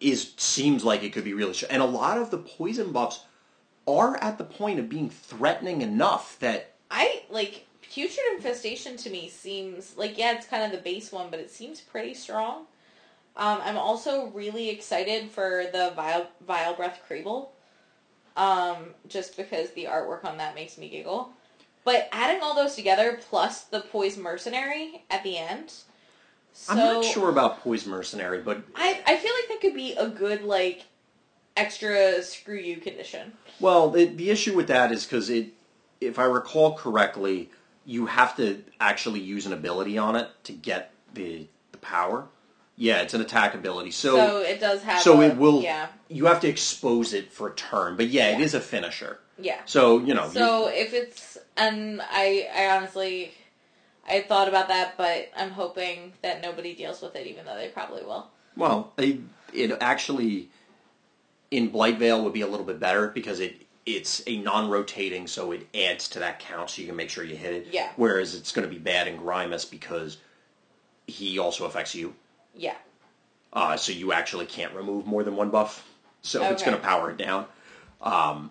is 0.00 0.34
seems 0.36 0.84
like 0.84 1.02
it 1.02 1.12
could 1.12 1.24
be 1.24 1.34
really 1.34 1.54
strong. 1.54 1.72
and 1.72 1.82
a 1.82 1.86
lot 1.86 2.18
of 2.18 2.30
the 2.30 2.38
poison 2.38 2.92
buffs 2.92 3.24
are 3.86 4.16
at 4.18 4.38
the 4.38 4.44
point 4.44 4.78
of 4.78 4.88
being 4.88 5.10
threatening 5.10 5.82
enough 5.82 6.38
that 6.40 6.74
I 6.90 7.22
like 7.30 7.66
Putrid 7.82 8.26
Infestation 8.34 8.96
to 8.98 9.10
me 9.10 9.28
seems 9.28 9.96
like 9.96 10.18
yeah, 10.18 10.34
it's 10.34 10.46
kind 10.46 10.62
of 10.62 10.72
the 10.72 10.82
base 10.82 11.10
one, 11.10 11.30
but 11.30 11.40
it 11.40 11.50
seems 11.50 11.80
pretty 11.80 12.14
strong. 12.14 12.66
Um, 13.36 13.60
I'm 13.62 13.78
also 13.78 14.26
really 14.28 14.68
excited 14.68 15.30
for 15.30 15.66
the 15.72 15.92
Vile, 15.94 16.26
Vile 16.46 16.74
Breath 16.74 17.00
Krable, 17.08 17.50
um, 18.36 18.94
just 19.06 19.36
because 19.36 19.70
the 19.70 19.84
artwork 19.84 20.24
on 20.24 20.38
that 20.38 20.56
makes 20.56 20.76
me 20.76 20.88
giggle. 20.88 21.30
But 21.84 22.08
adding 22.12 22.42
all 22.42 22.54
those 22.54 22.74
together, 22.74 23.18
plus 23.30 23.64
the 23.64 23.80
Poison 23.80 24.22
Mercenary 24.22 25.04
at 25.08 25.22
the 25.22 25.38
end, 25.38 25.72
so 26.60 26.72
I'm 26.72 26.78
not 26.78 27.04
sure 27.04 27.28
about 27.30 27.60
Poison 27.60 27.90
Mercenary, 27.92 28.40
but 28.40 28.62
I 28.74 29.00
I 29.06 29.16
feel 29.16 29.32
like 29.32 29.48
that 29.48 29.58
could 29.60 29.74
be 29.74 29.92
a 29.94 30.08
good 30.08 30.42
like 30.42 30.84
extra 31.56 32.22
screw 32.22 32.56
you 32.56 32.76
condition. 32.76 33.32
well, 33.60 33.90
the, 33.90 34.06
the 34.06 34.30
issue 34.30 34.54
with 34.56 34.68
that 34.68 34.92
is 34.92 35.04
because 35.04 35.30
it, 35.30 35.48
if 36.00 36.18
I 36.18 36.24
recall 36.24 36.74
correctly, 36.76 37.50
you 37.84 38.06
have 38.06 38.36
to 38.36 38.62
actually 38.80 39.20
use 39.20 39.46
an 39.46 39.52
ability 39.52 39.98
on 39.98 40.16
it 40.16 40.28
to 40.44 40.52
get 40.52 40.92
the 41.14 41.46
the 41.72 41.78
power. 41.78 42.26
Yeah, 42.76 43.02
it's 43.02 43.12
an 43.12 43.20
attack 43.20 43.54
ability, 43.54 43.90
So, 43.90 44.14
so 44.16 44.38
it 44.38 44.60
does 44.60 44.82
have. 44.84 45.02
so 45.02 45.20
a- 45.20 45.26
it 45.26 45.36
will. 45.36 45.62
Yeah, 45.62 45.88
You 46.08 46.26
have 46.26 46.38
to 46.42 46.48
expose 46.48 47.12
it 47.12 47.32
for 47.32 47.48
a 47.48 47.54
turn, 47.54 47.96
but 47.96 48.06
yeah, 48.06 48.28
it 48.28 48.38
Yeah. 48.38 48.44
is 48.44 48.54
a 48.54 48.60
finisher. 48.60 49.18
yeah. 49.36 49.60
So 49.64 49.98
you 49.98 50.14
know, 50.14 50.26
you- 50.26 50.32
So 50.32 50.68
if 50.68 50.92
it's 50.94 51.38
and 51.56 52.00
I 52.02 52.48
I 52.54 52.68
honestly 52.76 53.32
I 54.08 54.22
thought 54.22 54.48
about 54.48 54.68
that, 54.68 54.96
but 54.96 55.30
I'm 55.36 55.50
hoping 55.50 56.12
that 56.22 56.42
nobody 56.42 56.74
deals 56.74 57.02
with 57.02 57.16
it, 57.16 57.26
even 57.26 57.44
though 57.44 57.56
they 57.56 57.68
probably 57.68 58.02
will. 58.02 58.30
Well, 58.56 58.92
it, 58.98 59.18
it 59.52 59.76
actually 59.80 60.50
in 61.50 61.70
Blightveil 61.70 62.22
would 62.24 62.32
be 62.32 62.40
a 62.42 62.46
little 62.46 62.66
bit 62.66 62.80
better 62.80 63.08
because 63.08 63.40
it 63.40 63.62
it's 63.86 64.22
a 64.26 64.38
non-rotating, 64.42 65.26
so 65.26 65.52
it 65.52 65.66
adds 65.74 66.08
to 66.10 66.18
that 66.18 66.40
count, 66.40 66.68
so 66.68 66.82
you 66.82 66.88
can 66.88 66.96
make 66.96 67.08
sure 67.08 67.24
you 67.24 67.36
hit 67.36 67.54
it. 67.54 67.68
Yeah. 67.72 67.88
Whereas 67.96 68.34
it's 68.34 68.52
going 68.52 68.68
to 68.68 68.72
be 68.72 68.78
bad 68.78 69.08
in 69.08 69.16
Grimus 69.18 69.70
because 69.70 70.18
he 71.06 71.38
also 71.38 71.64
affects 71.64 71.94
you. 71.94 72.14
Yeah, 72.54 72.74
uh, 73.52 73.76
so 73.76 73.92
you 73.92 74.12
actually 74.12 74.46
can't 74.46 74.74
remove 74.74 75.06
more 75.06 75.24
than 75.24 75.36
one 75.36 75.50
buff. 75.50 75.86
So 76.22 76.42
it's 76.50 76.62
going 76.62 76.76
to 76.76 76.82
power 76.82 77.10
it 77.10 77.16
down. 77.16 77.46
Um, 78.02 78.50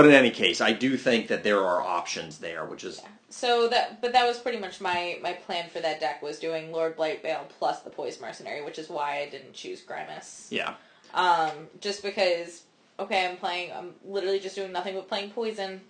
but 0.00 0.08
in 0.08 0.14
any 0.14 0.30
case, 0.30 0.62
I 0.62 0.72
do 0.72 0.96
think 0.96 1.28
that 1.28 1.44
there 1.44 1.62
are 1.62 1.82
options 1.82 2.38
there, 2.38 2.64
which 2.64 2.84
is 2.84 3.02
So 3.28 3.68
that, 3.68 4.00
but 4.00 4.14
that 4.14 4.26
was 4.26 4.38
pretty 4.38 4.56
much 4.56 4.80
my 4.80 5.18
my 5.20 5.34
plan 5.34 5.68
for 5.68 5.78
that 5.80 6.00
deck 6.00 6.22
was 6.22 6.38
doing 6.38 6.72
Lord 6.72 6.96
Blightveil 6.96 7.50
plus 7.58 7.80
the 7.80 7.90
Poison 7.90 8.22
Mercenary, 8.22 8.64
which 8.64 8.78
is 8.78 8.88
why 8.88 9.18
I 9.18 9.28
didn't 9.28 9.52
choose 9.52 9.82
Grimus. 9.82 10.46
yeah. 10.48 10.76
Um, 11.12 11.50
just 11.82 12.02
because, 12.02 12.62
okay, 12.98 13.28
I'm 13.28 13.36
playing, 13.36 13.72
I'm 13.72 13.92
literally 14.02 14.40
just 14.40 14.56
doing 14.56 14.72
nothing 14.72 14.94
but 14.94 15.06
playing 15.06 15.32
Poison, 15.32 15.82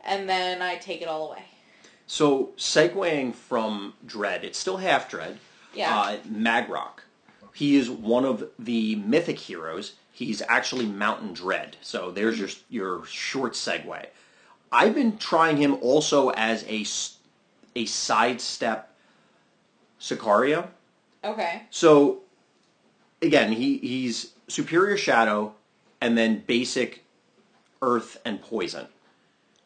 and 0.00 0.26
then 0.26 0.62
I 0.62 0.76
take 0.76 1.02
it 1.02 1.08
all 1.08 1.28
away. 1.28 1.44
So 2.06 2.54
segueing 2.56 3.34
from 3.34 3.92
Dread, 4.06 4.44
it's 4.44 4.58
still 4.58 4.78
half 4.78 5.10
Dread. 5.10 5.38
Yeah. 5.74 5.94
Uh, 5.94 6.16
Magrock. 6.26 7.00
He 7.52 7.76
is 7.76 7.90
one 7.90 8.24
of 8.24 8.48
the 8.58 8.94
mythic 8.96 9.38
heroes. 9.38 9.92
He's 10.18 10.42
actually 10.48 10.86
Mountain 10.86 11.32
Dread. 11.32 11.76
So 11.80 12.10
there's 12.10 12.40
your 12.40 12.48
your 12.68 13.06
short 13.06 13.52
segue. 13.52 14.06
I've 14.72 14.92
been 14.92 15.16
trying 15.16 15.58
him 15.58 15.74
also 15.80 16.30
as 16.30 16.64
a 16.64 16.84
a 17.76 17.86
sidestep 17.86 18.92
Sicario. 20.00 20.66
Okay. 21.22 21.62
So 21.70 22.22
again, 23.22 23.52
he 23.52 23.78
he's 23.78 24.32
Superior 24.48 24.96
Shadow 24.96 25.54
and 26.00 26.18
then 26.18 26.42
basic 26.48 27.04
Earth 27.80 28.20
and 28.24 28.42
Poison. 28.42 28.88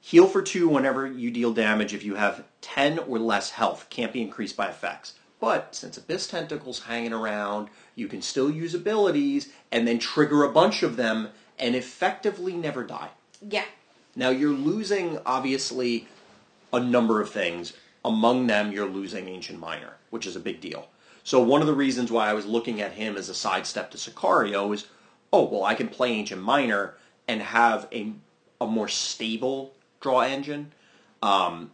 Heal 0.03 0.27
for 0.27 0.43
two 0.43 0.69
whenever 0.69 1.07
you 1.07 1.31
deal 1.31 1.55
damage 1.55 1.95
if 1.95 2.05
you 2.05 2.17
have 2.17 2.45
10 2.61 2.99
or 2.99 3.19
less 3.19 3.49
health. 3.49 3.87
Can't 3.89 4.13
be 4.13 4.21
increased 4.21 4.57
by 4.57 4.69
effects. 4.69 5.15
But 5.41 5.75
since 5.75 5.97
Abyss 5.97 6.27
Tentacle's 6.27 6.81
hanging 6.81 7.15
around, 7.15 7.69
you 7.95 8.09
can 8.09 8.23
still 8.23 8.51
use 8.51 8.75
abilities 8.75 9.51
and 9.71 9.87
then 9.87 9.99
trigger 9.99 10.45
a 10.45 10.53
bunch 10.53 10.83
of 10.83 10.97
them 10.97 11.29
and 11.59 11.75
effectively 11.75 12.55
never 12.55 12.85
die. 12.85 13.11
Yeah. 13.47 13.65
Now 14.17 14.31
you're 14.31 14.51
losing 14.51 15.19
obviously 15.25 16.07
a 16.73 16.81
number 16.81 17.21
of 17.21 17.31
things. 17.31 17.73
Among 18.05 18.47
them, 18.47 18.73
you're 18.73 18.89
losing 18.89 19.29
Ancient 19.29 19.61
Minor, 19.61 19.97
which 20.11 20.27
is 20.27 20.37
a 20.37 20.41
big 20.41 20.61
deal. 20.61 20.89
So 21.25 21.41
one 21.41 21.61
of 21.61 21.69
the 21.69 21.75
reasons 21.75 22.11
why 22.11 22.29
I 22.29 22.33
was 22.33 22.47
looking 22.47 22.81
at 22.81 22.93
him 22.93 23.17
as 23.17 23.29
a 23.29 23.35
sidestep 23.35 23.91
to 23.93 23.99
Sicario 23.99 24.75
is, 24.75 24.87
oh 25.33 25.45
well, 25.45 25.65
I 25.65 25.75
can 25.75 25.89
play 25.89 26.11
Ancient 26.13 26.43
Minor 26.43 26.95
and 27.29 27.41
have 27.41 27.89
a 27.93 28.13
a 28.61 28.67
more 28.67 28.89
stable 28.89 29.75
draw 30.01 30.21
engine, 30.21 30.73
um, 31.21 31.71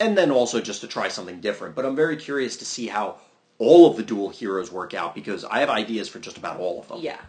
and 0.00 0.16
then 0.16 0.30
also 0.30 0.60
just 0.60 0.80
to 0.80 0.86
try 0.86 1.08
something 1.08 1.40
different. 1.40 1.74
But 1.74 1.84
I'm 1.84 1.96
very 1.96 2.16
curious 2.16 2.56
to 2.58 2.64
see 2.64 2.86
how 2.88 3.18
all 3.58 3.90
of 3.90 3.96
the 3.96 4.02
dual 4.02 4.30
heroes 4.30 4.72
work 4.72 4.94
out 4.94 5.14
because 5.14 5.44
I 5.44 5.60
have 5.60 5.70
ideas 5.70 6.08
for 6.08 6.18
just 6.18 6.36
about 6.36 6.58
all 6.58 6.80
of 6.80 6.88
them. 6.88 6.98
Yeah. 7.00 7.20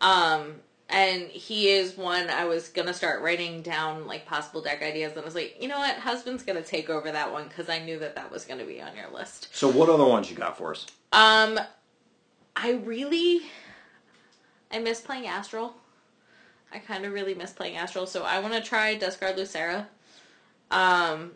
Um, 0.00 0.56
and 0.88 1.22
he 1.28 1.68
is 1.68 1.96
one 1.96 2.28
I 2.28 2.44
was 2.44 2.68
gonna 2.68 2.94
start 2.94 3.22
writing 3.22 3.62
down 3.62 4.06
like 4.06 4.26
possible 4.26 4.60
deck 4.62 4.82
ideas, 4.82 5.12
and 5.12 5.20
I 5.20 5.24
was 5.24 5.34
like, 5.34 5.56
you 5.60 5.68
know 5.68 5.78
what, 5.78 5.96
husband's 5.96 6.42
gonna 6.42 6.62
take 6.62 6.90
over 6.90 7.10
that 7.10 7.32
one 7.32 7.48
because 7.48 7.68
I 7.68 7.78
knew 7.78 7.98
that 7.98 8.14
that 8.16 8.30
was 8.30 8.44
gonna 8.44 8.64
be 8.64 8.80
on 8.80 8.94
your 8.96 9.10
list. 9.10 9.48
So 9.52 9.68
what 9.68 9.88
other 9.88 10.04
ones 10.04 10.30
you 10.30 10.36
got 10.36 10.56
for 10.56 10.72
us? 10.72 10.86
Um, 11.12 11.58
I 12.54 12.72
really, 12.84 13.40
I 14.70 14.78
miss 14.78 15.00
playing 15.00 15.26
Astral. 15.26 15.74
I 16.72 16.78
kind 16.78 17.04
of 17.04 17.12
really 17.12 17.34
miss 17.34 17.52
playing 17.52 17.76
Astral, 17.76 18.06
so 18.06 18.24
I 18.24 18.40
want 18.40 18.54
to 18.54 18.60
try 18.60 18.96
Duskguard 18.96 19.36
Lucera. 19.36 19.88
Um, 20.70 21.32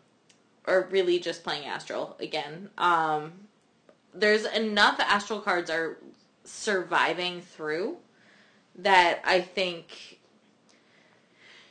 or 0.67 0.89
really 0.91 1.19
just 1.19 1.43
playing 1.43 1.67
Astral 1.67 2.17
again. 2.21 2.69
Um, 2.77 3.33
there's 4.19 4.45
enough 4.45 5.01
Astral 5.01 5.41
cards 5.41 5.71
are 5.71 5.99
surviving 6.45 7.41
through 7.41 7.97
that 8.77 9.21
I 9.25 9.41
think 9.41 10.19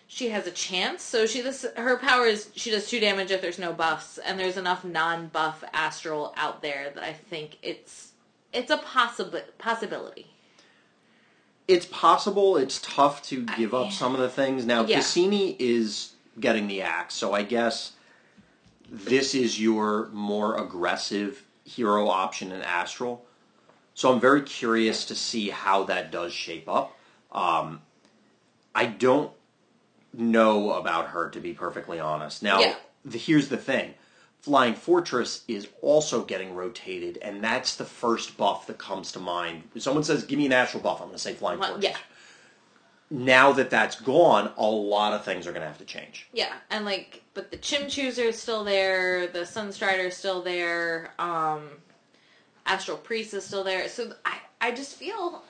she 0.08 0.30
has 0.30 0.48
a 0.48 0.52
chance. 0.52 1.04
So 1.04 1.26
she 1.26 1.41
does 1.41 1.66
her 1.76 1.98
power 1.98 2.26
is 2.26 2.50
she 2.56 2.72
does 2.72 2.89
two 2.89 3.00
damage 3.00 3.32
if 3.32 3.41
there's 3.41 3.60
no 3.60 3.74
buffs, 3.74 4.18
and 4.18 4.39
there's 4.39 4.58
enough 4.58 4.84
non-buff 4.84 5.64
Astral 5.74 6.34
out 6.38 6.62
there 6.62 6.91
that 6.93 7.04
I 7.04 7.14
think 7.14 7.58
it's 7.62 8.12
it's 8.54 8.72
a 8.72 8.78
possible 8.78 9.39
possibility. 9.58 10.28
It's 11.68 11.86
possible. 11.86 12.56
It's 12.56 12.80
tough 12.82 13.22
to 13.24 13.43
give 13.58 13.74
I- 13.74 13.84
up 13.84 13.91
some 13.91 14.14
of 14.16 14.22
the 14.22 14.30
things. 14.30 14.66
Now, 14.66 14.86
Yeah. 14.86 14.98
Cassini 14.98 15.56
is 15.60 16.14
getting 16.39 16.68
the 16.68 16.82
axe, 16.82 17.14
so 17.16 17.34
I 17.34 17.43
guess 17.43 17.91
this 18.89 19.36
is 19.36 19.60
your 19.60 20.08
more 20.14 20.56
aggressive 20.58 21.43
hero 21.68 22.07
option 22.07 22.51
in 22.51 22.61
Astral. 22.61 23.26
So 23.93 24.11
I'm 24.13 24.20
very 24.20 24.41
curious 24.41 25.05
to 25.05 25.15
see 25.15 25.49
how 25.49 25.84
that 25.86 26.11
does 26.11 26.32
shape 26.34 26.70
up. 26.70 26.97
Um, 27.32 27.82
I 28.74 28.86
don't 28.86 29.32
know 30.13 30.74
about 30.74 31.09
her, 31.09 31.30
to 31.32 31.39
be 31.39 31.53
perfectly 31.53 31.99
honest. 31.99 32.41
Now, 32.43 32.59
Yeah. 32.59 32.76
the, 33.03 33.18
here's 33.18 33.49
the 33.49 33.57
thing. 33.57 33.95
Flying 34.39 34.76
Fortress 34.76 35.43
is 35.47 35.68
also 35.82 36.24
getting 36.24 36.55
rotated, 36.55 37.18
and 37.22 37.43
that's 37.43 37.76
the 37.76 37.86
first 37.86 38.38
buff 38.38 38.68
that 38.68 38.78
comes 38.78 39.11
to 39.13 39.20
mind. 39.20 39.63
If 39.76 39.82
someone 39.82 40.03
says, 40.03 40.24
give 40.24 40.38
me 40.38 40.45
an 40.45 40.53
Astral 40.53 40.82
buff, 40.82 41.01
I'm 41.01 41.07
going 41.07 41.15
to 41.18 41.22
say 41.22 41.34
Flying 41.34 41.59
Well, 41.59 41.72
Fortress. 41.72 41.91
yeah. 41.91 41.97
Now 43.10 43.53
that 43.53 43.70
that's 43.70 43.99
gone, 44.01 44.51
a 44.58 44.66
lot 44.66 45.14
of 45.14 45.24
things 45.24 45.47
are 45.47 45.51
going 45.51 45.62
to 45.62 45.68
have 45.68 45.78
to 45.78 45.86
change. 45.86 46.28
Yeah, 46.34 46.53
and 46.70 46.84
like, 46.84 47.24
but 47.34 47.51
the 47.51 47.58
Chim 47.58 47.88
is 47.88 48.41
still 48.41 48.64
there, 48.66 49.28
the 49.28 49.39
Sunstrider 49.39 50.08
is 50.08 50.18
still 50.18 50.41
there, 50.41 51.14
um, 51.18 51.70
Astral 52.66 52.97
Priest 52.97 53.34
is 53.34 53.45
still 53.45 53.64
there. 53.64 53.88
So 53.88 54.12
I, 54.26 54.39
I 54.60 54.72
just 54.72 54.95
feel 54.95 55.41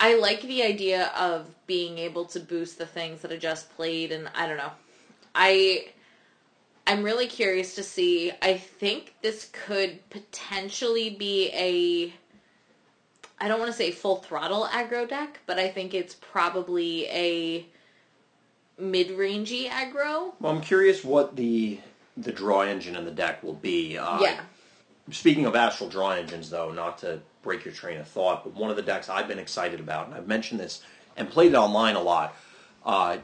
I 0.00 0.16
like 0.16 0.42
the 0.42 0.62
idea 0.62 1.12
of 1.16 1.46
being 1.66 1.98
able 1.98 2.24
to 2.26 2.40
boost 2.40 2.78
the 2.78 2.86
things 2.86 3.22
that 3.22 3.32
I 3.32 3.36
just 3.36 3.74
played, 3.76 4.12
and 4.12 4.28
I 4.34 4.46
don't 4.46 4.56
know. 4.56 4.72
I, 5.34 5.88
I'm 6.86 7.02
really 7.02 7.26
curious 7.26 7.74
to 7.76 7.82
see. 7.82 8.32
I 8.42 8.58
think 8.58 9.14
this 9.22 9.50
could 9.52 10.08
potentially 10.10 11.10
be 11.10 11.50
a. 11.54 12.12
I 13.44 13.48
don't 13.48 13.60
want 13.60 13.70
to 13.70 13.76
say 13.76 13.90
full 13.90 14.16
throttle 14.16 14.66
aggro 14.72 15.06
deck, 15.06 15.40
but 15.44 15.58
I 15.58 15.68
think 15.68 15.92
it's 15.92 16.14
probably 16.14 17.06
a 17.08 17.66
mid-rangey 18.78 19.68
aggro. 19.68 20.32
Well, 20.40 20.50
I'm 20.50 20.62
curious 20.62 21.04
what 21.04 21.36
the 21.36 21.78
the 22.16 22.32
draw 22.32 22.62
engine 22.62 22.96
in 22.96 23.04
the 23.04 23.10
deck 23.10 23.42
will 23.42 23.52
be. 23.52 23.98
Uh, 23.98 24.18
yeah. 24.20 24.40
Speaking 25.10 25.44
of 25.44 25.54
astral 25.54 25.90
draw 25.90 26.12
engines, 26.12 26.48
though, 26.48 26.72
not 26.72 26.96
to 26.98 27.20
break 27.42 27.66
your 27.66 27.74
train 27.74 27.98
of 28.00 28.08
thought, 28.08 28.44
but 28.44 28.54
one 28.54 28.70
of 28.70 28.76
the 28.76 28.82
decks 28.82 29.10
I've 29.10 29.28
been 29.28 29.38
excited 29.38 29.78
about, 29.78 30.06
and 30.06 30.14
I've 30.14 30.26
mentioned 30.26 30.58
this 30.58 30.82
and 31.14 31.28
played 31.28 31.52
it 31.52 31.56
online 31.56 31.96
a 31.96 32.02
lot. 32.02 32.34
Uh, 32.86 33.18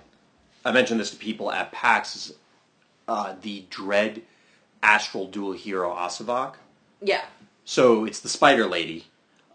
I 0.67 0.73
mentioned 0.73 1.01
this 1.01 1.13
to 1.13 1.17
people 1.17 1.51
at 1.51 1.73
PAX. 1.73 2.17
Is, 2.17 2.35
uh, 3.09 3.37
the 3.41 3.65
Dread 3.71 4.21
Astral 4.83 5.29
Dual 5.29 5.53
Hero 5.53 5.95
Asavak. 5.95 6.57
Yeah. 7.01 7.25
So 7.65 8.05
it's 8.05 8.21
the 8.21 8.29
Spider 8.29 8.67
Lady. 8.67 9.07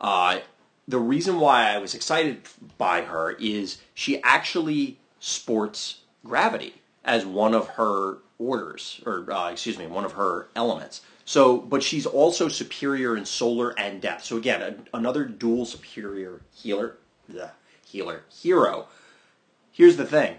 Uh, 0.01 0.39
the 0.87 0.99
reason 0.99 1.39
why 1.39 1.73
I 1.73 1.77
was 1.77 1.95
excited 1.95 2.41
by 2.77 3.01
her 3.01 3.31
is 3.31 3.79
she 3.93 4.21
actually 4.23 4.99
sports 5.19 6.01
gravity 6.23 6.75
as 7.03 7.25
one 7.25 7.53
of 7.53 7.67
her 7.69 8.17
orders, 8.37 9.01
or 9.05 9.31
uh, 9.31 9.51
excuse 9.51 9.77
me, 9.77 9.87
one 9.87 10.05
of 10.05 10.13
her 10.13 10.47
elements. 10.55 11.01
So, 11.23 11.57
but 11.57 11.81
she's 11.81 12.05
also 12.05 12.47
superior 12.47 13.17
in 13.17 13.25
solar 13.25 13.77
and 13.79 14.01
depth. 14.01 14.25
So 14.25 14.37
again, 14.37 14.61
a, 14.61 14.97
another 14.97 15.25
dual 15.25 15.65
superior 15.65 16.41
healer, 16.53 16.97
the 17.27 17.51
healer 17.85 18.23
hero. 18.29 18.87
Here's 19.71 19.97
the 19.97 20.05
thing. 20.05 20.37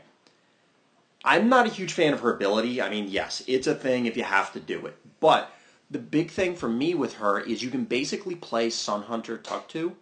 I'm 1.24 1.49
not 1.49 1.66
a 1.66 1.70
huge 1.70 1.92
fan 1.92 2.12
of 2.12 2.20
her 2.20 2.32
ability. 2.32 2.80
I 2.80 2.88
mean, 2.88 3.09
yes, 3.09 3.42
it's 3.49 3.66
a 3.66 3.74
thing 3.74 4.07
if 4.07 4.16
you 4.16 4.22
have 4.22 4.53
to 4.53 4.61
do 4.61 4.86
it. 4.86 4.97
But 5.18 5.51
the 5.90 5.99
big 5.99 6.30
thing 6.30 6.55
for 6.55 6.68
me 6.68 6.94
with 6.94 7.14
her 7.14 7.40
is 7.40 7.62
you 7.62 7.70
can 7.70 7.84
basically 7.84 8.36
play 8.36 8.70
Sun 8.70 9.03
Hunter 9.03 9.36
Tuktu, 9.36 9.88
or 9.88 9.94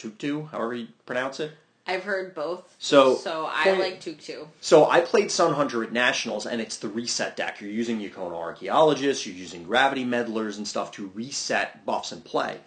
Tuktu, 0.00 0.50
however 0.50 0.74
you 0.74 0.88
pronounce 1.06 1.40
it. 1.40 1.52
I've 1.86 2.04
heard 2.04 2.34
both. 2.34 2.74
So- 2.78 3.16
so 3.16 3.48
I 3.50 3.72
like 3.72 4.00
Tuktu. 4.00 4.46
So 4.60 4.88
I 4.88 5.00
played 5.00 5.30
Sun 5.30 5.54
Hunter 5.54 5.82
at 5.82 5.92
Nationals, 5.92 6.46
and 6.46 6.60
it's 6.60 6.76
the 6.76 6.88
reset 6.88 7.36
deck. 7.36 7.60
You're 7.60 7.70
using 7.70 7.98
Yakono 8.00 8.36
Archaeologists, 8.36 9.26
you're 9.26 9.34
using 9.34 9.64
Gravity 9.64 10.04
Meddlers 10.04 10.56
and 10.56 10.68
stuff 10.68 10.92
to 10.92 11.10
reset 11.14 11.84
buffs 11.84 12.12
and 12.12 12.24
play. 12.24 12.60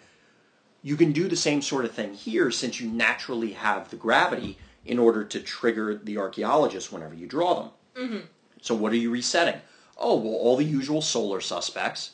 You 0.82 0.96
can 0.96 1.12
do 1.12 1.28
the 1.28 1.36
same 1.36 1.62
sort 1.62 1.86
of 1.86 1.92
thing 1.92 2.12
here 2.12 2.50
since 2.50 2.80
you 2.80 2.90
naturally 2.90 3.52
have 3.52 3.88
the 3.88 3.96
gravity 3.96 4.58
in 4.84 4.98
order 4.98 5.24
to 5.24 5.40
trigger 5.40 5.94
the 5.94 6.18
Archaeologists 6.18 6.92
whenever 6.92 7.14
you 7.14 7.26
draw 7.26 7.54
them. 7.54 7.70
Mm-hmm. 7.96 8.26
So 8.60 8.74
what 8.74 8.92
are 8.92 8.96
you 8.96 9.10
resetting? 9.10 9.60
Oh, 9.96 10.16
well, 10.16 10.34
all 10.34 10.56
the 10.56 10.64
usual 10.64 11.00
solar 11.00 11.40
suspects. 11.40 12.10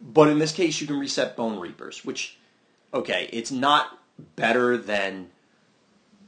But 0.00 0.28
in 0.28 0.38
this 0.38 0.52
case, 0.52 0.80
you 0.80 0.86
can 0.86 0.98
reset 0.98 1.36
Bone 1.36 1.58
Reapers, 1.60 2.04
which, 2.04 2.38
okay, 2.94 3.28
it's 3.32 3.50
not 3.52 3.97
better 4.36 4.76
than, 4.76 5.28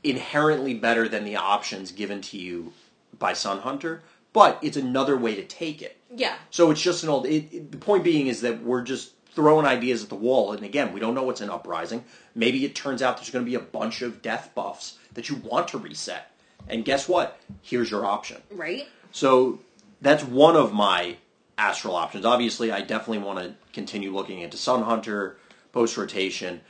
inherently 0.03 0.75
better 0.75 1.09
than 1.09 1.25
the 1.25 1.37
options 1.37 1.93
given 1.93 2.21
to 2.23 2.39
you 2.39 2.73
by 3.19 3.33
Sun 3.33 3.59
Hunter, 3.61 4.03
but 4.33 4.59
it's 4.63 4.77
another 4.77 5.17
way 5.17 5.35
to 5.35 5.45
take 5.45 5.83
it. 5.83 5.97
Yeah. 6.15 6.37
So 6.51 6.71
it's 6.71 6.81
just 6.81 7.03
an 7.03 7.09
old. 7.11 7.27
It, 7.27 7.53
it- 7.53 7.71
the 7.73 7.79
point 7.79 8.05
being 8.05 8.27
is 8.27 8.41
that 8.43 8.63
we're 8.63 8.83
just 8.83 9.13
throwing 9.33 9.65
ideas 9.67 10.03
at 10.03 10.09
the 10.09 10.15
wall. 10.17 10.53
And 10.53 10.65
again, 10.65 10.93
we 10.93 10.99
don't 11.01 11.15
know 11.15 11.23
what's 11.23 11.41
in 11.41 11.51
Uprising. 11.51 12.05
Maybe 12.35 12.65
it 12.65 12.75
turns 12.75 13.01
out 13.01 13.17
there's 13.17 13.31
going 13.31 13.45
to 13.45 13.49
be 13.51 13.55
a 13.55 13.61
bunch 13.61 14.03
of 14.03 14.23
death 14.23 14.51
buffs 14.57 14.99
that 15.15 15.29
you 15.29 15.37
want 15.37 15.69
to 15.69 15.79
reset. 15.79 16.33
And 16.69 16.85
guess 16.85 17.09
what? 17.09 17.39
Here's 17.63 17.91
your 17.91 18.05
option. 18.05 18.39
Right? 18.51 18.89
So 19.13 19.61
that's 20.01 20.25
one 20.25 20.57
of 20.57 20.73
my 20.73 21.17
astral 21.59 21.95
options. 21.95 22.25
Obviously, 22.25 22.73
I 22.73 22.81
definitely 22.81 23.19
want 23.25 23.39
to 23.39 23.55
continue 23.73 24.13
looking 24.13 24.41
into 24.41 24.57
Sun 24.57 24.83
Hunter 24.83 25.37
post 25.73 25.97
rotation. 25.97 26.61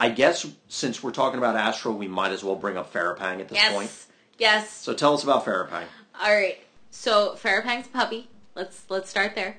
I 0.00 0.10
guess 0.10 0.46
since 0.68 1.02
we're 1.02 1.10
talking 1.10 1.38
about 1.38 1.56
Astro, 1.56 1.92
we 1.92 2.08
might 2.08 2.30
as 2.32 2.44
well 2.44 2.54
bring 2.54 2.76
up 2.76 2.92
Farapang 2.92 3.40
at 3.40 3.48
this 3.48 3.56
Yes. 3.56 3.72
point. 3.72 3.90
Yes. 3.90 4.06
Yes. 4.38 4.70
So 4.70 4.94
tell 4.94 5.14
us 5.14 5.24
about 5.24 5.44
Farapang. 5.44 5.84
All 6.20 6.32
right. 6.34 6.58
So 6.90 7.36
Farapang's 7.42 7.86
a 7.86 7.90
puppy. 7.90 8.28
Let's 8.54 8.82
let's 8.88 9.10
start 9.10 9.34
there. 9.34 9.56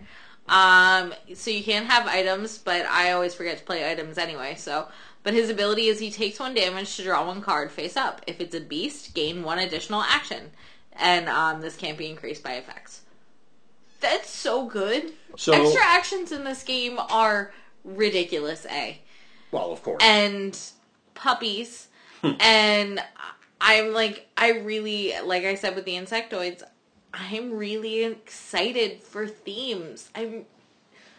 Um, 0.47 1.13
so 1.35 1.51
you 1.51 1.63
can 1.63 1.85
have 1.85 2.07
items, 2.07 2.57
but 2.57 2.85
I 2.87 3.11
always 3.11 3.35
forget 3.35 3.57
to 3.59 3.63
play 3.63 3.89
items 3.91 4.17
anyway. 4.17 4.55
So, 4.55 4.87
but 5.21 5.33
his 5.33 5.49
ability 5.49 5.87
is 5.87 5.99
he 5.99 6.09
takes 6.09 6.39
one 6.39 6.53
damage 6.55 6.95
to 6.95 7.03
draw 7.03 7.25
one 7.27 7.41
card 7.41 7.71
face 7.71 7.95
up. 7.95 8.21
If 8.25 8.41
it's 8.41 8.55
a 8.55 8.59
beast, 8.59 9.13
gain 9.13 9.43
one 9.43 9.59
additional 9.59 10.01
action, 10.01 10.49
and 10.93 11.29
um, 11.29 11.61
this 11.61 11.75
can't 11.75 11.97
be 11.99 12.09
increased 12.09 12.43
by 12.43 12.53
effects. 12.53 13.01
That's 13.99 14.29
so 14.29 14.65
good. 14.65 15.11
So- 15.37 15.53
extra 15.53 15.83
actions 15.83 16.31
in 16.31 16.45
this 16.45 16.63
game 16.63 16.97
are 16.97 17.53
ridiculous. 17.83 18.65
A 18.71 18.99
Well, 19.51 19.71
of 19.71 19.81
course. 19.83 20.01
and 20.03 20.57
puppies 21.15 21.87
and 22.39 23.01
i'm 23.59 23.93
like 23.93 24.27
i 24.37 24.51
really 24.51 25.13
like 25.25 25.43
i 25.43 25.55
said 25.55 25.75
with 25.75 25.85
the 25.85 25.93
insectoids 25.93 26.63
i'm 27.13 27.53
really 27.53 28.03
excited 28.03 29.01
for 29.01 29.27
themes 29.27 30.09
i'm 30.15 30.45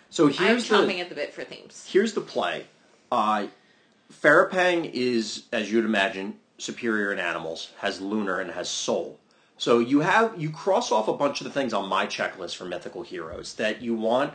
so 0.08 0.26
i'm 0.26 0.32
here's 0.32 0.68
chomping 0.68 0.88
the 0.96 1.00
at 1.00 1.08
the 1.08 1.14
bit 1.14 1.32
for 1.32 1.44
themes 1.44 1.86
here's 1.90 2.14
the 2.14 2.20
play. 2.20 2.64
Uh, 3.12 3.46
Farapang 4.12 4.90
is, 4.92 5.44
as 5.52 5.70
you'd 5.70 5.84
imagine, 5.84 6.34
superior 6.58 7.12
in 7.12 7.18
animals, 7.18 7.70
has 7.78 8.00
lunar 8.00 8.40
and 8.40 8.50
has 8.50 8.68
soul. 8.68 9.18
So 9.56 9.78
you 9.78 10.00
have 10.00 10.40
you 10.40 10.50
cross 10.50 10.90
off 10.90 11.08
a 11.08 11.12
bunch 11.12 11.40
of 11.40 11.44
the 11.44 11.50
things 11.50 11.72
on 11.74 11.88
my 11.88 12.06
checklist 12.06 12.56
for 12.56 12.64
mythical 12.64 13.02
heroes 13.02 13.54
that 13.54 13.82
you 13.82 13.94
want 13.94 14.32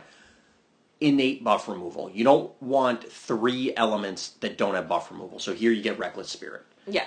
innate 1.00 1.44
buff 1.44 1.68
removal. 1.68 2.10
You 2.10 2.24
don't 2.24 2.50
want 2.62 3.10
three 3.10 3.74
elements 3.76 4.30
that 4.40 4.58
don't 4.58 4.74
have 4.74 4.88
buff 4.88 5.10
removal. 5.10 5.38
So 5.38 5.54
here 5.54 5.70
you 5.72 5.82
get 5.82 5.98
reckless 5.98 6.30
spirit. 6.30 6.64
yeah 6.86 7.06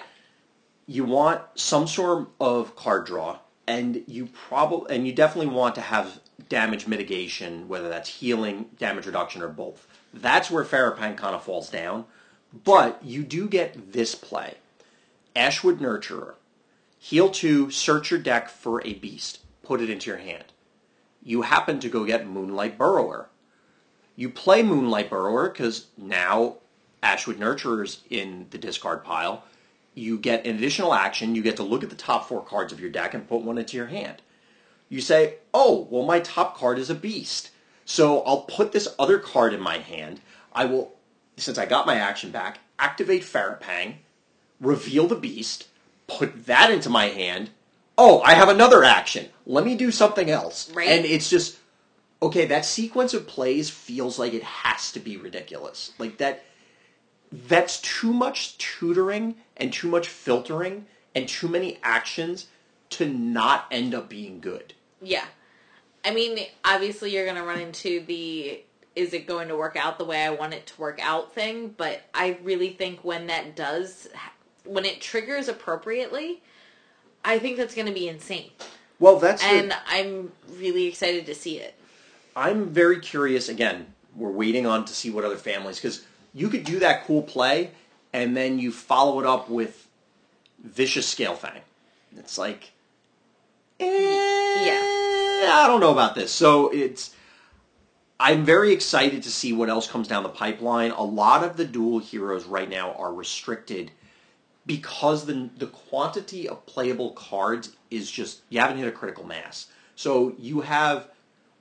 You 0.86 1.06
want 1.06 1.42
some 1.56 1.88
sort 1.88 2.30
of 2.40 2.76
card 2.76 3.06
draw, 3.06 3.40
and 3.68 4.04
you 4.08 4.28
probably 4.28 4.96
and 4.96 5.08
you 5.08 5.14
definitely 5.14 5.54
want 5.54 5.76
to 5.76 5.82
have 5.82 6.20
damage 6.48 6.88
mitigation, 6.88 7.68
whether 7.68 7.90
that's 7.90 8.10
healing, 8.10 8.70
damage 8.78 9.06
reduction, 9.06 9.42
or 9.42 9.50
both. 9.50 9.88
That's 10.14 10.50
where 10.50 10.64
Farapang 10.64 11.18
kind 11.18 11.36
of 11.36 11.44
falls 11.44 11.70
down. 11.70 12.06
But 12.64 13.04
you 13.04 13.24
do 13.24 13.48
get 13.48 13.94
this 13.94 14.16
play. 14.16 14.56
Ashwood 15.36 15.80
Nurturer. 15.80 16.34
Heal 16.98 17.30
2, 17.30 17.70
search 17.72 18.12
your 18.12 18.20
deck 18.20 18.50
for 18.50 18.86
a 18.86 18.94
beast. 18.96 19.40
Put 19.64 19.82
it 19.82 19.90
into 19.90 20.10
your 20.10 20.20
hand. 20.20 20.46
You 21.24 21.44
happen 21.44 21.80
to 21.80 21.90
go 21.90 22.04
get 22.06 22.28
Moonlight 22.28 22.78
Burrower. 22.78 23.30
You 24.20 24.30
play 24.30 24.64
Moonlight 24.64 25.10
Burrower 25.10 25.48
because 25.48 25.88
now 25.98 26.56
Ashwood 27.02 27.40
Nurturer's 27.40 28.02
in 28.10 28.48
the 28.50 28.58
discard 28.58 29.02
pile. 29.06 29.46
You 29.96 30.18
get 30.18 30.46
an 30.46 30.58
additional 30.58 30.94
action. 30.94 31.36
You 31.36 31.42
get 31.42 31.56
to 31.56 31.64
look 31.64 31.84
at 31.84 31.90
the 31.90 31.96
top 31.96 32.28
four 32.28 32.44
cards 32.44 32.74
of 32.74 32.82
your 32.82 32.90
deck 32.90 33.14
and 33.14 33.30
put 33.30 33.44
one 33.44 33.58
into 33.58 33.78
your 33.78 33.86
hand. 33.86 34.22
You 34.90 35.00
say, 35.00 35.36
oh, 35.54 35.88
well, 35.90 36.04
my 36.04 36.20
top 36.20 36.58
card 36.58 36.80
is 36.80 36.90
a 36.90 36.96
beast. 36.96 37.52
So 37.86 38.20
I'll 38.24 38.42
put 38.42 38.74
this 38.74 38.94
other 39.00 39.20
card 39.20 39.54
in 39.54 39.62
my 39.62 39.78
hand. 39.78 40.20
I 40.52 40.66
will, 40.66 40.92
since 41.38 41.58
I 41.58 41.66
got 41.66 41.88
my 41.88 41.96
action 41.96 42.30
back, 42.30 42.60
activate 42.78 43.22
Farapang, 43.22 43.94
reveal 44.60 45.08
the 45.08 45.16
beast, 45.16 45.70
put 46.08 46.46
that 46.46 46.70
into 46.70 46.90
my 46.90 47.06
hand. 47.06 47.52
Oh, 47.98 48.20
I 48.24 48.34
have 48.34 48.50
another 48.50 48.84
action. 48.84 49.30
Let 49.46 49.64
me 49.64 49.76
do 49.76 49.92
something 49.92 50.30
else. 50.30 50.70
Right. 50.74 50.90
And 50.90 51.06
it's 51.06 51.30
just, 51.30 51.59
okay, 52.22 52.46
that 52.46 52.66
sequence 52.66 53.14
of 53.14 53.28
plays 53.28 53.70
feels 53.70 54.20
like 54.20 54.34
it 54.34 54.44
has 54.44 54.92
to 54.94 55.00
be 55.00 55.18
ridiculous. 55.18 55.92
Like 55.98 56.18
that 56.18 56.44
that's 57.32 57.80
too 57.82 58.12
much 58.12 58.58
tutoring 58.58 59.36
and 59.56 59.72
too 59.72 59.88
much 59.88 60.08
filtering 60.08 60.86
and 61.14 61.28
too 61.28 61.48
many 61.48 61.80
actions 61.84 62.48
to 62.90 63.08
not 63.08 63.66
end 63.72 63.94
up 63.94 64.10
being 64.10 64.40
good. 64.40 64.74
yeah 65.02 65.26
i 66.04 66.12
mean 66.12 66.40
obviously 66.66 67.12
you're 67.14 67.26
gonna 67.28 67.44
run 67.44 67.60
into 67.60 68.00
the 68.06 68.60
is 68.96 69.14
it 69.14 69.28
going 69.28 69.48
to 69.48 69.56
work 69.56 69.76
out 69.76 69.98
the 70.00 70.06
way 70.06 70.26
i 70.26 70.30
want 70.32 70.54
it 70.54 70.66
to 70.66 70.82
work 70.82 71.00
out 71.04 71.34
thing 71.36 71.74
but 71.78 72.02
i 72.16 72.38
really 72.42 72.70
think 72.72 73.04
when 73.04 73.28
that 73.28 73.56
does 73.56 74.08
when 74.64 74.86
it 74.86 75.00
triggers 75.00 75.48
appropriately 75.48 76.42
i 77.24 77.38
think 77.38 77.58
that's 77.58 77.76
gonna 77.76 77.92
be 77.92 78.08
insane 78.10 78.50
Well, 79.00 79.20
that's 79.20 79.44
and 79.44 79.70
the, 79.72 79.78
I'm 79.88 80.32
really 80.58 80.86
excited 80.88 81.26
to 81.28 81.36
see 81.36 81.58
it. 81.60 81.76
I'm 82.40 82.70
very 82.70 83.02
curious. 83.02 83.50
Again, 83.50 83.86
we're 84.16 84.32
waiting 84.32 84.66
on 84.66 84.86
to 84.86 84.94
see 84.94 85.10
what 85.10 85.26
other 85.26 85.36
families 85.36 85.76
because 85.76 86.06
you 86.34 86.48
could 86.48 86.64
do 86.64 86.80
that 86.80 87.06
cool 87.06 87.22
play 87.22 87.72
and 88.14 88.36
then 88.36 88.60
you 88.60 88.72
follow 88.72 89.20
it 89.20 89.26
up 89.26 89.50
with 89.50 89.88
vicious 90.64 91.06
scale 91.06 91.36
fang. 91.36 91.62
It's 92.16 92.38
like, 92.38 92.72
eh, 93.80 94.66
Yeah. 94.66 95.50
I 95.52 95.66
don't 95.68 95.82
know 95.82 95.92
about 95.92 96.16
this. 96.16 96.32
So 96.32 96.70
it's. 96.70 97.14
I'm 98.22 98.44
very 98.44 98.74
excited 98.74 99.24
to 99.24 99.32
see 99.32 99.54
what 99.54 99.70
else 99.70 99.88
comes 99.88 100.08
down 100.08 100.24
the 100.24 100.30
pipeline. 100.30 100.92
A 100.92 101.04
lot 101.04 101.44
of 101.44 101.56
the 101.56 101.64
dual 101.64 102.00
heroes 102.00 102.46
right 102.46 102.70
now 102.70 102.94
are 102.94 103.14
restricted 103.14 103.92
because 104.66 105.26
the 105.26 105.50
the 105.58 105.68
quantity 105.68 106.48
of 106.48 106.66
playable 106.66 107.12
cards 107.12 107.76
is 107.90 108.10
just 108.10 108.42
you 108.50 108.60
haven't 108.60 108.78
hit 108.78 108.88
a 108.88 108.92
critical 108.92 109.26
mass. 109.26 109.68
So 109.96 110.36
you 110.38 110.62
have 110.62 111.10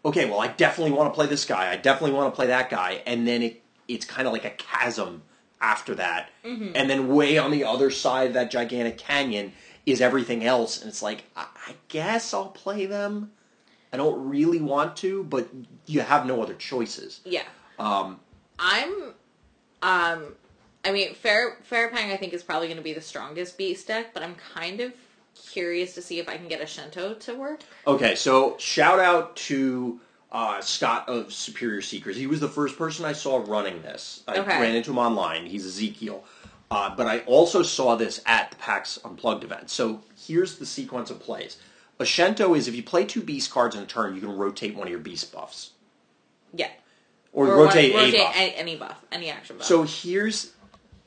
okay, 0.04 0.28
well 0.28 0.40
I 0.40 0.48
definitely 0.48 0.92
want 0.92 1.12
to 1.12 1.14
play 1.14 1.26
this 1.26 1.44
guy. 1.44 1.70
I 1.70 1.76
definitely 1.76 2.16
want 2.16 2.32
to 2.32 2.36
play 2.36 2.46
that 2.48 2.70
guy, 2.70 3.02
and 3.06 3.26
then 3.26 3.42
it 3.42 3.62
it's 3.86 4.04
kind 4.04 4.26
of 4.26 4.32
like 4.32 4.44
a 4.44 4.50
chasm 4.50 5.22
after 5.60 5.94
that, 5.96 6.30
and 6.44 6.88
then 6.88 7.08
way 7.08 7.38
on 7.38 7.50
the 7.50 7.64
other 7.64 7.90
side 7.90 8.28
of 8.28 8.34
that 8.34 8.50
gigantic 8.50 8.98
canyon 8.98 9.52
is 9.86 10.00
everything 10.00 10.44
else, 10.44 10.80
and 10.80 10.88
it's 10.88 11.02
like 11.02 11.24
I, 11.36 11.46
I 11.66 11.74
guess 11.88 12.32
I'll 12.34 12.48
play 12.48 12.86
them. 12.86 13.32
I 13.92 13.96
don't 13.96 14.28
really 14.28 14.60
want 14.60 14.96
to, 14.98 15.24
but 15.24 15.48
you 15.86 16.00
have 16.00 16.26
no 16.26 16.42
other 16.42 16.54
choices. 16.54 17.20
Yeah. 17.24 17.44
Um, 17.78 18.20
I'm 18.58 19.14
um 19.82 20.34
I 20.84 20.92
mean 20.92 21.14
Fair 21.14 21.58
Farapang 21.70 22.12
I 22.12 22.16
think 22.16 22.32
is 22.32 22.42
probably 22.42 22.68
gonna 22.68 22.82
be 22.82 22.92
the 22.92 23.00
strongest 23.00 23.56
beast 23.56 23.86
deck, 23.86 24.12
but 24.12 24.22
I'm 24.22 24.34
kind 24.34 24.80
of 24.80 24.92
curious 25.46 25.94
to 25.94 26.02
see 26.02 26.18
if 26.18 26.28
I 26.28 26.36
can 26.36 26.48
get 26.48 26.60
a 26.60 26.66
Shinto 26.66 27.14
to 27.14 27.34
work. 27.34 27.60
Okay, 27.86 28.14
so 28.14 28.56
shout 28.58 28.98
out 28.98 29.36
to 29.36 30.00
uh, 30.32 30.60
Scott 30.60 31.08
of 31.08 31.32
Superior 31.32 31.80
Seekers. 31.82 32.16
He 32.16 32.26
was 32.26 32.40
the 32.40 32.48
first 32.48 32.76
person 32.76 33.04
I 33.04 33.12
saw 33.12 33.42
running 33.46 33.82
this. 33.82 34.22
I 34.28 34.38
Okay. 34.38 34.60
ran 34.60 34.74
into 34.74 34.90
him 34.90 34.98
online. 34.98 35.46
He's 35.46 35.64
Ezekiel. 35.64 36.24
Uh, 36.70 36.94
but 36.94 37.06
I 37.06 37.20
also 37.20 37.62
saw 37.62 37.94
this 37.96 38.20
at 38.26 38.50
the 38.50 38.56
PAX 38.56 38.98
Unplugged 39.04 39.42
event. 39.42 39.70
So 39.70 40.02
here's 40.26 40.58
the 40.58 40.66
sequence 40.66 41.10
of 41.10 41.18
plays. 41.18 41.56
A 41.98 42.04
Shento 42.04 42.56
is 42.56 42.68
if 42.68 42.74
you 42.74 42.82
play 42.82 43.04
two 43.06 43.22
beast 43.22 43.50
cards 43.50 43.74
in 43.74 43.82
a 43.82 43.86
turn, 43.86 44.14
you 44.14 44.20
can 44.20 44.36
rotate 44.36 44.74
one 44.76 44.86
of 44.86 44.90
your 44.90 45.00
beast 45.00 45.32
buffs. 45.32 45.70
Yeah. 46.54 46.68
Or, 47.32 47.48
Or 47.48 47.56
rotate, 47.64 47.92
one, 47.94 48.02
a 48.02 48.06
rotate 48.06 48.20
buff. 48.20 48.34
any 48.36 48.76
buff, 48.76 49.00
any 49.10 49.30
action 49.30 49.56
buff. 49.56 49.66
So 49.66 49.82
here's 49.84 50.52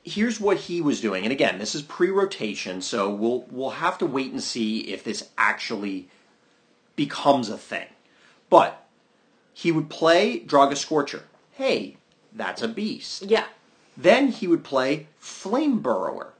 here's 0.03 0.39
what 0.39 0.57
he 0.57 0.81
was 0.81 1.01
doing, 1.01 1.23
and 1.23 1.31
again, 1.31 1.59
this 1.59 1.75
is 1.75 1.81
pre-rotation, 1.81 2.81
so 2.81 3.09
we'll 3.09 3.45
we'll 3.51 3.71
have 3.71 3.97
to 3.99 4.05
wait 4.05 4.31
and 4.31 4.41
see 4.41 4.79
if 4.81 5.03
this 5.03 5.29
actually 5.37 6.09
becomes 6.95 7.49
a 7.49 7.57
thing. 7.57 7.87
But 8.49 8.85
he 9.53 9.71
would 9.71 9.89
play 9.89 10.39
Draga 10.39 10.77
Scorcher. 10.77 11.23
Hey, 11.51 11.97
that's 12.33 12.61
a 12.61 12.67
beast. 12.67 13.23
yeah. 13.23 13.45
Then 13.97 14.29
he 14.29 14.47
would 14.47 14.63
play 14.63 15.07
Flame 15.17 15.79
Burrower, 15.79 16.33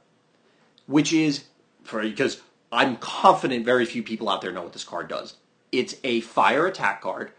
which 0.86 1.12
is 1.12 1.44
for 1.84 2.02
because 2.02 2.40
I'm 2.72 2.96
confident 2.96 3.64
very 3.64 3.84
few 3.84 4.02
people 4.02 4.28
out 4.28 4.40
there 4.40 4.52
know 4.52 4.62
what 4.62 4.72
this 4.72 4.84
card 4.84 5.08
does. 5.08 5.34
It's 5.70 5.96
a 6.02 6.20
fire 6.20 6.66
attack 6.66 7.02
card. 7.02 7.32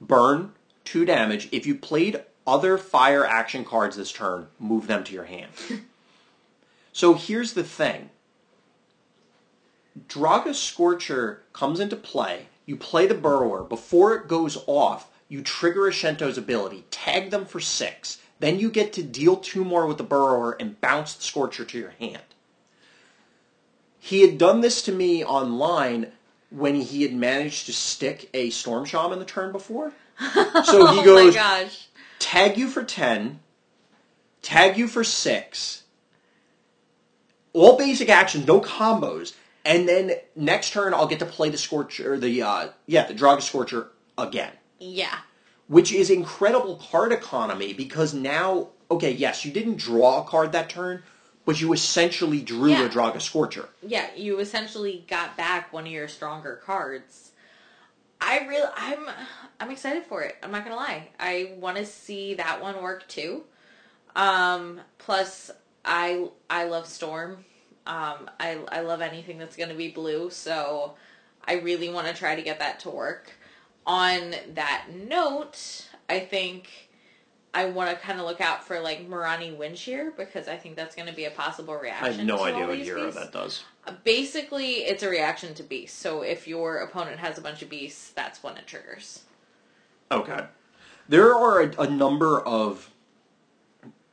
Burn 0.00 0.52
two 0.84 1.04
damage. 1.04 1.48
If 1.52 1.66
you 1.66 1.74
played 1.74 2.22
other 2.48 2.78
fire 2.78 3.26
action 3.26 3.62
cards 3.62 3.96
this 3.96 4.10
turn, 4.10 4.48
move 4.58 4.86
them 4.86 5.04
to 5.04 5.12
your 5.12 5.26
hand. 5.26 5.50
so 6.92 7.12
here's 7.12 7.52
the 7.52 7.62
thing. 7.62 8.08
Draga 10.08 10.54
Scorcher 10.54 11.42
comes 11.52 11.78
into 11.78 11.94
play. 11.94 12.46
You 12.64 12.76
play 12.76 13.06
the 13.06 13.14
Burrower. 13.14 13.62
Before 13.64 14.14
it 14.14 14.28
goes 14.28 14.56
off, 14.66 15.10
you 15.28 15.42
trigger 15.42 15.86
a 15.88 15.92
Shento's 15.92 16.38
ability, 16.38 16.84
tag 16.90 17.30
them 17.30 17.44
for 17.44 17.60
six. 17.60 18.18
Then 18.40 18.58
you 18.58 18.70
get 18.70 18.92
to 18.94 19.02
deal 19.02 19.36
two 19.36 19.64
more 19.64 19.86
with 19.86 19.98
the 19.98 20.04
Burrower 20.04 20.56
and 20.58 20.80
bounce 20.80 21.14
the 21.14 21.22
Scorcher 21.22 21.64
to 21.66 21.78
your 21.78 21.94
hand. 22.00 22.22
He 23.98 24.22
had 24.22 24.38
done 24.38 24.62
this 24.62 24.80
to 24.82 24.92
me 24.92 25.22
online 25.24 26.12
when 26.50 26.76
he 26.76 27.02
had 27.02 27.12
managed 27.12 27.66
to 27.66 27.72
stick 27.74 28.30
a 28.32 28.48
Storm 28.50 28.86
Shaman 28.86 29.18
the 29.18 29.24
turn 29.26 29.52
before. 29.52 29.92
So 30.64 30.86
he 30.86 31.00
oh 31.00 31.04
goes, 31.04 31.34
my 31.34 31.40
gosh. 31.40 31.87
Tag 32.18 32.56
you 32.56 32.68
for 32.68 32.82
10, 32.84 33.40
tag 34.42 34.76
you 34.76 34.88
for 34.88 35.04
6, 35.04 35.82
all 37.52 37.76
basic 37.76 38.08
actions, 38.08 38.46
no 38.46 38.60
combos, 38.60 39.34
and 39.64 39.88
then 39.88 40.12
next 40.36 40.72
turn 40.72 40.94
I'll 40.94 41.06
get 41.06 41.18
to 41.20 41.26
play 41.26 41.50
the 41.50 41.58
Scorcher, 41.58 42.18
the, 42.18 42.42
uh, 42.42 42.68
yeah, 42.86 43.06
the 43.06 43.14
Draga 43.14 43.42
Scorcher 43.42 43.88
again. 44.16 44.52
Yeah. 44.78 45.18
Which 45.66 45.92
is 45.92 46.08
incredible 46.10 46.76
card 46.90 47.12
economy 47.12 47.72
because 47.74 48.14
now, 48.14 48.68
okay, 48.90 49.12
yes, 49.12 49.44
you 49.44 49.52
didn't 49.52 49.76
draw 49.76 50.22
a 50.22 50.24
card 50.24 50.52
that 50.52 50.68
turn, 50.70 51.02
but 51.44 51.60
you 51.60 51.72
essentially 51.72 52.40
drew 52.40 52.70
Yeah. 52.70 52.86
a 52.86 52.88
Draga 52.88 53.20
Scorcher. 53.20 53.68
Yeah, 53.82 54.06
you 54.14 54.38
essentially 54.38 55.04
got 55.08 55.36
back 55.36 55.72
one 55.72 55.86
of 55.86 55.92
your 55.92 56.08
stronger 56.08 56.60
cards. 56.64 57.27
I 58.20 58.46
really, 58.46 58.68
I'm, 58.76 59.06
I'm 59.60 59.70
excited 59.70 60.04
for 60.04 60.22
it. 60.22 60.36
I'm 60.42 60.50
not 60.50 60.64
gonna 60.64 60.76
lie. 60.76 61.08
I 61.18 61.52
want 61.58 61.76
to 61.76 61.86
see 61.86 62.34
that 62.34 62.60
one 62.60 62.82
work 62.82 63.06
too. 63.08 63.44
Um, 64.16 64.80
plus, 64.98 65.50
I, 65.84 66.28
I 66.50 66.64
love 66.64 66.86
Storm. 66.86 67.44
Um, 67.86 68.28
I, 68.38 68.58
I 68.68 68.80
love 68.80 69.00
anything 69.00 69.38
that's 69.38 69.56
gonna 69.56 69.74
be 69.74 69.88
blue. 69.90 70.30
So, 70.30 70.94
I 71.48 71.54
really 71.54 71.88
want 71.88 72.06
to 72.06 72.12
try 72.12 72.36
to 72.36 72.42
get 72.42 72.58
that 72.58 72.80
to 72.80 72.90
work. 72.90 73.32
On 73.86 74.34
that 74.52 74.88
note, 74.94 75.86
I 76.06 76.20
think 76.20 76.87
I 77.54 77.66
want 77.66 77.90
to 77.90 77.96
kind 77.96 78.20
of 78.20 78.26
look 78.26 78.40
out 78.40 78.62
for 78.62 78.80
like 78.80 79.08
Marani 79.08 79.56
Windshear 79.56 80.16
because 80.16 80.48
I 80.48 80.56
think 80.56 80.76
that's 80.76 80.94
going 80.94 81.08
to 81.08 81.14
be 81.14 81.24
a 81.24 81.30
possible 81.30 81.74
reaction. 81.74 82.06
I 82.06 82.12
have 82.12 82.26
no 82.26 82.44
idea 82.44 82.66
what 82.66 82.78
hero 82.78 83.06
beasts. 83.06 83.20
that 83.20 83.32
does. 83.32 83.64
Uh, 83.86 83.92
basically, 84.04 84.72
it's 84.84 85.02
a 85.02 85.08
reaction 85.08 85.54
to 85.54 85.62
beasts. 85.62 85.98
So 85.98 86.22
if 86.22 86.46
your 86.46 86.78
opponent 86.78 87.18
has 87.20 87.38
a 87.38 87.40
bunch 87.40 87.62
of 87.62 87.70
beasts, 87.70 88.10
that's 88.10 88.42
when 88.42 88.56
it 88.56 88.66
triggers. 88.66 89.22
Okay. 90.10 90.44
There 91.08 91.34
are 91.34 91.62
a, 91.62 91.82
a 91.82 91.90
number 91.90 92.40
of 92.40 92.90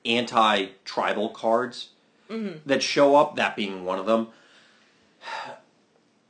anti-tribal 0.05 1.29
cards 1.29 1.89
mm-hmm. 2.29 2.57
that 2.65 2.81
show 2.81 3.15
up, 3.15 3.35
that 3.35 3.55
being 3.55 3.83
one 3.83 3.99
of 3.99 4.05
them. 4.05 4.27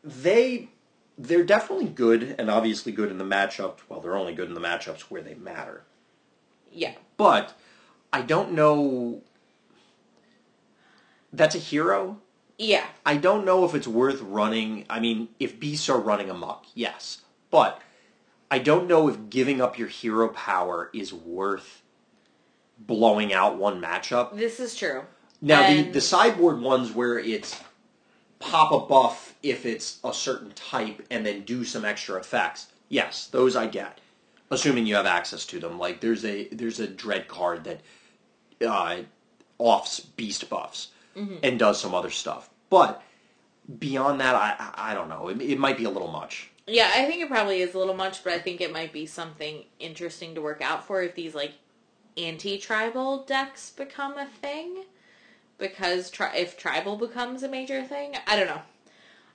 They 0.03 0.69
they're 1.17 1.43
definitely 1.43 1.87
good 1.87 2.35
and 2.37 2.49
obviously 2.49 2.91
good 2.91 3.09
in 3.09 3.17
the 3.17 3.23
matchups. 3.23 3.79
Well, 3.87 4.01
they're 4.01 4.17
only 4.17 4.33
good 4.33 4.49
in 4.49 4.53
the 4.53 4.61
matchups 4.61 5.01
where 5.01 5.21
they 5.21 5.33
matter. 5.33 5.83
Yeah. 6.75 6.93
But 7.17 7.57
I 8.11 8.21
don't 8.21 8.51
know 8.51 9.21
that's 11.33 11.55
a 11.55 11.59
hero. 11.59 12.19
Yeah. 12.57 12.85
I 13.05 13.17
don't 13.17 13.45
know 13.45 13.65
if 13.65 13.75
it's 13.75 13.87
worth 13.87 14.21
running. 14.21 14.85
I 14.89 14.99
mean, 14.99 15.29
if 15.39 15.59
beasts 15.59 15.89
are 15.89 15.99
running 15.99 16.29
amok, 16.29 16.65
yes. 16.73 17.21
But 17.51 17.81
I 18.49 18.59
don't 18.59 18.87
know 18.87 19.09
if 19.09 19.29
giving 19.29 19.59
up 19.59 19.77
your 19.77 19.87
hero 19.89 20.29
power 20.29 20.89
is 20.93 21.13
worth 21.13 21.81
blowing 22.79 23.33
out 23.33 23.57
one 23.57 23.81
matchup. 23.81 24.35
This 24.37 24.59
is 24.59 24.75
true. 24.75 25.03
Now, 25.41 25.61
And- 25.61 25.87
the, 25.87 25.91
the 25.91 26.01
sideboard 26.01 26.61
ones 26.61 26.91
where 26.91 27.19
it's 27.19 27.59
pop 28.39 28.71
a 28.71 28.79
buff 28.85 29.35
if 29.43 29.65
it's 29.65 29.99
a 30.03 30.13
certain 30.13 30.51
type 30.51 31.05
and 31.11 31.25
then 31.25 31.41
do 31.43 31.63
some 31.63 31.83
extra 31.85 32.17
effects, 32.17 32.67
yes, 32.89 33.27
those 33.27 33.55
I 33.55 33.67
get. 33.67 33.99
Assuming 34.51 34.85
you 34.85 34.95
have 34.95 35.05
access 35.07 35.45
to 35.47 35.59
them. 35.59 35.79
Like, 35.79 36.01
there's 36.01 36.23
a 36.23 36.47
there's 36.49 36.79
a 36.79 36.87
dread 36.87 37.27
card 37.27 37.63
that 37.63 37.81
uh, 38.65 38.97
offs 39.57 39.99
beast 39.99 40.49
buffs 40.49 40.89
and 41.43 41.57
does 41.57 41.79
some 41.79 41.93
other 41.95 42.09
stuff. 42.11 42.49
But 42.69 43.01
beyond 43.79 44.19
that, 44.21 44.35
I 44.35 44.55
I 44.59 44.91
I 44.91 44.93
don't 44.93 45.09
know. 45.09 45.29
It, 45.29 45.41
it 45.41 45.59
might 45.59 45.77
be 45.77 45.85
a 45.85 45.89
little 45.89 46.11
much. 46.11 46.51
Yeah, 46.67 46.91
I 46.95 47.05
think 47.05 47.21
it 47.21 47.29
probably 47.29 47.61
is 47.61 47.75
a 47.75 47.77
little 47.79 47.95
much, 47.95 48.23
but 48.23 48.33
I 48.33 48.39
think 48.39 48.59
it 48.59 48.73
might 48.73 48.91
be 48.91 49.05
something 49.05 49.65
interesting 49.79 50.35
to 50.35 50.41
work 50.41 50.61
out 50.61 50.85
for 50.85 51.03
if 51.03 51.15
these 51.15 51.35
like 51.35 51.53
anti-tribal 52.17 53.23
decks 53.25 53.71
become 53.71 54.17
a 54.17 54.25
thing. 54.25 54.83
Because 55.57 56.09
tri- 56.09 56.35
if 56.35 56.57
tribal 56.57 56.97
becomes 56.97 57.43
a 57.43 57.47
major 57.47 57.83
thing, 57.83 58.15
I 58.27 58.35
don't 58.35 58.47
know. 58.47 58.61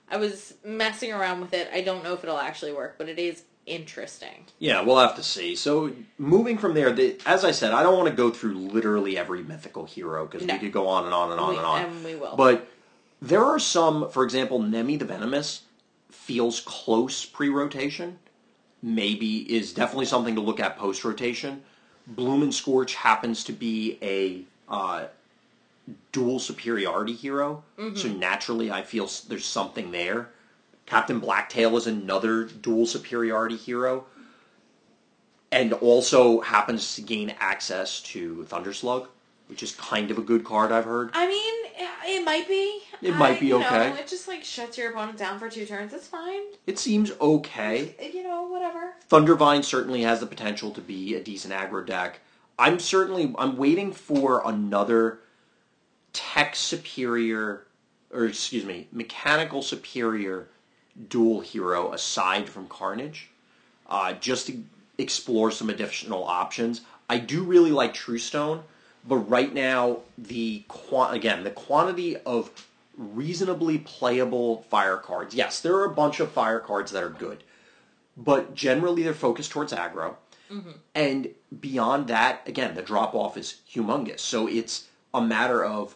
I 0.09 0.17
was 0.17 0.53
messing 0.63 1.11
around 1.11 1.41
with 1.41 1.53
it. 1.53 1.69
I 1.73 1.81
don't 1.81 2.03
know 2.03 2.13
if 2.13 2.23
it'll 2.23 2.37
actually 2.37 2.73
work, 2.73 2.95
but 2.97 3.09
it 3.09 3.17
is 3.17 3.43
interesting. 3.75 4.45
Yeah, 4.59 4.81
we'll 4.81 4.99
have 4.99 5.15
to 5.15 5.23
see. 5.23 5.55
So 5.55 5.91
moving 6.17 6.57
from 6.57 6.73
there, 6.73 6.91
the, 6.91 7.17
as 7.25 7.43
I 7.45 7.51
said, 7.51 7.71
I 7.73 7.83
don't 7.83 7.97
want 7.97 8.09
to 8.09 8.15
go 8.15 8.29
through 8.29 8.53
literally 8.55 9.17
every 9.17 9.43
mythical 9.43 9.85
hero 9.85 10.25
because 10.25 10.45
No. 10.45 10.53
we 10.55 10.59
could 10.59 10.71
go 10.71 10.87
on 10.87 11.05
and 11.05 11.13
on 11.13 11.31
and 11.31 11.39
on 11.39 11.49
We- 11.51 11.57
and 11.57 11.65
on. 11.65 11.81
and 11.85 12.03
we 12.05 12.15
will. 12.15 12.35
But 12.35 12.67
there 13.21 13.43
are 13.43 13.59
some, 13.59 14.09
for 14.09 14.23
example, 14.23 14.59
Nemi 14.61 14.97
the 14.97 15.05
Venomous 15.05 15.61
feels 16.09 16.59
close 16.61 17.25
pre-rotation. 17.25 18.19
Maybe 18.83 19.53
is 19.55 19.73
definitely 19.73 20.05
something 20.07 20.35
to 20.35 20.41
look 20.41 20.59
at 20.59 20.77
post-rotation. 20.77 21.63
Bloom 22.07 22.41
and 22.43 22.53
Scorch 22.53 22.95
happens 22.95 23.43
to 23.45 23.53
be 23.53 23.97
a 24.01 24.43
uh, 24.71 25.05
dual 26.11 26.39
superiority 26.39 27.13
hero, 27.13 27.63
Mm-hmm. 27.77 27.95
so 27.95 28.07
naturally 28.09 28.71
I 28.71 28.81
feel 28.81 29.09
there's 29.27 29.45
something 29.45 29.91
there. 29.91 30.29
Captain 30.91 31.21
Blacktail 31.21 31.77
is 31.77 31.87
another 31.87 32.43
dual 32.43 32.85
superiority 32.85 33.55
hero, 33.55 34.03
and 35.49 35.71
also 35.71 36.41
happens 36.41 36.95
to 36.95 37.01
gain 37.01 37.33
access 37.39 38.01
to 38.01 38.45
Thunderslug, 38.49 39.07
which 39.47 39.63
is 39.63 39.73
kind 39.73 40.11
of 40.11 40.17
a 40.17 40.21
good 40.21 40.43
card 40.43 40.69
I've 40.69 40.83
heard. 40.83 41.11
I 41.13 41.27
mean, 41.27 41.53
it 42.05 42.25
might 42.25 42.45
be. 42.45 42.81
It 43.01 43.15
might 43.15 43.39
be 43.39 43.53
okay. 43.53 43.91
Know, 43.91 43.95
it 43.95 44.05
just 44.05 44.27
like 44.27 44.43
shuts 44.43 44.77
your 44.77 44.91
opponent 44.91 45.17
down 45.17 45.39
for 45.39 45.49
two 45.49 45.65
turns. 45.65 45.93
It's 45.93 46.07
fine. 46.07 46.41
It 46.67 46.77
seems 46.77 47.13
okay. 47.21 47.95
Uh, 47.97 48.07
you 48.07 48.23
know, 48.23 48.47
whatever. 48.47 48.95
Thundervine 49.09 49.63
certainly 49.63 50.01
has 50.01 50.19
the 50.19 50.25
potential 50.25 50.71
to 50.71 50.81
be 50.81 51.15
a 51.15 51.23
decent 51.23 51.53
aggro 51.53 51.87
deck. 51.87 52.19
I'm 52.59 52.79
certainly 52.79 53.33
I'm 53.37 53.55
waiting 53.55 53.93
for 53.93 54.41
another 54.45 55.19
tech 56.11 56.53
superior 56.57 57.65
or 58.13 58.25
excuse 58.25 58.65
me, 58.65 58.89
mechanical 58.91 59.61
superior 59.61 60.49
dual 61.09 61.41
hero 61.41 61.93
aside 61.93 62.49
from 62.49 62.67
Carnage. 62.67 63.29
Uh, 63.87 64.13
just 64.13 64.47
to 64.47 64.63
explore 64.97 65.51
some 65.51 65.69
additional 65.69 66.23
options. 66.23 66.81
I 67.09 67.17
do 67.17 67.43
really 67.43 67.71
like 67.71 67.93
True 67.93 68.17
Stone, 68.17 68.63
but 69.05 69.17
right 69.17 69.53
now 69.53 69.99
the 70.17 70.63
again 71.09 71.43
the 71.43 71.51
quantity 71.51 72.15
of 72.17 72.49
reasonably 72.97 73.79
playable 73.79 74.61
fire 74.69 74.97
cards. 74.97 75.35
Yes, 75.35 75.59
there 75.59 75.75
are 75.75 75.85
a 75.85 75.93
bunch 75.93 76.19
of 76.21 76.31
fire 76.31 76.59
cards 76.59 76.91
that 76.91 77.03
are 77.03 77.09
good 77.09 77.43
but 78.17 78.53
generally 78.53 79.03
they're 79.03 79.13
focused 79.13 79.51
towards 79.51 79.73
aggro. 79.73 80.15
And 80.93 81.29
beyond 81.61 82.07
that, 82.07 82.41
again, 82.45 82.75
the 82.75 82.81
drop 82.81 83.15
off 83.15 83.37
is 83.37 83.61
humongous. 83.71 84.19
So 84.19 84.47
it's 84.47 84.87
a 85.13 85.21
matter 85.21 85.63
of 85.63 85.95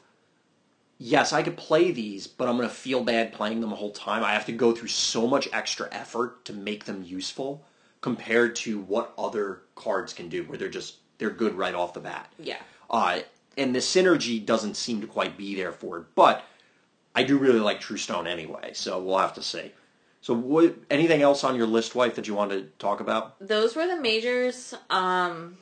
yes, 0.97 1.33
I 1.33 1.43
could 1.43 1.57
play 1.57 1.91
these, 1.91 2.27
but 2.27 2.47
I'm 2.47 2.57
going 2.57 2.69
to 2.69 2.73
feel 2.73 3.03
bad 3.03 3.33
playing 3.33 3.61
them 3.61 3.69
the 3.69 3.75
whole 3.75 3.91
time. 3.91 4.23
I 4.23 4.33
have 4.33 4.45
to 4.45 4.51
go 4.51 4.73
through 4.73 4.89
so 4.89 5.27
much 5.27 5.49
extra 5.51 5.87
effort 5.91 6.45
to 6.45 6.53
make 6.53 6.85
them 6.85 7.03
useful 7.03 7.65
compared 8.01 8.55
to 8.57 8.79
what 8.79 9.13
other 9.17 9.61
cards 9.75 10.13
can 10.13 10.29
do, 10.29 10.43
where 10.43 10.57
they're 10.57 10.69
just 10.69 10.95
they're 11.17 11.29
good 11.29 11.55
right 11.55 11.73
off 11.73 11.93
the 11.93 11.99
bat. 11.99 12.31
Yeah. 12.37 12.57
Uh, 12.89 13.21
and 13.57 13.73
the 13.73 13.79
synergy 13.79 14.45
doesn't 14.45 14.75
seem 14.75 15.01
to 15.01 15.07
quite 15.07 15.37
be 15.37 15.55
there 15.55 15.71
for 15.71 15.99
it, 15.99 16.05
but 16.13 16.43
I 17.15 17.23
do 17.23 17.37
really 17.37 17.59
like 17.59 17.79
True 17.79 17.97
Stone 17.97 18.27
anyway, 18.27 18.71
so 18.73 18.99
we'll 19.01 19.17
have 19.17 19.33
to 19.35 19.41
see. 19.41 19.71
So, 20.21 20.33
what, 20.33 20.75
anything 20.89 21.21
else 21.21 21.43
on 21.43 21.55
your 21.55 21.67
list, 21.67 21.95
wife, 21.95 22.15
that 22.15 22.27
you 22.27 22.33
want 22.33 22.51
to 22.51 22.63
talk 22.79 22.99
about? 22.99 23.35
those 23.39 23.75
were 23.75 23.87
the 23.87 23.95
majors. 23.95 24.73
Um, 24.89 25.57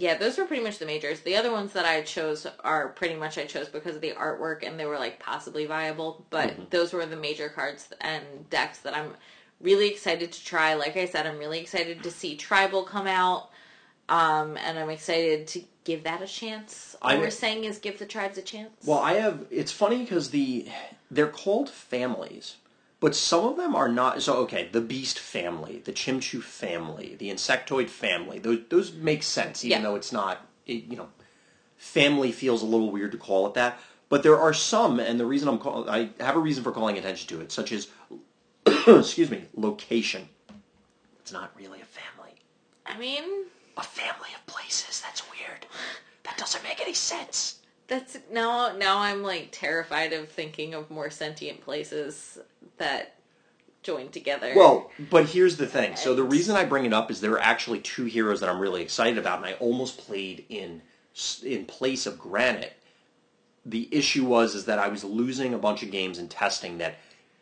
yeah, 0.00 0.16
those 0.16 0.38
were 0.38 0.44
pretty 0.46 0.62
much 0.62 0.78
the 0.78 0.86
majors. 0.86 1.20
The 1.20 1.36
other 1.36 1.52
ones 1.52 1.72
that 1.74 1.84
I 1.84 2.00
chose 2.02 2.46
are 2.64 2.88
pretty 2.88 3.14
much 3.14 3.36
I 3.38 3.44
chose 3.44 3.68
because 3.68 3.96
of 3.96 4.00
the 4.00 4.12
artwork 4.12 4.66
and 4.66 4.80
they 4.80 4.86
were 4.86 4.98
like 4.98 5.18
possibly 5.20 5.66
viable. 5.66 6.24
But 6.30 6.70
those 6.70 6.92
were 6.92 7.04
the 7.06 7.16
major 7.16 7.48
cards 7.48 7.88
and 8.00 8.24
decks 8.48 8.78
that 8.78 8.96
I'm 8.96 9.14
really 9.60 9.88
excited 9.88 10.32
to 10.32 10.44
try. 10.44 10.74
Like 10.74 10.96
I 10.96 11.04
said, 11.04 11.26
I'm 11.26 11.38
really 11.38 11.60
excited 11.60 12.02
to 12.02 12.10
see 12.10 12.36
Tribal 12.36 12.84
come 12.84 13.06
out. 13.06 13.50
Um, 14.08 14.56
and 14.56 14.78
I'm 14.78 14.90
excited 14.90 15.46
to 15.48 15.62
give 15.84 16.02
that 16.04 16.20
a 16.22 16.26
chance. 16.26 16.96
All 17.02 17.10
I- 17.12 17.18
we're 17.18 17.30
saying 17.30 17.64
is 17.64 17.78
give 17.78 17.98
the 17.98 18.06
tribes 18.06 18.38
a 18.38 18.42
chance. 18.42 18.72
Well, 18.84 18.98
I 18.98 19.14
have. 19.14 19.46
It's 19.50 19.70
funny 19.70 19.98
because 19.98 20.30
the 20.30 20.66
they're 21.10 21.28
called 21.28 21.70
families, 21.70 22.56
but 23.00 23.16
some 23.16 23.44
of 23.46 23.56
them 23.56 23.74
are 23.74 23.88
not. 23.88 24.22
So, 24.22 24.34
okay, 24.38 24.68
the 24.70 24.80
Beast 24.80 25.18
family, 25.18 25.82
the 25.84 25.92
Chimchu 25.92 26.42
family, 26.42 27.16
the 27.18 27.30
Insectoid 27.30 27.88
family. 27.88 28.38
Those 28.38 28.60
those 28.68 28.92
make 28.92 29.22
sense, 29.22 29.64
even 29.64 29.78
Yeah. 29.78 29.82
though 29.88 29.96
it's 29.96 30.12
not. 30.12 30.46
It, 30.66 30.84
you 30.84 30.96
know, 30.96 31.08
family 31.76 32.30
feels 32.32 32.62
a 32.62 32.66
little 32.66 32.90
weird 32.90 33.12
to 33.12 33.18
call 33.18 33.46
it 33.46 33.54
that. 33.54 33.78
But 34.08 34.22
there 34.22 34.38
are 34.38 34.52
some, 34.52 34.98
and 35.00 35.18
the 35.20 35.26
reason 35.26 35.48
I'm 35.48 35.58
call, 35.58 35.88
I 35.88 36.10
have 36.18 36.36
a 36.36 36.40
reason 36.40 36.62
for 36.64 36.72
calling 36.72 36.98
attention 36.98 37.28
to 37.28 37.40
it, 37.40 37.52
such 37.52 37.70
as, 37.72 37.88
excuse 38.86 39.30
me, 39.30 39.44
location. 39.54 40.28
It's 41.20 41.32
not 41.32 41.52
really 41.56 41.80
a 41.80 41.84
family. 41.84 42.34
I 42.86 42.98
mean, 42.98 43.22
A 43.76 43.82
family 43.82 44.28
of 44.34 44.44
places. 44.46 45.00
That's 45.00 45.22
weird. 45.30 45.64
That 46.24 46.36
doesn't 46.36 46.62
make 46.64 46.80
any 46.80 46.92
sense. 46.92 47.60
That's 47.86 48.18
now 48.32 48.76
now 48.76 48.98
I'm 48.98 49.22
like 49.22 49.48
terrified 49.52 50.12
of 50.12 50.28
thinking 50.28 50.74
of 50.74 50.90
more 50.90 51.08
sentient 51.10 51.60
places 51.60 52.38
that 52.80 53.14
joined 53.82 54.12
together. 54.12 54.52
Well, 54.54 54.90
but 55.10 55.26
here's 55.26 55.56
the 55.56 55.66
thing. 55.66 55.96
So 55.96 56.14
the 56.14 56.24
reason 56.24 56.56
I 56.56 56.64
bring 56.64 56.84
it 56.84 56.92
up 56.92 57.10
is 57.10 57.20
there 57.20 57.32
are 57.32 57.40
actually 57.40 57.80
two 57.80 58.04
heroes 58.04 58.40
that 58.40 58.48
I'm 58.48 58.60
really 58.60 58.82
excited 58.82 59.18
about, 59.18 59.38
and 59.38 59.46
I 59.46 59.52
almost 59.54 59.98
played 59.98 60.44
in 60.48 60.82
in 61.44 61.64
place 61.64 62.06
of 62.06 62.18
Granite. 62.18 62.74
The 63.64 63.88
issue 63.90 64.24
was 64.24 64.54
is 64.54 64.64
that 64.66 64.78
I 64.78 64.88
was 64.88 65.04
losing 65.04 65.54
a 65.54 65.58
bunch 65.58 65.82
of 65.82 65.90
games 65.90 66.18
in 66.18 66.28
testing 66.28 66.78
that 66.78 66.96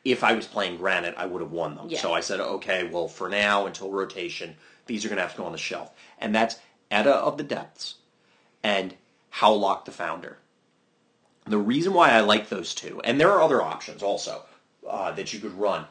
if 0.04 0.24
I 0.24 0.32
was 0.34 0.46
playing 0.46 0.78
Granite, 0.78 1.14
I 1.16 1.26
would 1.26 1.42
have 1.42 1.52
won 1.52 1.76
them. 1.76 1.88
Yeah. 1.88 2.00
So 2.00 2.12
I 2.12 2.20
said, 2.20 2.40
okay, 2.40 2.88
well, 2.88 3.08
for 3.08 3.28
now 3.28 3.66
until 3.66 3.90
rotation, 3.90 4.56
these 4.86 5.04
are 5.04 5.08
going 5.08 5.16
to 5.16 5.22
have 5.22 5.32
to 5.32 5.38
go 5.38 5.44
on 5.44 5.52
the 5.52 5.58
shelf, 5.58 5.92
and 6.18 6.34
that's 6.34 6.56
Edda 6.90 7.14
of 7.14 7.36
the 7.36 7.44
Depths 7.44 7.96
and 8.62 8.94
Howlock 9.30 9.84
the 9.84 9.92
Founder. 9.92 10.38
The 11.46 11.58
reason 11.58 11.94
why 11.94 12.10
I 12.10 12.20
like 12.20 12.48
those 12.48 12.74
two, 12.74 13.00
and 13.04 13.20
there 13.20 13.30
are 13.30 13.42
other 13.42 13.62
options 13.62 14.02
also 14.02 14.42
uh, 14.88 15.12
that 15.12 15.32
you 15.32 15.40
could 15.40 15.58
run. 15.58 15.86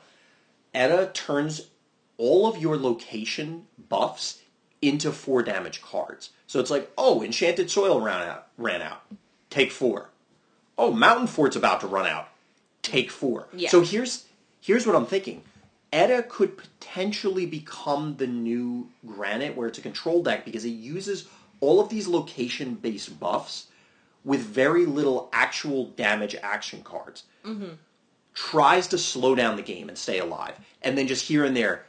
Edda 0.73 1.11
turns 1.13 1.69
all 2.17 2.47
of 2.47 2.61
your 2.61 2.77
location 2.77 3.65
buffs 3.89 4.41
into 4.81 5.11
four 5.11 5.43
damage 5.43 5.81
cards. 5.81 6.31
So 6.45 6.59
it's 6.59 6.69
like, 6.69 6.91
oh, 6.97 7.23
Enchanted 7.23 7.69
Soil 7.69 7.99
ran 8.01 8.27
out, 8.27 8.47
ran 8.57 8.81
out. 8.81 9.03
Take 9.49 9.71
four. 9.71 10.09
Oh, 10.77 10.91
Mountain 10.91 11.27
Fort's 11.27 11.55
about 11.55 11.81
to 11.81 11.87
run 11.87 12.05
out. 12.05 12.29
Take 12.81 13.09
four. 13.09 13.47
Yeah. 13.53 13.69
So 13.69 13.81
here's 13.81 14.25
here's 14.61 14.85
what 14.85 14.95
I'm 14.95 15.05
thinking. 15.05 15.43
Edda 15.91 16.23
could 16.23 16.57
potentially 16.57 17.45
become 17.45 18.17
the 18.17 18.27
new 18.27 18.89
Granite, 19.05 19.55
where 19.55 19.67
it's 19.67 19.77
a 19.77 19.81
control 19.81 20.21
deck 20.21 20.45
because 20.45 20.65
it 20.65 20.69
uses 20.69 21.27
all 21.59 21.79
of 21.79 21.89
these 21.89 22.07
location-based 22.07 23.19
buffs 23.19 23.67
with 24.23 24.41
very 24.41 24.85
little 24.85 25.29
actual 25.31 25.85
damage 25.85 26.35
action 26.43 26.83
cards 26.83 27.23
tries 28.37 28.87
to 28.87 28.99
slow 28.99 29.33
down 29.33 29.55
the 29.55 29.63
game 29.63 29.89
and 29.89 29.97
stay 29.97 30.19
alive, 30.19 30.55
and 30.83 30.95
then 30.95 31.07
just 31.07 31.27
here 31.27 31.43
and 31.43 31.57
there, 31.57 31.85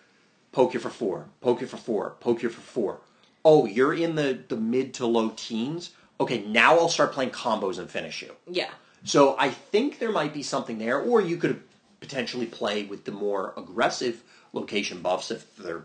poke 0.50 0.72
you 0.72 0.80
for 0.80 0.88
four, 0.88 1.26
poke 1.42 1.60
you 1.60 1.66
for 1.66 1.76
four, 1.76 2.16
poke 2.20 2.42
you 2.42 2.48
for 2.48 2.62
four. 2.62 3.00
Oh, 3.44 3.66
you're 3.66 3.92
in 3.92 4.14
the, 4.14 4.38
the 4.48 4.56
mid 4.56 4.94
to 4.94 5.06
low 5.06 5.30
teens? 5.36 5.90
Okay, 6.18 6.42
now 6.46 6.78
I'll 6.78 6.88
start 6.88 7.12
playing 7.12 7.30
combos 7.32 7.78
and 7.78 7.88
finish 7.90 8.22
you. 8.22 8.34
yeah. 8.50 8.70
So 9.04 9.36
I 9.38 9.50
think 9.50 10.00
there 10.00 10.10
might 10.10 10.34
be 10.34 10.42
something 10.42 10.78
there, 10.78 10.98
or 11.00 11.20
you 11.20 11.36
could 11.36 11.62
potentially 12.00 12.46
play 12.46 12.84
with 12.84 13.04
the 13.04 13.12
more 13.12 13.52
aggressive 13.56 14.22
location 14.52 15.02
buffs 15.02 15.30
if 15.30 15.54
there 15.56 15.84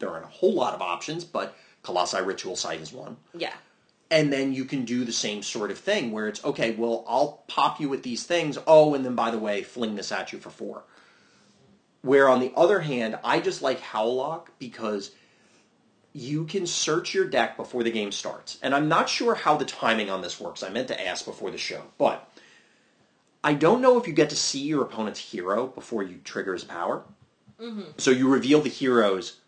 there 0.00 0.10
aren't 0.10 0.24
a 0.24 0.28
whole 0.28 0.52
lot 0.52 0.74
of 0.74 0.82
options, 0.82 1.24
but 1.24 1.56
Colossi 1.82 2.20
Ritual 2.20 2.56
Site 2.56 2.80
is 2.80 2.92
one 2.92 3.16
Yeah. 3.34 3.54
And 4.12 4.30
then 4.30 4.52
you 4.52 4.66
can 4.66 4.84
do 4.84 5.04
the 5.04 5.12
same 5.12 5.42
sort 5.42 5.70
of 5.70 5.78
thing 5.78 6.12
where 6.12 6.28
it's 6.28 6.44
okay 6.44 6.72
well 6.72 7.04
i'll 7.08 7.42
pop 7.48 7.80
you 7.80 7.88
with 7.88 8.04
these 8.04 8.22
things. 8.24 8.58
Oh 8.66 8.94
and 8.94 9.04
then 9.04 9.16
by 9.16 9.32
the 9.32 9.38
way 9.38 9.62
fling 9.62 9.96
this 9.96 10.12
at 10.12 10.32
you 10.32 10.38
for 10.38 10.50
four. 10.50 10.84
Where 12.02 12.28
on 12.28 12.38
the 12.38 12.52
other 12.54 12.80
hand 12.80 13.18
i 13.24 13.40
just 13.40 13.62
like 13.62 13.80
howlock 13.80 14.50
because 14.60 15.10
you 16.12 16.44
can 16.44 16.66
search 16.66 17.14
your 17.14 17.24
deck 17.24 17.56
before 17.56 17.82
the 17.82 17.90
game 17.90 18.12
starts. 18.12 18.58
And 18.62 18.74
i'm 18.74 18.86
not 18.86 19.08
sure 19.08 19.34
how 19.34 19.56
the 19.56 19.64
timing 19.64 20.10
on 20.10 20.20
this 20.20 20.38
works. 20.38 20.62
I 20.62 20.68
meant 20.68 20.88
to 20.88 21.06
ask 21.08 21.24
before 21.24 21.50
the 21.50 21.58
show. 21.58 21.82
But 21.96 22.28
i 23.42 23.54
don't 23.54 23.80
know 23.80 23.98
if 23.98 24.06
you 24.06 24.12
get 24.12 24.30
to 24.30 24.36
see 24.36 24.60
your 24.60 24.82
opponent's 24.82 25.20
hero 25.20 25.66
before 25.66 26.02
you 26.02 26.20
trigger 26.22 26.52
his 26.52 26.64
power. 26.64 27.02
Mm-hmm. 27.58 27.92
So 27.96 28.10
you 28.10 28.28
reveal 28.28 28.60
the 28.60 28.68
heroes 28.68 29.38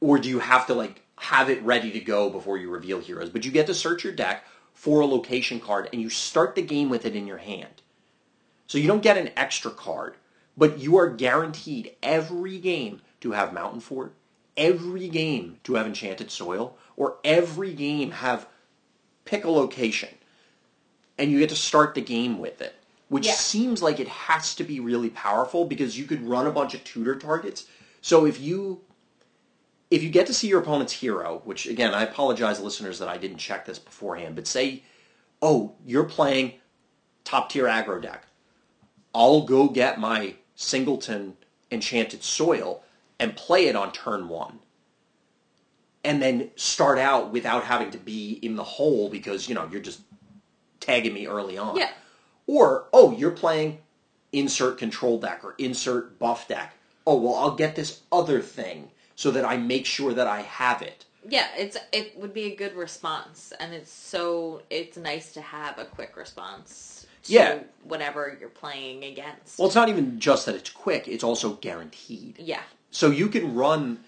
or 0.00 0.18
do 0.18 0.28
you 0.28 0.40
have 0.40 0.66
to 0.66 0.74
like 0.74 1.03
have 1.18 1.48
it 1.50 1.62
ready 1.62 1.90
to 1.92 2.00
go 2.00 2.30
before 2.30 2.58
you 2.58 2.70
reveal 2.70 3.00
heroes? 3.00 3.30
But 3.30 3.44
you 3.44 3.50
get 3.50 3.66
to 3.66 3.74
search 3.74 4.04
your 4.04 4.12
deck 4.12 4.44
for 4.72 5.00
a 5.00 5.06
location 5.06 5.60
card 5.60 5.88
and 5.92 6.02
you 6.02 6.10
start 6.10 6.54
the 6.54 6.62
game 6.62 6.90
with 6.90 7.06
it 7.06 7.16
in 7.16 7.26
your 7.26 7.38
hand. 7.38 7.82
So 8.66 8.78
you 8.78 8.88
don't 8.88 9.02
get 9.02 9.18
an 9.18 9.30
extra 9.36 9.70
card, 9.70 10.16
but 10.56 10.78
you 10.78 10.96
are 10.96 11.08
guaranteed 11.08 11.94
every 12.02 12.58
game 12.58 13.00
to 13.20 13.32
have 13.32 13.52
Mountain 13.52 13.80
Fort, 13.80 14.14
every 14.56 15.08
game 15.08 15.58
to 15.64 15.74
have 15.74 15.86
Enchanted 15.86 16.30
Soil, 16.30 16.76
or 16.96 17.18
every 17.24 17.72
game 17.72 18.10
have 18.10 18.46
pick 19.24 19.44
a 19.44 19.50
location. 19.50 20.08
And 21.18 21.30
you 21.30 21.38
get 21.38 21.50
to 21.50 21.56
start 21.56 21.94
the 21.94 22.00
game 22.00 22.38
with 22.38 22.60
it. 22.60 22.74
Which 23.08 23.26
Yeah. 23.26 23.34
seems 23.34 23.82
like 23.82 24.00
it 24.00 24.08
has 24.08 24.54
to 24.56 24.64
be 24.64 24.80
really 24.80 25.10
powerful 25.10 25.64
because 25.64 25.98
you 25.98 26.04
could 26.04 26.26
run 26.26 26.46
a 26.46 26.50
bunch 26.50 26.74
of 26.74 26.82
tutor 26.82 27.14
targets. 27.14 27.66
So 28.00 28.26
if 28.26 28.40
you 28.40 28.80
if 29.94 30.02
you 30.02 30.10
get 30.10 30.26
to 30.26 30.34
see 30.34 30.48
your 30.48 30.60
opponent's 30.60 30.92
hero, 30.92 31.40
which 31.44 31.66
again, 31.66 31.94
I 31.94 32.02
apologize, 32.02 32.60
listeners, 32.60 32.98
that 32.98 33.08
I 33.08 33.16
didn't 33.16 33.38
check 33.38 33.64
this 33.64 33.78
beforehand, 33.78 34.34
but 34.34 34.46
say, 34.46 34.82
oh, 35.40 35.74
you're 35.86 36.04
playing 36.04 36.54
top 37.22 37.50
tier 37.50 37.66
aggro 37.66 38.02
deck. 38.02 38.26
I'll 39.14 39.42
go 39.42 39.68
get 39.68 40.00
my 40.00 40.34
singleton 40.56 41.36
enchanted 41.70 42.24
soil 42.24 42.82
and 43.20 43.36
play 43.36 43.66
it 43.66 43.76
on 43.76 43.92
turn 43.92 44.28
one. 44.28 44.58
And 46.02 46.20
then 46.20 46.50
start 46.56 46.98
out 46.98 47.32
without 47.32 47.64
having 47.64 47.90
to 47.92 47.98
be 47.98 48.32
in 48.42 48.56
the 48.56 48.64
hole 48.64 49.08
because, 49.08 49.48
you 49.48 49.54
know, 49.54 49.68
you're 49.70 49.80
just 49.80 50.00
tagging 50.80 51.14
me 51.14 51.26
early 51.26 51.56
on. 51.56 51.76
Yeah. 51.76 51.90
Or, 52.46 52.88
oh, 52.92 53.12
you're 53.16 53.30
playing 53.30 53.78
insert 54.32 54.76
control 54.76 55.18
deck 55.18 55.44
or 55.44 55.54
insert 55.56 56.18
buff 56.18 56.48
deck. 56.48 56.74
Oh, 57.06 57.16
well, 57.16 57.36
I'll 57.36 57.54
get 57.54 57.76
this 57.76 58.00
other 58.10 58.42
thing 58.42 58.90
so 59.16 59.30
that 59.30 59.44
I 59.44 59.56
make 59.56 59.86
sure 59.86 60.12
that 60.14 60.26
I 60.26 60.42
have 60.42 60.82
it. 60.82 61.04
Yeah, 61.26 61.46
it's 61.56 61.76
it 61.92 62.16
would 62.18 62.34
be 62.34 62.52
a 62.52 62.56
good 62.56 62.74
response, 62.74 63.52
and 63.58 63.72
it's 63.72 63.90
so 63.90 64.62
it's 64.70 64.96
nice 64.96 65.32
to 65.34 65.40
have 65.40 65.78
a 65.78 65.84
quick 65.84 66.16
response. 66.16 67.06
To 67.24 67.32
Yeah. 67.32 67.58
whatever 67.84 68.36
you're 68.38 68.50
playing 68.50 69.02
against. 69.04 69.58
Well, 69.58 69.66
it's 69.66 69.74
not 69.74 69.88
even 69.88 70.20
just 70.20 70.44
that 70.44 70.54
it's 70.54 70.68
quick, 70.68 71.08
it's 71.08 71.24
also 71.24 71.54
guaranteed. 71.54 72.36
yeah, 72.38 72.60
So 72.90 73.10
you 73.10 73.28
can 73.30 73.54
run 73.54 74.04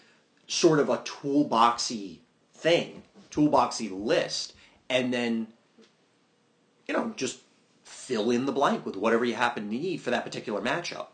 sort 0.49 0.79
of 0.81 0.91
a 0.91 0.99
toolboxy 0.99 2.19
thing, 2.53 3.05
toolboxy 3.31 3.91
list, 3.91 4.53
and 4.91 5.15
then, 5.15 5.47
you 6.87 6.93
know, 6.93 7.15
just 7.17 7.39
fill 7.85 8.31
in 8.31 8.45
the 8.45 8.53
blank 8.53 8.85
with 8.85 8.97
whatever 8.97 9.25
you 9.25 9.35
happen 9.35 9.71
to 9.71 9.75
need 9.75 10.03
for 10.03 10.11
that 10.11 10.23
particular 10.25 10.61
matchup. 10.61 11.07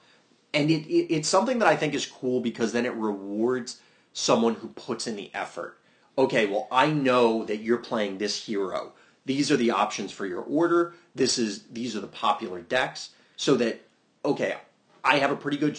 And 0.54 0.70
it, 0.70 0.86
it, 0.86 1.14
it's 1.14 1.28
something 1.28 1.58
that 1.60 1.68
I 1.68 1.76
think 1.76 1.94
is 1.94 2.06
cool 2.06 2.40
because 2.40 2.72
then 2.72 2.86
it 2.86 2.94
rewards 2.94 3.80
someone 4.12 4.54
who 4.54 4.68
puts 4.68 5.06
in 5.06 5.16
the 5.16 5.30
effort. 5.34 5.78
Okay, 6.18 6.46
well, 6.46 6.68
I 6.70 6.88
know 6.88 7.44
that 7.44 7.58
you're 7.58 7.78
playing 7.78 8.18
this 8.18 8.44
hero. 8.44 8.92
These 9.24 9.50
are 9.50 9.56
the 9.56 9.70
options 9.70 10.12
for 10.12 10.26
your 10.26 10.42
order. 10.42 10.94
This 11.14 11.38
is 11.38 11.62
these 11.72 11.96
are 11.96 12.00
the 12.00 12.06
popular 12.06 12.60
decks. 12.60 13.10
So 13.36 13.54
that 13.56 13.80
okay, 14.24 14.56
I 15.04 15.18
have 15.18 15.30
a 15.30 15.36
pretty 15.36 15.56
good 15.56 15.78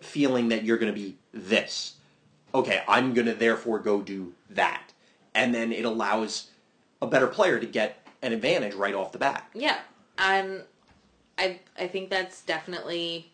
feeling 0.00 0.48
that 0.48 0.64
you're 0.64 0.78
going 0.78 0.92
to 0.92 0.98
be 0.98 1.16
this. 1.32 1.96
Okay, 2.54 2.82
I'm 2.88 3.14
going 3.14 3.26
to 3.26 3.34
therefore 3.34 3.78
go 3.80 4.00
do 4.00 4.32
that, 4.50 4.92
and 5.34 5.54
then 5.54 5.72
it 5.72 5.84
allows 5.84 6.50
a 7.02 7.06
better 7.06 7.26
player 7.26 7.58
to 7.58 7.66
get 7.66 8.06
an 8.22 8.32
advantage 8.32 8.74
right 8.74 8.94
off 8.94 9.12
the 9.12 9.18
bat. 9.18 9.48
yeah, 9.54 9.80
and 10.18 10.62
I 11.36 11.60
I 11.78 11.88
think 11.88 12.10
that's 12.10 12.42
definitely 12.42 13.32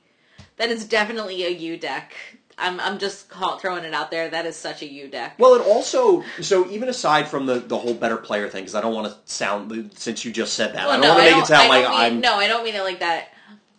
that 0.61 0.71
is 0.71 0.85
definitely 0.85 1.45
a 1.45 1.49
U 1.49 1.79
deck. 1.79 2.15
I'm 2.59 2.79
I'm 2.81 2.99
just 2.99 3.31
call, 3.31 3.59
throwing 3.59 3.85
it 3.85 3.95
out 3.95 4.11
there. 4.11 4.29
That 4.29 4.45
is 4.45 4.55
such 4.55 4.83
a 4.83 4.87
U 4.87 5.09
deck. 5.09 5.37
Well, 5.39 5.55
it 5.55 5.67
also 5.67 6.23
so 6.43 6.71
even 6.71 6.91
aside 6.91 7.27
from 7.29 7.47
the 7.47 7.61
the 7.61 7.79
whole 7.79 7.95
better 7.95 8.19
player 8.19 8.47
thing, 8.49 8.63
because 8.63 8.75
I 8.75 8.83
don't 8.83 8.95
want 8.95 9.11
to 9.11 9.17
sound 9.25 9.91
since 9.95 10.25
you 10.25 10.31
just 10.31 10.53
said 10.53 10.75
that, 10.75 10.87
I 10.87 10.99
don't 10.99 11.09
want 11.09 11.19
to 11.19 11.31
make 11.31 11.43
it 11.43 11.47
sound 11.47 11.71
like 11.71 11.89
mean, 11.89 11.99
I'm 11.99 12.21
no, 12.21 12.35
I 12.35 12.47
don't 12.47 12.63
mean 12.63 12.75
it 12.75 12.83
like 12.83 13.01
that. 13.01 13.33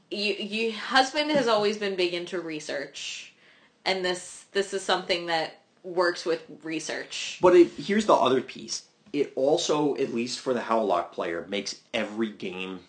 You, 0.09 0.34
you, 0.34 0.73
husband 0.73 1.32
has 1.32 1.47
always 1.47 1.77
been 1.77 1.95
big 1.95 2.13
into 2.13 2.41
research, 2.41 3.34
and 3.86 4.03
this 4.03 4.45
this 4.51 4.73
is 4.73 4.82
something 4.82 5.27
that 5.27 5.61
works 5.84 6.25
with 6.25 6.43
research. 6.63 7.38
But 7.41 7.55
it, 7.55 7.71
here's 7.77 8.07
the 8.07 8.15
other 8.15 8.41
piece. 8.41 8.84
It 9.13 9.34
also, 9.36 9.95
at 9.97 10.13
least 10.13 10.39
for 10.39 10.53
the 10.53 10.61
Howlock 10.61 11.11
player, 11.11 11.45
makes 11.47 11.75
every 11.93 12.32
game 12.32 12.79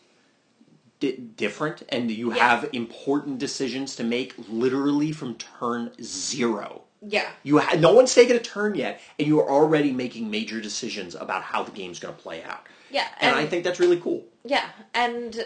di- 1.03 1.17
different, 1.17 1.83
and 1.89 2.11
you 2.11 2.33
Yeah. 2.33 2.49
have 2.49 2.69
important 2.73 3.39
decisions 3.39 3.97
to 3.97 4.05
make 4.05 4.35
literally 4.49 5.11
from 5.13 5.35
turn 5.35 5.93
zero. 6.01 6.83
Yeah, 7.05 7.29
You 7.43 7.59
ha- 7.59 7.75
no 7.77 7.93
one's 7.93 8.15
taken 8.15 8.37
a 8.37 8.39
turn 8.39 8.77
yet, 8.77 9.01
and 9.19 9.27
you 9.27 9.41
are 9.41 9.51
already 9.51 9.91
making 9.91 10.31
major 10.31 10.61
decisions 10.61 11.17
about 11.17 11.43
how 11.43 11.65
the 11.65 11.73
game's 11.73 11.99
going 11.99 12.15
to 12.15 12.23
play 12.23 12.45
out. 12.45 12.65
yeah, 12.93 13.09
And, 13.21 13.35
I 13.35 13.45
think 13.47 13.65
that's 13.65 13.81
really 13.81 13.99
cool. 13.99 14.23
Yeah, 14.45 14.69
and 14.95 15.45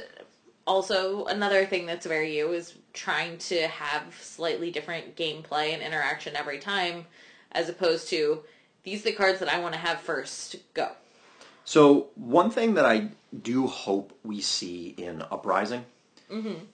also 0.66 1.24
another 1.24 1.64
thing 1.64 1.86
that's 1.86 2.04
very 2.04 2.36
you 2.36 2.52
is 2.52 2.74
trying 2.92 3.38
to 3.38 3.66
have 3.68 4.02
slightly 4.20 4.70
different 4.70 5.16
gameplay 5.16 5.72
and 5.72 5.80
interaction 5.82 6.36
every 6.36 6.59
time, 6.59 7.07
as 7.52 7.70
opposed 7.70 8.09
to 8.11 8.42
these 8.82 9.00
are 9.00 9.04
the 9.04 9.12
cards 9.12 9.38
that 9.38 9.48
I 9.48 9.59
want 9.59 9.72
to 9.72 9.80
have 9.80 10.00
first. 10.00 10.57
Go. 10.74 10.90
So 11.67 12.07
one 12.14 12.51
thing 12.51 12.75
that 12.75 12.87
I 12.87 13.09
do 13.43 13.67
hope 13.67 14.17
we 14.25 14.41
see 14.41 14.95
in 14.97 15.23
Uprising 15.31 15.85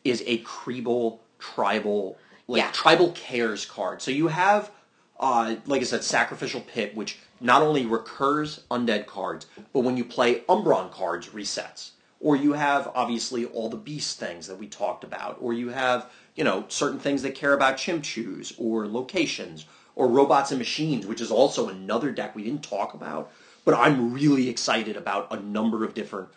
is 0.05 0.23
a 0.27 0.39
Creeble 0.45 1.19
tribal, 1.39 2.19
like 2.47 2.63
Yeah. 2.63 2.71
tribal 2.73 3.11
cares 3.13 3.65
card. 3.65 4.03
So 4.03 4.11
you 4.11 4.29
have, 4.29 4.71
uh, 5.19 5.57
like 5.67 5.81
I 5.81 5.85
said, 5.85 6.05
Sacrificial 6.05 6.61
Pit, 6.61 6.95
which 6.95 7.19
not 7.41 7.63
only 7.63 7.87
recurs 7.87 8.61
undead 8.71 9.07
cards, 9.07 9.47
but 9.73 9.81
when 9.81 9.97
you 9.97 10.05
play 10.05 10.41
Umbron 10.49 10.93
cards, 10.93 11.29
resets. 11.29 11.91
Or 12.21 12.37
you 12.37 12.53
have 12.53 12.91
obviously 12.95 13.47
all 13.47 13.69
the 13.71 13.77
beast 13.77 14.19
things 14.21 14.47
that 14.47 14.59
we 14.59 14.69
talked 14.69 15.05
about. 15.05 15.39
Or 15.41 15.53
you 15.55 15.71
have 15.71 16.11
you 16.35 16.45
know, 16.45 16.65
certain 16.69 16.99
things 16.99 17.23
that 17.23 17.35
care 17.35 17.53
about 17.53 17.77
chimchus 17.77 18.55
or 18.57 18.87
locations 18.87 19.67
or 19.95 20.09
robots 20.09 20.51
and 20.51 20.59
machines, 20.59 21.07
which 21.07 21.21
is 21.21 21.31
also 21.31 21.69
another 21.69 22.11
deck 22.11 22.35
we 22.35 22.43
didn't 22.45 22.63
talk 22.63 22.95
about. 22.95 23.31
But 23.65 23.75
I'm 23.75 24.13
really 24.13 24.49
excited 24.49 24.97
about 24.97 25.33
a 25.33 25.41
number 25.41 25.85
of 25.85 25.95
different 25.95 26.29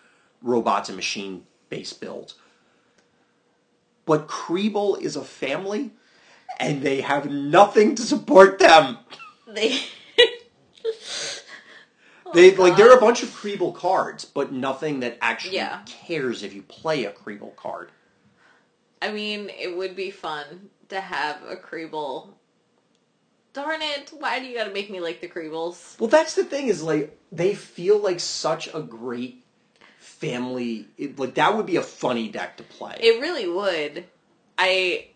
robots 0.41 0.89
and 0.89 0.95
machine 0.95 1.45
based 1.69 1.99
builds. 1.99 2.35
But 4.05 4.27
Kriebel 4.27 5.01
is 5.01 5.15
a 5.15 5.23
family, 5.23 5.91
and 6.59 6.83
they 6.83 7.01
have 7.01 7.29
nothing 7.31 7.95
to 7.95 8.03
support 8.03 8.59
them. 8.59 8.99
They. 9.47 9.79
Oh, 12.27 12.31
they 12.33 12.55
Oh, 12.57 12.61
like 12.63 12.75
there 12.75 12.89
are 12.91 12.97
a 12.97 12.99
bunch 12.99 13.21
of 13.21 13.29
Kriebel 13.29 13.75
cards, 13.75 14.25
but 14.25 14.51
nothing 14.51 15.01
that 15.01 15.17
actually 15.21 15.57
Yeah. 15.57 15.81
cares 15.85 16.41
if 16.41 16.53
you 16.55 16.63
play 16.63 17.05
a 17.05 17.11
Kriebel 17.11 17.55
card. 17.55 17.91
I 19.01 19.11
mean, 19.11 19.49
it 19.49 19.77
would 19.77 19.95
be 19.95 20.09
fun 20.09 20.69
to 20.89 20.99
have 21.01 21.43
a 21.47 21.55
Kriebel. 21.55 22.29
Darn 23.55 23.81
it! 23.81 24.11
Why 24.19 24.39
do 24.39 24.45
you 24.45 24.55
gotta 24.57 24.71
make 24.73 24.91
me 24.91 24.99
like 24.99 25.21
the 25.21 25.29
Kriebels? 25.29 25.97
Well, 25.97 26.09
that's 26.09 26.35
the 26.35 26.43
thing 26.43 26.67
is 26.67 26.83
like 26.83 27.17
they 27.31 27.55
feel 27.55 27.99
like 27.99 28.19
such 28.19 28.67
a 28.73 28.81
great 28.81 29.45
family. 29.97 30.87
It, 30.97 31.17
like 31.17 31.35
that 31.35 31.55
would 31.55 31.65
be 31.65 31.77
a 31.77 31.81
funny 31.81 32.27
deck 32.27 32.57
to 32.57 32.63
play. 32.63 32.97
It 32.99 33.21
really 33.21 33.47
would. 33.47 34.03
I 34.57 35.07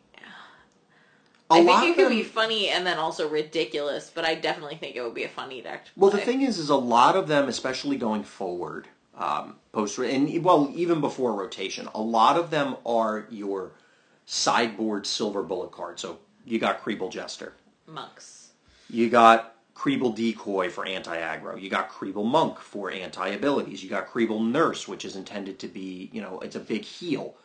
A 1.52 1.56
I 1.56 1.66
think 1.66 1.84
it 1.84 1.96
could 1.96 2.06
them- 2.06 2.12
be 2.14 2.24
funny 2.24 2.70
and 2.70 2.88
then 2.88 2.98
also 2.98 3.28
ridiculous, 3.28 4.10
but 4.14 4.24
I 4.24 4.36
definitely 4.36 4.78
think 4.78 4.96
it 4.96 5.02
would 5.02 5.16
be 5.16 5.26
a 5.26 5.30
funny 5.30 5.62
deck 5.62 5.86
to 5.86 5.92
Well, 5.98 6.12
the 6.12 6.20
thing 6.20 6.42
is, 6.42 6.60
is 6.60 6.70
a 6.70 6.76
lot 6.76 7.18
of 7.18 7.28
them, 7.28 7.50
especially 7.50 7.98
going 7.98 8.24
forward, 8.24 8.88
um, 9.18 9.56
post 9.74 9.98
and 10.00 10.44
well, 10.46 10.72
even 10.76 11.02
before 11.02 11.34
rotation, 11.34 11.90
a 11.94 12.02
lot 12.02 12.38
of 12.38 12.52
them 12.52 12.78
are 12.86 13.28
your 13.30 13.72
sideboard 14.26 15.06
silver 15.06 15.44
bullet 15.44 15.72
cards. 15.72 16.02
So 16.02 16.20
you 16.46 16.58
got 16.58 16.82
Kriebel 16.84 17.12
Jester, 17.12 17.54
monks. 17.90 18.52
you 18.90 19.10
got 19.10 19.56
Kreeble 19.76 20.16
Decoy 20.16 20.70
for 20.70 20.86
anti-aggro, 20.86 21.62
you 21.62 21.70
got 21.70 21.90
Kreeble 21.90 22.26
Monk 22.26 22.60
for 22.60 22.92
anti-abilities, 22.92 23.84
you 23.84 23.90
got 23.90 24.10
Kreeble 24.10 24.46
Nurse, 24.46 24.88
which 24.88 25.06
is 25.06 25.16
intended 25.16 25.60
to 25.60 25.68
be, 25.68 26.10
you 26.12 26.22
know, 26.22 26.40
it's 26.40 26.56
a 26.56 26.60
big 26.60 26.84
heal. 26.84 27.36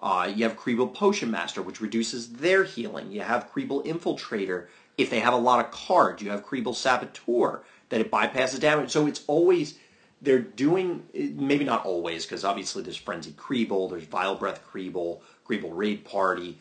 Uh, 0.00 0.30
you 0.32 0.44
have 0.44 0.56
Kreeble 0.56 0.94
Potion 0.94 1.30
Master, 1.30 1.62
which 1.62 1.80
reduces 1.80 2.34
their 2.34 2.64
healing. 2.64 3.10
You 3.10 3.22
have 3.22 3.50
Kreeble 3.50 3.84
Infiltrator 3.84 4.66
if 4.96 5.10
they 5.10 5.20
have 5.20 5.34
a 5.34 5.38
lot 5.38 5.64
of 5.64 5.72
cards. 5.72 6.22
You 6.22 6.30
have 6.30 6.46
Kreeble 6.46 6.74
Saboteur 6.74 7.62
that 7.88 8.00
it 8.00 8.10
bypasses 8.10 8.60
damage. 8.60 8.90
So 8.90 9.06
it's 9.06 9.24
always 9.26 9.78
they're 10.20 10.40
doing 10.40 11.04
maybe 11.14 11.64
not 11.64 11.84
always 11.84 12.26
because 12.26 12.44
obviously 12.44 12.82
there's 12.82 12.96
Frenzy 12.96 13.32
Kreeble, 13.32 13.90
there's 13.90 14.04
Vile 14.04 14.34
Breath 14.34 14.60
Kreeble, 14.70 15.20
Kreeble 15.48 15.70
Raid 15.72 16.04
Party. 16.04 16.58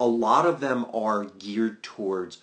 A 0.00 0.06
lot 0.06 0.46
of 0.46 0.60
them 0.60 0.86
are 0.94 1.24
geared 1.24 1.82
towards 1.82 2.38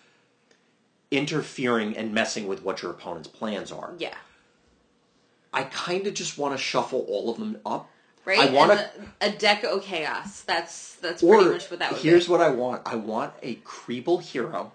interfering 1.11 1.95
and 1.95 2.13
messing 2.13 2.47
with 2.47 2.63
what 2.63 2.81
your 2.81 2.91
opponent's 2.91 3.27
plans 3.27 3.71
are. 3.71 3.93
Yeah. 3.97 4.15
I 5.53 5.63
kind 5.63 6.05
of 6.07 6.13
just 6.13 6.37
want 6.37 6.53
to 6.53 6.57
shuffle 6.57 7.05
all 7.07 7.29
of 7.29 7.37
them 7.37 7.57
up. 7.65 7.89
Right? 8.25 8.39
I 8.39 8.51
want 8.51 8.71
And 8.71 8.79
to 8.79 9.01
the- 9.19 9.27
a 9.27 9.37
deck 9.37 9.63
o 9.63 9.79
chaos. 9.79 10.41
That's 10.41 10.95
that's 10.95 11.21
pretty 11.21 11.45
much 11.49 11.69
what 11.69 11.79
that 11.79 11.91
would 11.93 12.01
here's 12.01 12.25
be. 12.25 12.31
what 12.31 12.41
I 12.41 12.49
want. 12.49 12.81
I 12.85 12.95
want 12.95 13.33
a 13.43 13.55
Kreeble 13.57 14.21
hero 14.21 14.71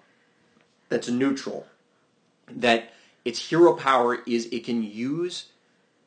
that's 0.89 1.09
neutral. 1.09 1.67
That 2.49 2.93
its 3.25 3.51
hero 3.51 3.75
power 3.75 4.19
is 4.27 4.47
it 4.47 4.65
can 4.65 4.83
use 4.85 5.47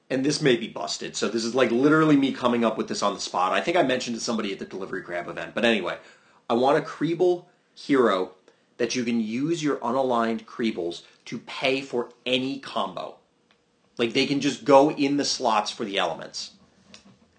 and 0.10 0.26
this 0.26 0.42
may 0.42 0.56
be 0.56 0.68
busted, 0.68 1.16
so 1.16 1.28
this 1.28 1.44
is 1.44 1.54
like 1.56 1.72
literally 1.72 2.16
me 2.16 2.32
coming 2.34 2.64
up 2.64 2.78
with 2.78 2.88
this 2.88 3.02
on 3.04 3.14
the 3.14 3.20
spot. 3.20 3.52
I 3.52 3.62
think 3.62 3.76
I 3.78 3.84
mentioned 3.84 4.16
to 4.16 4.22
somebody 4.22 4.52
at 4.52 4.60
the 4.60 4.66
delivery 4.66 5.02
crab 5.02 5.28
event. 5.28 5.54
But 5.56 5.66
anyway, 5.66 5.98
I 6.50 6.54
want 6.54 6.78
a 6.78 6.82
Kreeble 6.82 7.46
hero 7.74 8.32
that 8.78 8.96
you 8.96 9.04
can 9.04 9.20
use 9.20 9.64
your 9.64 9.78
unaligned 9.78 10.46
Kreebles 10.46 11.04
to 11.26 11.40
pay 11.40 11.82
for 11.82 12.10
any 12.26 12.60
combo. 12.60 13.16
Like 13.98 14.14
they 14.14 14.26
can 14.26 14.42
just 14.42 14.66
go 14.66 14.92
in 14.92 15.18
the 15.18 15.26
slots 15.26 15.72
for 15.72 15.86
the 15.86 15.98
elements. 15.98 16.52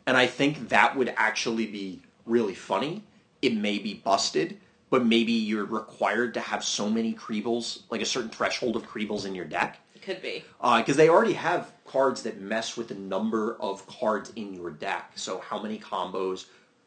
And 0.06 0.16
I 0.16 0.26
think 0.26 0.68
that 0.68 0.96
would 0.96 1.12
actually 1.16 1.66
be 1.66 2.02
really 2.26 2.54
funny. 2.54 3.02
It 3.42 3.54
may 3.54 3.78
be 3.78 3.94
busted, 3.94 4.58
but 4.90 5.04
maybe 5.04 5.32
you're 5.32 5.64
required 5.64 6.34
to 6.34 6.40
have 6.40 6.64
so 6.64 6.88
many 6.88 7.14
Kreebles, 7.14 7.82
like 7.90 8.00
a 8.00 8.06
certain 8.06 8.30
threshold 8.30 8.76
of 8.76 8.88
Kreebles 8.88 9.26
in 9.26 9.34
your 9.34 9.44
deck. 9.44 9.80
Could 10.02 10.20
be. 10.20 10.44
Uh, 10.60 10.80
because 10.80 10.96
they 10.96 11.08
already 11.08 11.32
have 11.32 11.72
cards 11.86 12.22
that 12.22 12.38
mess 12.38 12.76
with 12.76 12.88
the 12.88 12.94
number 12.94 13.56
of 13.58 13.86
cards 13.86 14.32
in 14.36 14.52
your 14.52 14.70
deck. 14.70 15.12
So 15.14 15.38
how 15.38 15.62
many 15.62 15.78
combos, 15.78 16.44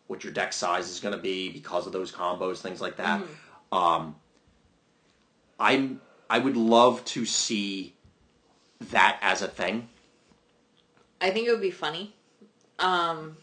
what 0.08 0.24
your 0.24 0.34
deck 0.34 0.54
size 0.54 0.90
is 0.90 1.00
going 1.00 1.16
to 1.16 1.22
be 1.22 1.50
because 1.50 1.86
of 1.86 1.94
those 1.94 2.12
combos, 2.12 2.60
things 2.60 2.82
like 2.82 2.98
that. 2.98 3.22
Um, 3.72 4.16
I'm 5.60 6.02
I 6.30 6.40
would 6.40 6.58
love 6.58 7.04
to 7.06 7.26
see 7.26 7.94
that 8.92 9.18
as 9.22 9.42
a 9.42 9.48
thing. 9.48 9.88
I 11.20 11.32
think 11.32 11.48
it 11.48 11.52
would 11.52 11.62
be 11.62 11.72
funny. 11.72 12.14
Um, 12.80 13.38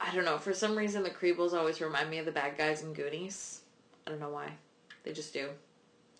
I 0.00 0.14
don't 0.14 0.24
know. 0.24 0.38
For 0.38 0.52
some 0.52 0.76
reason, 0.76 1.02
the 1.02 1.10
Kreebles 1.10 1.52
always 1.52 1.80
remind 1.80 2.10
me 2.10 2.18
of 2.18 2.26
the 2.26 2.32
bad 2.32 2.58
guys 2.58 2.82
in 2.82 2.92
Goonies. 2.92 3.60
I 4.06 4.10
don't 4.10 4.20
know 4.20 4.30
why. 4.30 4.50
They 5.04 5.12
just 5.12 5.32
do. 5.32 5.48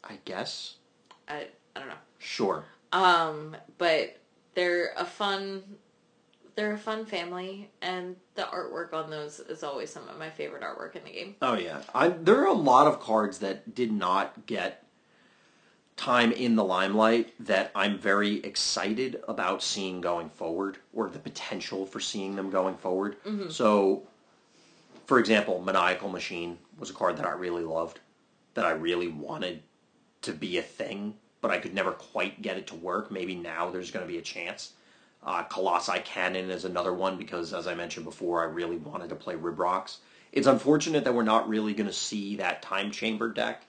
I 0.04 0.18
guess. 0.24 0.76
I 1.28 1.46
I 1.74 1.80
don't 1.80 1.88
know. 1.88 1.94
Sure. 2.18 2.64
Um, 2.92 3.56
but 3.78 4.16
they're 4.54 4.92
a 4.96 5.04
fun. 5.04 5.62
They're 6.56 6.72
a 6.72 6.78
fun 6.78 7.04
family, 7.04 7.68
and 7.82 8.16
the 8.34 8.42
artwork 8.42 8.94
on 8.94 9.10
those 9.10 9.40
is 9.40 9.62
always 9.62 9.90
some 9.90 10.08
of 10.08 10.18
my 10.18 10.30
favorite 10.30 10.62
artwork 10.62 10.96
in 10.96 11.04
the 11.04 11.10
game. 11.10 11.36
Oh 11.42 11.54
yeah, 11.54 11.82
I, 11.94 12.08
there 12.08 12.40
are 12.40 12.46
a 12.46 12.52
lot 12.52 12.86
of 12.86 12.98
cards 12.98 13.38
that 13.38 13.74
did 13.74 13.92
not 13.92 14.46
get 14.46 14.82
time 15.96 16.32
in 16.32 16.56
the 16.56 16.64
limelight 16.64 17.34
that 17.40 17.70
I'm 17.74 17.98
very 17.98 18.36
excited 18.36 19.22
about 19.28 19.62
seeing 19.62 20.00
going 20.00 20.30
forward, 20.30 20.78
or 20.94 21.10
the 21.10 21.18
potential 21.18 21.84
for 21.84 22.00
seeing 22.00 22.36
them 22.36 22.48
going 22.48 22.76
forward. 22.76 23.22
Mm-hmm. 23.24 23.50
So, 23.50 24.04
for 25.04 25.18
example, 25.18 25.60
Maniacal 25.60 26.08
Machine 26.08 26.56
was 26.78 26.88
a 26.88 26.94
card 26.94 27.18
that 27.18 27.26
I 27.26 27.32
really 27.32 27.64
loved, 27.64 28.00
that 28.54 28.64
I 28.64 28.70
really 28.70 29.08
wanted 29.08 29.62
to 30.22 30.32
be 30.32 30.56
a 30.56 30.62
thing, 30.62 31.16
but 31.42 31.50
I 31.50 31.58
could 31.58 31.74
never 31.74 31.92
quite 31.92 32.40
get 32.40 32.56
it 32.56 32.66
to 32.68 32.74
work. 32.74 33.10
Maybe 33.10 33.34
now 33.34 33.70
there's 33.70 33.90
going 33.90 34.06
to 34.06 34.10
be 34.10 34.18
a 34.18 34.22
chance. 34.22 34.72
Uh, 35.26 35.42
Colossi 35.42 35.98
Cannon 36.04 36.50
is 36.50 36.64
another 36.64 36.94
one 36.94 37.18
because, 37.18 37.52
as 37.52 37.66
I 37.66 37.74
mentioned 37.74 38.06
before, 38.06 38.42
I 38.42 38.44
really 38.44 38.76
wanted 38.76 39.08
to 39.08 39.16
play 39.16 39.34
Ribrocks. 39.34 39.96
It's 40.32 40.46
unfortunate 40.46 41.02
that 41.02 41.14
we're 41.14 41.24
not 41.24 41.48
really 41.48 41.74
going 41.74 41.88
to 41.88 41.92
see 41.92 42.36
that 42.36 42.62
Time 42.62 42.92
Chamber 42.92 43.32
deck 43.32 43.64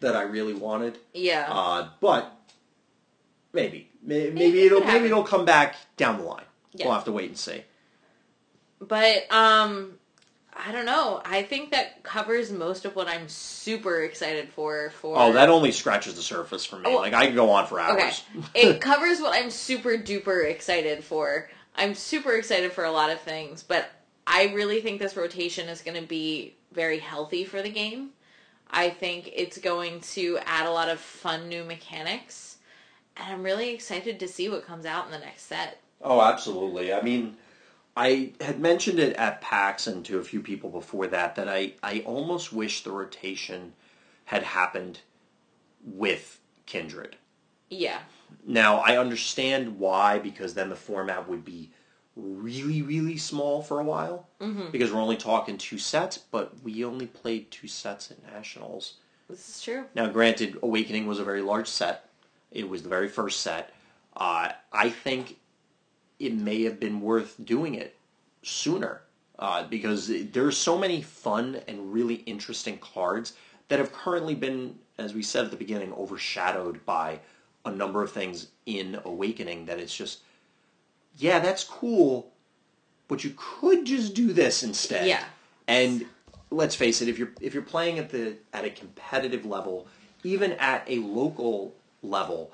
that 0.00 0.14
I 0.14 0.22
really 0.22 0.52
wanted. 0.52 0.98
Yeah. 1.14 1.46
Uh, 1.48 1.88
but 2.00 2.38
maybe, 3.54 3.88
maybe, 4.02 4.26
it 4.28 4.34
maybe 4.34 4.62
it'll 4.62 4.80
could 4.80 4.88
maybe 4.88 5.06
it'll 5.06 5.24
come 5.24 5.46
back 5.46 5.76
down 5.96 6.18
the 6.18 6.24
line. 6.24 6.44
Yeah. 6.74 6.86
We'll 6.86 6.94
have 6.94 7.04
to 7.04 7.12
wait 7.12 7.30
and 7.30 7.38
see. 7.38 7.64
But 8.80 9.32
um 9.32 9.97
I 10.58 10.72
don't 10.72 10.86
know. 10.86 11.22
I 11.24 11.42
think 11.42 11.70
that 11.70 12.02
covers 12.02 12.50
most 12.50 12.84
of 12.84 12.96
what 12.96 13.06
I'm 13.08 13.28
super 13.28 14.02
excited 14.02 14.48
for 14.48 14.90
for 14.90 15.16
Oh, 15.16 15.32
that 15.32 15.48
only 15.48 15.70
scratches 15.70 16.14
the 16.14 16.22
surface 16.22 16.64
for 16.64 16.76
me. 16.76 16.84
Oh, 16.86 16.96
like 16.96 17.14
I 17.14 17.26
could 17.26 17.36
go 17.36 17.50
on 17.50 17.66
for 17.66 17.78
hours. 17.78 17.92
Okay. 17.92 18.04
hours. 18.04 18.22
it 18.54 18.80
covers 18.80 19.20
what 19.20 19.34
I'm 19.34 19.50
super 19.50 19.90
duper 19.90 20.50
excited 20.50 21.04
for. 21.04 21.48
I'm 21.76 21.94
super 21.94 22.32
excited 22.32 22.72
for 22.72 22.84
a 22.84 22.90
lot 22.90 23.10
of 23.10 23.20
things, 23.20 23.62
but 23.62 23.88
I 24.26 24.52
really 24.54 24.80
think 24.80 25.00
this 25.00 25.16
rotation 25.16 25.68
is 25.68 25.80
going 25.80 26.00
to 26.00 26.06
be 26.06 26.56
very 26.72 26.98
healthy 26.98 27.44
for 27.44 27.62
the 27.62 27.70
game. 27.70 28.10
I 28.70 28.90
think 28.90 29.30
it's 29.34 29.58
going 29.58 30.00
to 30.00 30.38
add 30.44 30.66
a 30.66 30.70
lot 30.70 30.88
of 30.88 30.98
fun 30.98 31.48
new 31.48 31.64
mechanics, 31.64 32.58
and 33.16 33.32
I'm 33.32 33.42
really 33.42 33.70
excited 33.70 34.20
to 34.20 34.28
see 34.28 34.48
what 34.48 34.66
comes 34.66 34.84
out 34.84 35.06
in 35.06 35.12
the 35.12 35.18
next 35.18 35.44
set. 35.44 35.80
Oh, 36.02 36.20
absolutely. 36.20 36.92
I 36.92 37.00
mean, 37.00 37.36
I 37.98 38.32
had 38.40 38.60
mentioned 38.60 39.00
it 39.00 39.16
at 39.16 39.40
PAX 39.40 39.88
and 39.88 40.04
to 40.04 40.18
a 40.18 40.24
few 40.24 40.40
people 40.40 40.70
before 40.70 41.08
that 41.08 41.34
that 41.34 41.48
I, 41.48 41.72
I 41.82 42.00
almost 42.06 42.52
wish 42.52 42.84
the 42.84 42.92
rotation 42.92 43.72
had 44.26 44.44
happened 44.44 45.00
with 45.84 46.40
Kindred. 46.66 47.16
Yeah. 47.70 47.98
Now, 48.46 48.78
I 48.78 48.98
understand 48.98 49.80
why, 49.80 50.20
because 50.20 50.54
then 50.54 50.68
the 50.68 50.76
format 50.76 51.28
would 51.28 51.44
be 51.44 51.72
really, 52.14 52.82
really 52.82 53.16
small 53.16 53.62
for 53.62 53.80
a 53.80 53.84
while. 53.84 54.28
Mhm. 54.40 54.70
Because 54.70 54.92
we're 54.92 55.00
only 55.00 55.16
talking 55.16 55.58
two 55.58 55.78
sets, 55.78 56.18
but 56.18 56.52
we 56.62 56.84
only 56.84 57.06
played 57.06 57.50
two 57.50 57.66
sets 57.68 58.10
at 58.12 58.22
Nationals. 58.32 58.94
This 59.28 59.48
is 59.48 59.62
true. 59.62 59.86
Now, 59.94 60.06
granted, 60.06 60.56
Awakening 60.62 61.06
was 61.06 61.18
a 61.18 61.24
very 61.24 61.42
large 61.42 61.68
set. 61.68 62.08
It 62.52 62.68
was 62.68 62.82
the 62.84 62.88
very 62.88 63.08
first 63.08 63.40
set. 63.40 63.74
Uh, 64.16 64.52
I 64.72 64.90
think 64.90 65.38
it 66.18 66.34
may 66.34 66.62
have 66.62 66.80
been 66.80 67.00
worth 67.00 67.34
doing 67.44 67.74
it 67.74 67.96
sooner 68.42 69.02
uh, 69.38 69.64
because 69.64 70.10
there's 70.32 70.56
so 70.56 70.76
many 70.76 71.02
fun 71.02 71.60
and 71.68 71.92
really 71.92 72.16
interesting 72.16 72.78
cards 72.78 73.34
that 73.68 73.78
have 73.78 73.92
currently 73.92 74.34
been, 74.34 74.78
as 74.98 75.14
we 75.14 75.22
said 75.22 75.44
at 75.44 75.50
the 75.50 75.56
beginning, 75.56 75.92
overshadowed 75.92 76.84
by 76.84 77.20
a 77.64 77.70
number 77.70 78.02
of 78.02 78.10
things 78.10 78.48
in 78.66 78.98
Awakening 79.04 79.66
that 79.66 79.78
it's 79.78 79.94
just, 79.94 80.20
yeah, 81.16 81.38
that's 81.38 81.64
cool, 81.64 82.32
but 83.06 83.24
you 83.24 83.34
could 83.36 83.84
just 83.84 84.14
do 84.14 84.32
this 84.32 84.62
instead. 84.62 85.06
Yeah. 85.06 85.24
And 85.66 86.06
let's 86.50 86.74
face 86.74 87.02
it, 87.02 87.08
if 87.08 87.18
you're 87.18 87.32
if 87.40 87.52
you're 87.54 87.62
playing 87.62 87.98
at 87.98 88.10
the 88.10 88.36
at 88.52 88.64
a 88.64 88.70
competitive 88.70 89.44
level, 89.44 89.86
even 90.24 90.52
at 90.52 90.84
a 90.88 90.98
local 90.98 91.74
level, 92.02 92.52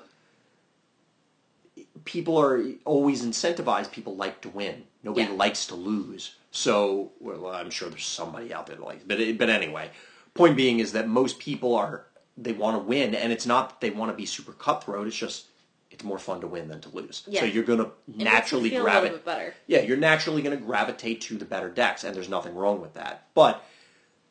people 2.05 2.37
are 2.37 2.63
always 2.85 3.23
incentivized. 3.23 3.91
People 3.91 4.15
like 4.15 4.41
to 4.41 4.49
win. 4.49 4.83
Nobody 5.03 5.27
Yeah. 5.27 5.33
likes 5.33 5.65
to 5.67 5.75
lose. 5.75 6.35
So, 6.51 7.11
well, 7.19 7.47
I'm 7.47 7.69
sure 7.69 7.89
there's 7.89 8.05
somebody 8.05 8.53
out 8.53 8.67
there 8.67 8.77
that 8.77 8.85
likes, 8.85 9.03
but 9.05 9.17
but 9.37 9.49
anyway, 9.49 9.91
point 10.33 10.55
being 10.55 10.79
is 10.79 10.93
that 10.93 11.07
most 11.07 11.39
people 11.39 11.75
are 11.75 12.05
they 12.37 12.51
want 12.53 12.75
to 12.75 12.79
win, 12.83 13.15
and 13.15 13.31
it's 13.31 13.45
not 13.45 13.69
that 13.69 13.81
they 13.81 13.89
want 13.89 14.11
to 14.11 14.15
be 14.17 14.25
super 14.25 14.51
cutthroat. 14.53 15.07
It's 15.07 15.15
just 15.15 15.45
it's 15.91 16.03
more 16.03 16.19
fun 16.19 16.41
to 16.41 16.47
win 16.47 16.67
than 16.67 16.81
to 16.81 16.89
lose. 16.89 17.23
Yeah. 17.27 17.41
So 17.41 17.45
you're 17.45 17.63
going 17.63 17.79
to 17.79 17.85
It 18.07 18.17
naturally 18.17 18.69
gravitate. 18.69 19.03
little 19.03 19.17
bit 19.17 19.25
better. 19.25 19.53
Yeah, 19.67 19.81
you're 19.81 19.95
naturally 19.97 20.41
going 20.41 20.57
to 20.57 20.63
gravitate 20.65 21.21
to 21.21 21.37
the 21.37 21.45
better 21.45 21.69
decks, 21.69 22.03
and 22.03 22.13
there's 22.15 22.27
nothing 22.29 22.53
wrong 22.55 22.81
with 22.81 22.93
that. 22.95 23.27
But 23.33 23.63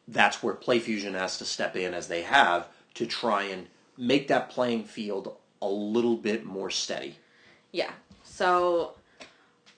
that's 0.07 0.43
where 0.43 0.55
PlayFusion 0.55 1.13
has 1.15 1.39
to 1.39 1.45
step 1.47 1.77
in, 1.77 1.95
as 1.95 2.09
they 2.09 2.23
have, 2.23 2.69
to 2.95 3.07
try 3.07 3.45
and 3.45 3.69
make 3.97 4.29
that 4.29 4.51
playing 4.51 4.85
field 4.85 5.37
a 5.63 5.69
little 5.69 6.17
bit 6.17 6.45
more 6.45 6.71
steady. 6.71 7.17
Yeah. 7.75 7.91
So 8.23 8.95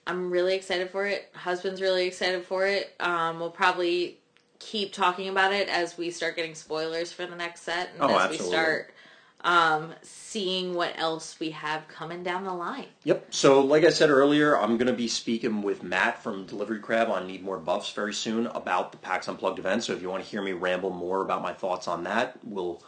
I'm 0.05 0.29
really 0.29 0.55
excited 0.55 0.91
for 0.91 1.07
it. 1.07 1.29
Husband's 1.33 1.81
really 1.81 2.05
excited 2.05 2.45
for 2.45 2.67
it. 2.67 2.93
Um, 2.99 3.39
we'll 3.39 3.49
probably 3.49 4.19
keep 4.59 4.93
talking 4.93 5.29
about 5.29 5.51
it 5.51 5.67
as 5.67 5.97
we 5.97 6.11
start 6.11 6.35
getting 6.35 6.53
spoilers 6.53 7.11
for 7.11 7.25
the 7.25 7.35
next 7.35 7.61
set 7.61 7.89
and 7.93 8.03
Oh, 8.03 8.09
as 8.09 8.13
absolutely. 8.13 8.45
we 8.45 8.51
start 8.51 8.93
um, 9.41 9.93
seeing 10.03 10.75
what 10.75 10.93
else 10.97 11.39
we 11.39 11.49
have 11.51 11.87
coming 11.87 12.21
down 12.21 12.43
the 12.43 12.53
line. 12.53 12.85
Yep. 13.03 13.27
So, 13.33 13.61
like 13.61 13.83
I 13.83 13.89
said 13.89 14.09
earlier, 14.11 14.55
I'm 14.57 14.77
going 14.77 14.87
to 14.87 14.93
be 14.93 15.07
speaking 15.07 15.63
with 15.63 15.81
Matt 15.81 16.21
from 16.21 16.45
Delivery 16.45 16.79
Crab 16.79 17.09
on 17.09 17.25
Need 17.27 17.43
More 17.43 17.57
Buffs 17.57 17.91
very 17.91 18.13
soon 18.13 18.45
about 18.47 18.91
the 18.91 18.97
PAX 18.99 19.27
Unplugged 19.27 19.57
event. 19.59 19.83
So, 19.83 19.93
if 19.93 20.01
you 20.01 20.09
want 20.09 20.23
to 20.23 20.29
hear 20.29 20.41
me 20.41 20.53
ramble 20.53 20.89
more 20.91 21.21
about 21.21 21.41
my 21.41 21.53
thoughts 21.53 21.87
on 21.87 22.03
that, 22.03 22.37
we'll, 22.43 22.81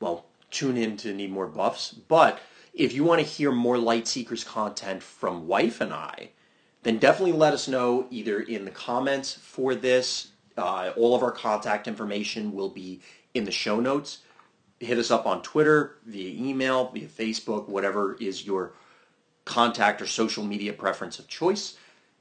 well, 0.00 0.26
tune 0.50 0.76
in 0.76 0.96
to 0.98 1.12
Need 1.12 1.30
More 1.32 1.46
Buffs. 1.46 1.92
But 1.92 2.40
if 2.74 2.92
you 2.92 3.04
want 3.04 3.20
to 3.20 3.26
hear 3.26 3.52
more 3.52 3.78
Light 3.78 4.08
Seekers 4.08 4.42
content 4.42 5.02
from 5.02 5.46
Wife 5.46 5.80
and 5.80 5.92
I, 5.92 6.30
then 6.82 6.98
definitely 6.98 7.32
let 7.32 7.54
us 7.54 7.68
know 7.68 8.06
either 8.10 8.40
in 8.40 8.64
the 8.64 8.70
comments 8.70 9.32
for 9.32 9.74
this. 9.74 10.28
Uh, 10.56 10.92
all 10.96 11.14
of 11.14 11.22
our 11.22 11.32
contact 11.32 11.88
information 11.88 12.52
will 12.52 12.68
be 12.68 13.00
in 13.32 13.44
the 13.44 13.52
show 13.52 13.80
notes. 13.80 14.18
Hit 14.80 14.98
us 14.98 15.10
up 15.10 15.24
on 15.24 15.42
Twitter, 15.42 15.96
via 16.04 16.48
email, 16.48 16.90
via 16.90 17.06
Facebook, 17.06 17.68
whatever 17.68 18.16
is 18.20 18.44
your 18.44 18.72
contact 19.44 20.02
or 20.02 20.06
social 20.06 20.44
media 20.44 20.72
preference 20.72 21.18
of 21.18 21.28
choice. 21.28 21.76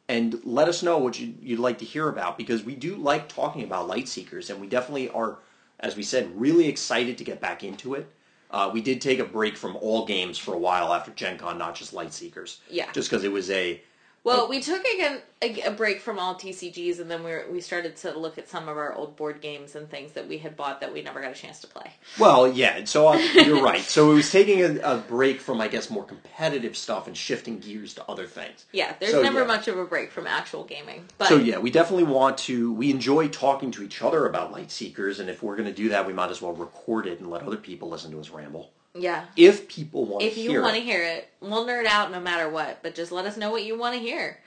And 0.08 0.39
let 0.43 0.68
us 0.68 0.84
know 0.84 0.97
what 0.97 1.20
you, 1.20 1.34
you'd 1.41 1.60
like 1.60 1.80
to 1.80 1.86
hear 1.86 2.10
about 2.10 2.38
because 2.38 2.64
we 2.64 2.76
do 2.76 2.95
like 2.95 3.28
talking 3.28 3.64
about 3.64 3.88
light 3.88 4.08
seekers 4.08 4.49
and 4.49 4.62
we 4.62 4.68
definitely 4.68 5.10
are, 5.10 5.39
as 5.80 5.95
we 5.95 6.04
said, 6.04 6.39
really 6.39 6.68
excited 6.68 7.18
to 7.18 7.24
get 7.24 7.41
back 7.41 7.64
into 7.64 7.95
it. 7.95 8.12
Uh, 8.54 8.70
we 8.72 8.82
did 8.82 9.01
take 9.01 9.18
a 9.18 9.26
break 9.26 9.58
from 9.58 9.76
all 9.78 10.06
games 10.06 10.38
for 10.38 10.54
a 10.54 10.58
while 10.58 10.93
after 10.93 11.12
Gen 11.12 11.39
Con, 11.39 11.58
not 11.58 11.74
just 11.74 11.91
light 11.91 12.14
seekers. 12.14 12.62
Yeah. 12.70 12.91
Just 12.91 13.10
because 13.10 13.24
it 13.24 13.32
was 13.32 13.49
a 13.49 13.82
Well, 14.24 14.48
we 14.48 14.62
took 14.62 14.86
again 14.86 15.22
a, 15.42 15.62
a 15.64 15.72
break 15.72 16.00
from 16.00 16.18
all 16.18 16.36
TCGs, 16.36 17.02
and 17.02 17.12
then 17.12 17.24
we 17.26 17.32
were, 17.32 17.46
we 17.52 17.60
started 17.60 17.98
to 17.98 18.18
look 18.18 18.38
at 18.38 18.48
some 18.48 18.70
of 18.70 18.78
our 18.78 18.94
old 18.94 19.18
board 19.18 19.42
games 19.42 19.76
and 19.76 19.90
things 19.90 20.14
that 20.14 20.30
we 20.30 20.38
had 20.38 20.56
bought 20.56 20.80
that 20.80 20.94
we 20.94 21.02
never 21.02 21.22
got 21.22 21.32
a 21.32 21.36
chance 21.36 21.60
to 21.60 21.68
play. 21.68 21.92
Well, 22.18 22.48
yeah. 22.48 22.86
So 22.86 23.10
uh, 23.10 23.18
you're 23.18 23.62
right. 23.64 23.82
So 23.82 24.12
it 24.12 24.16
was 24.16 24.32
taking 24.32 24.62
a, 24.62 24.80
a 24.80 24.98
break 24.98 25.42
from, 25.42 25.60
I 25.60 25.68
guess, 25.68 25.90
more 25.90 26.06
competitive 26.06 26.78
stuff 26.78 27.08
and 27.08 27.18
shifting 27.18 27.60
gears 27.60 27.96
to 27.96 28.06
other 28.10 28.26
things. 28.26 28.66
Yeah, 28.72 28.96
there's 29.00 29.12
So, 29.12 29.22
never 29.22 29.42
yeah. 29.42 29.46
much 29.46 29.68
of 29.68 29.78
a 29.78 29.86
break 29.86 30.10
from 30.10 30.26
actual 30.26 30.64
gaming. 30.64 31.06
But 31.18 31.28
So 31.28 31.36
yeah, 31.36 31.58
we 31.58 31.70
definitely 31.70 32.06
want 32.06 32.38
to. 32.40 32.72
We 32.72 32.92
enjoy 32.92 33.28
talking 33.28 33.72
to 33.72 33.84
each 33.84 34.02
other 34.02 34.26
about 34.26 34.54
light 34.54 34.72
seekers, 34.72 35.20
and 35.20 35.30
if 35.30 35.44
we're 35.44 35.58
going 35.58 35.68
to 35.68 35.76
do 35.76 35.90
that, 35.90 36.08
we 36.08 36.14
might 36.14 36.32
as 36.32 36.42
well 36.42 36.54
record 36.54 37.08
it 37.08 37.20
and 37.20 37.30
let 37.30 37.44
other 37.44 37.58
people 37.58 37.90
listen 37.90 38.12
to 38.12 38.20
us 38.22 38.30
ramble. 38.30 38.72
Yeah, 38.96 39.26
If 39.36 39.68
people 39.68 40.06
want 40.06 40.24
if 40.24 40.36
to 40.36 40.41
you 40.41 40.62
want 40.62 40.76
to 40.76 40.82
hear 40.82 41.04
it, 41.04 41.30
we'll 41.41 41.66
nerd 41.66 41.86
out 41.86 42.12
no 42.12 42.20
matter 42.20 42.50
what. 42.50 42.84
But 42.84 42.94
just 42.94 43.12
let 43.12 43.26
us 43.26 43.38
know 43.38 43.50
what 43.50 43.64
you 43.64 43.78
want 43.78 43.96
to 43.96 44.02
hear. 44.02 44.39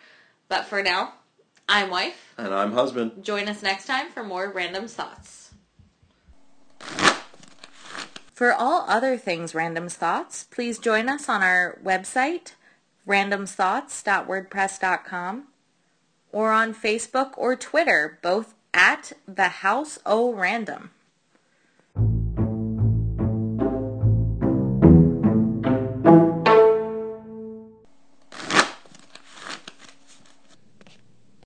But 0.49 0.66
for 0.66 0.82
now, 0.82 1.14
I'm 1.68 1.90
wife. 1.90 2.34
And 2.38 2.55
I'm 2.55 2.72
husband. 2.72 3.24
Join 3.24 3.49
us 3.49 3.62
next 3.62 3.86
time 3.86 4.11
for 4.11 4.22
more 4.22 4.51
random 4.51 4.86
thoughts. 4.86 5.36
For 8.36 8.53
all 8.53 8.84
other 8.86 9.16
things 9.16 9.55
Random's 9.55 9.94
Thoughts, 9.94 10.44
please 10.51 10.78
join 10.78 11.09
us 11.09 11.26
on 11.26 11.42
our 11.42 11.78
website, 11.82 12.53
randomsthoughts.wordpress.com, 13.09 15.44
or 16.32 16.53
on 16.53 16.74
Facebook 16.74 17.30
or 17.38 17.57
Twitter, 17.57 18.18
both 18.22 18.53
at 18.74 19.14
the 19.26 19.49
House 19.49 19.99
O 20.05 20.34
Random. 20.34 20.90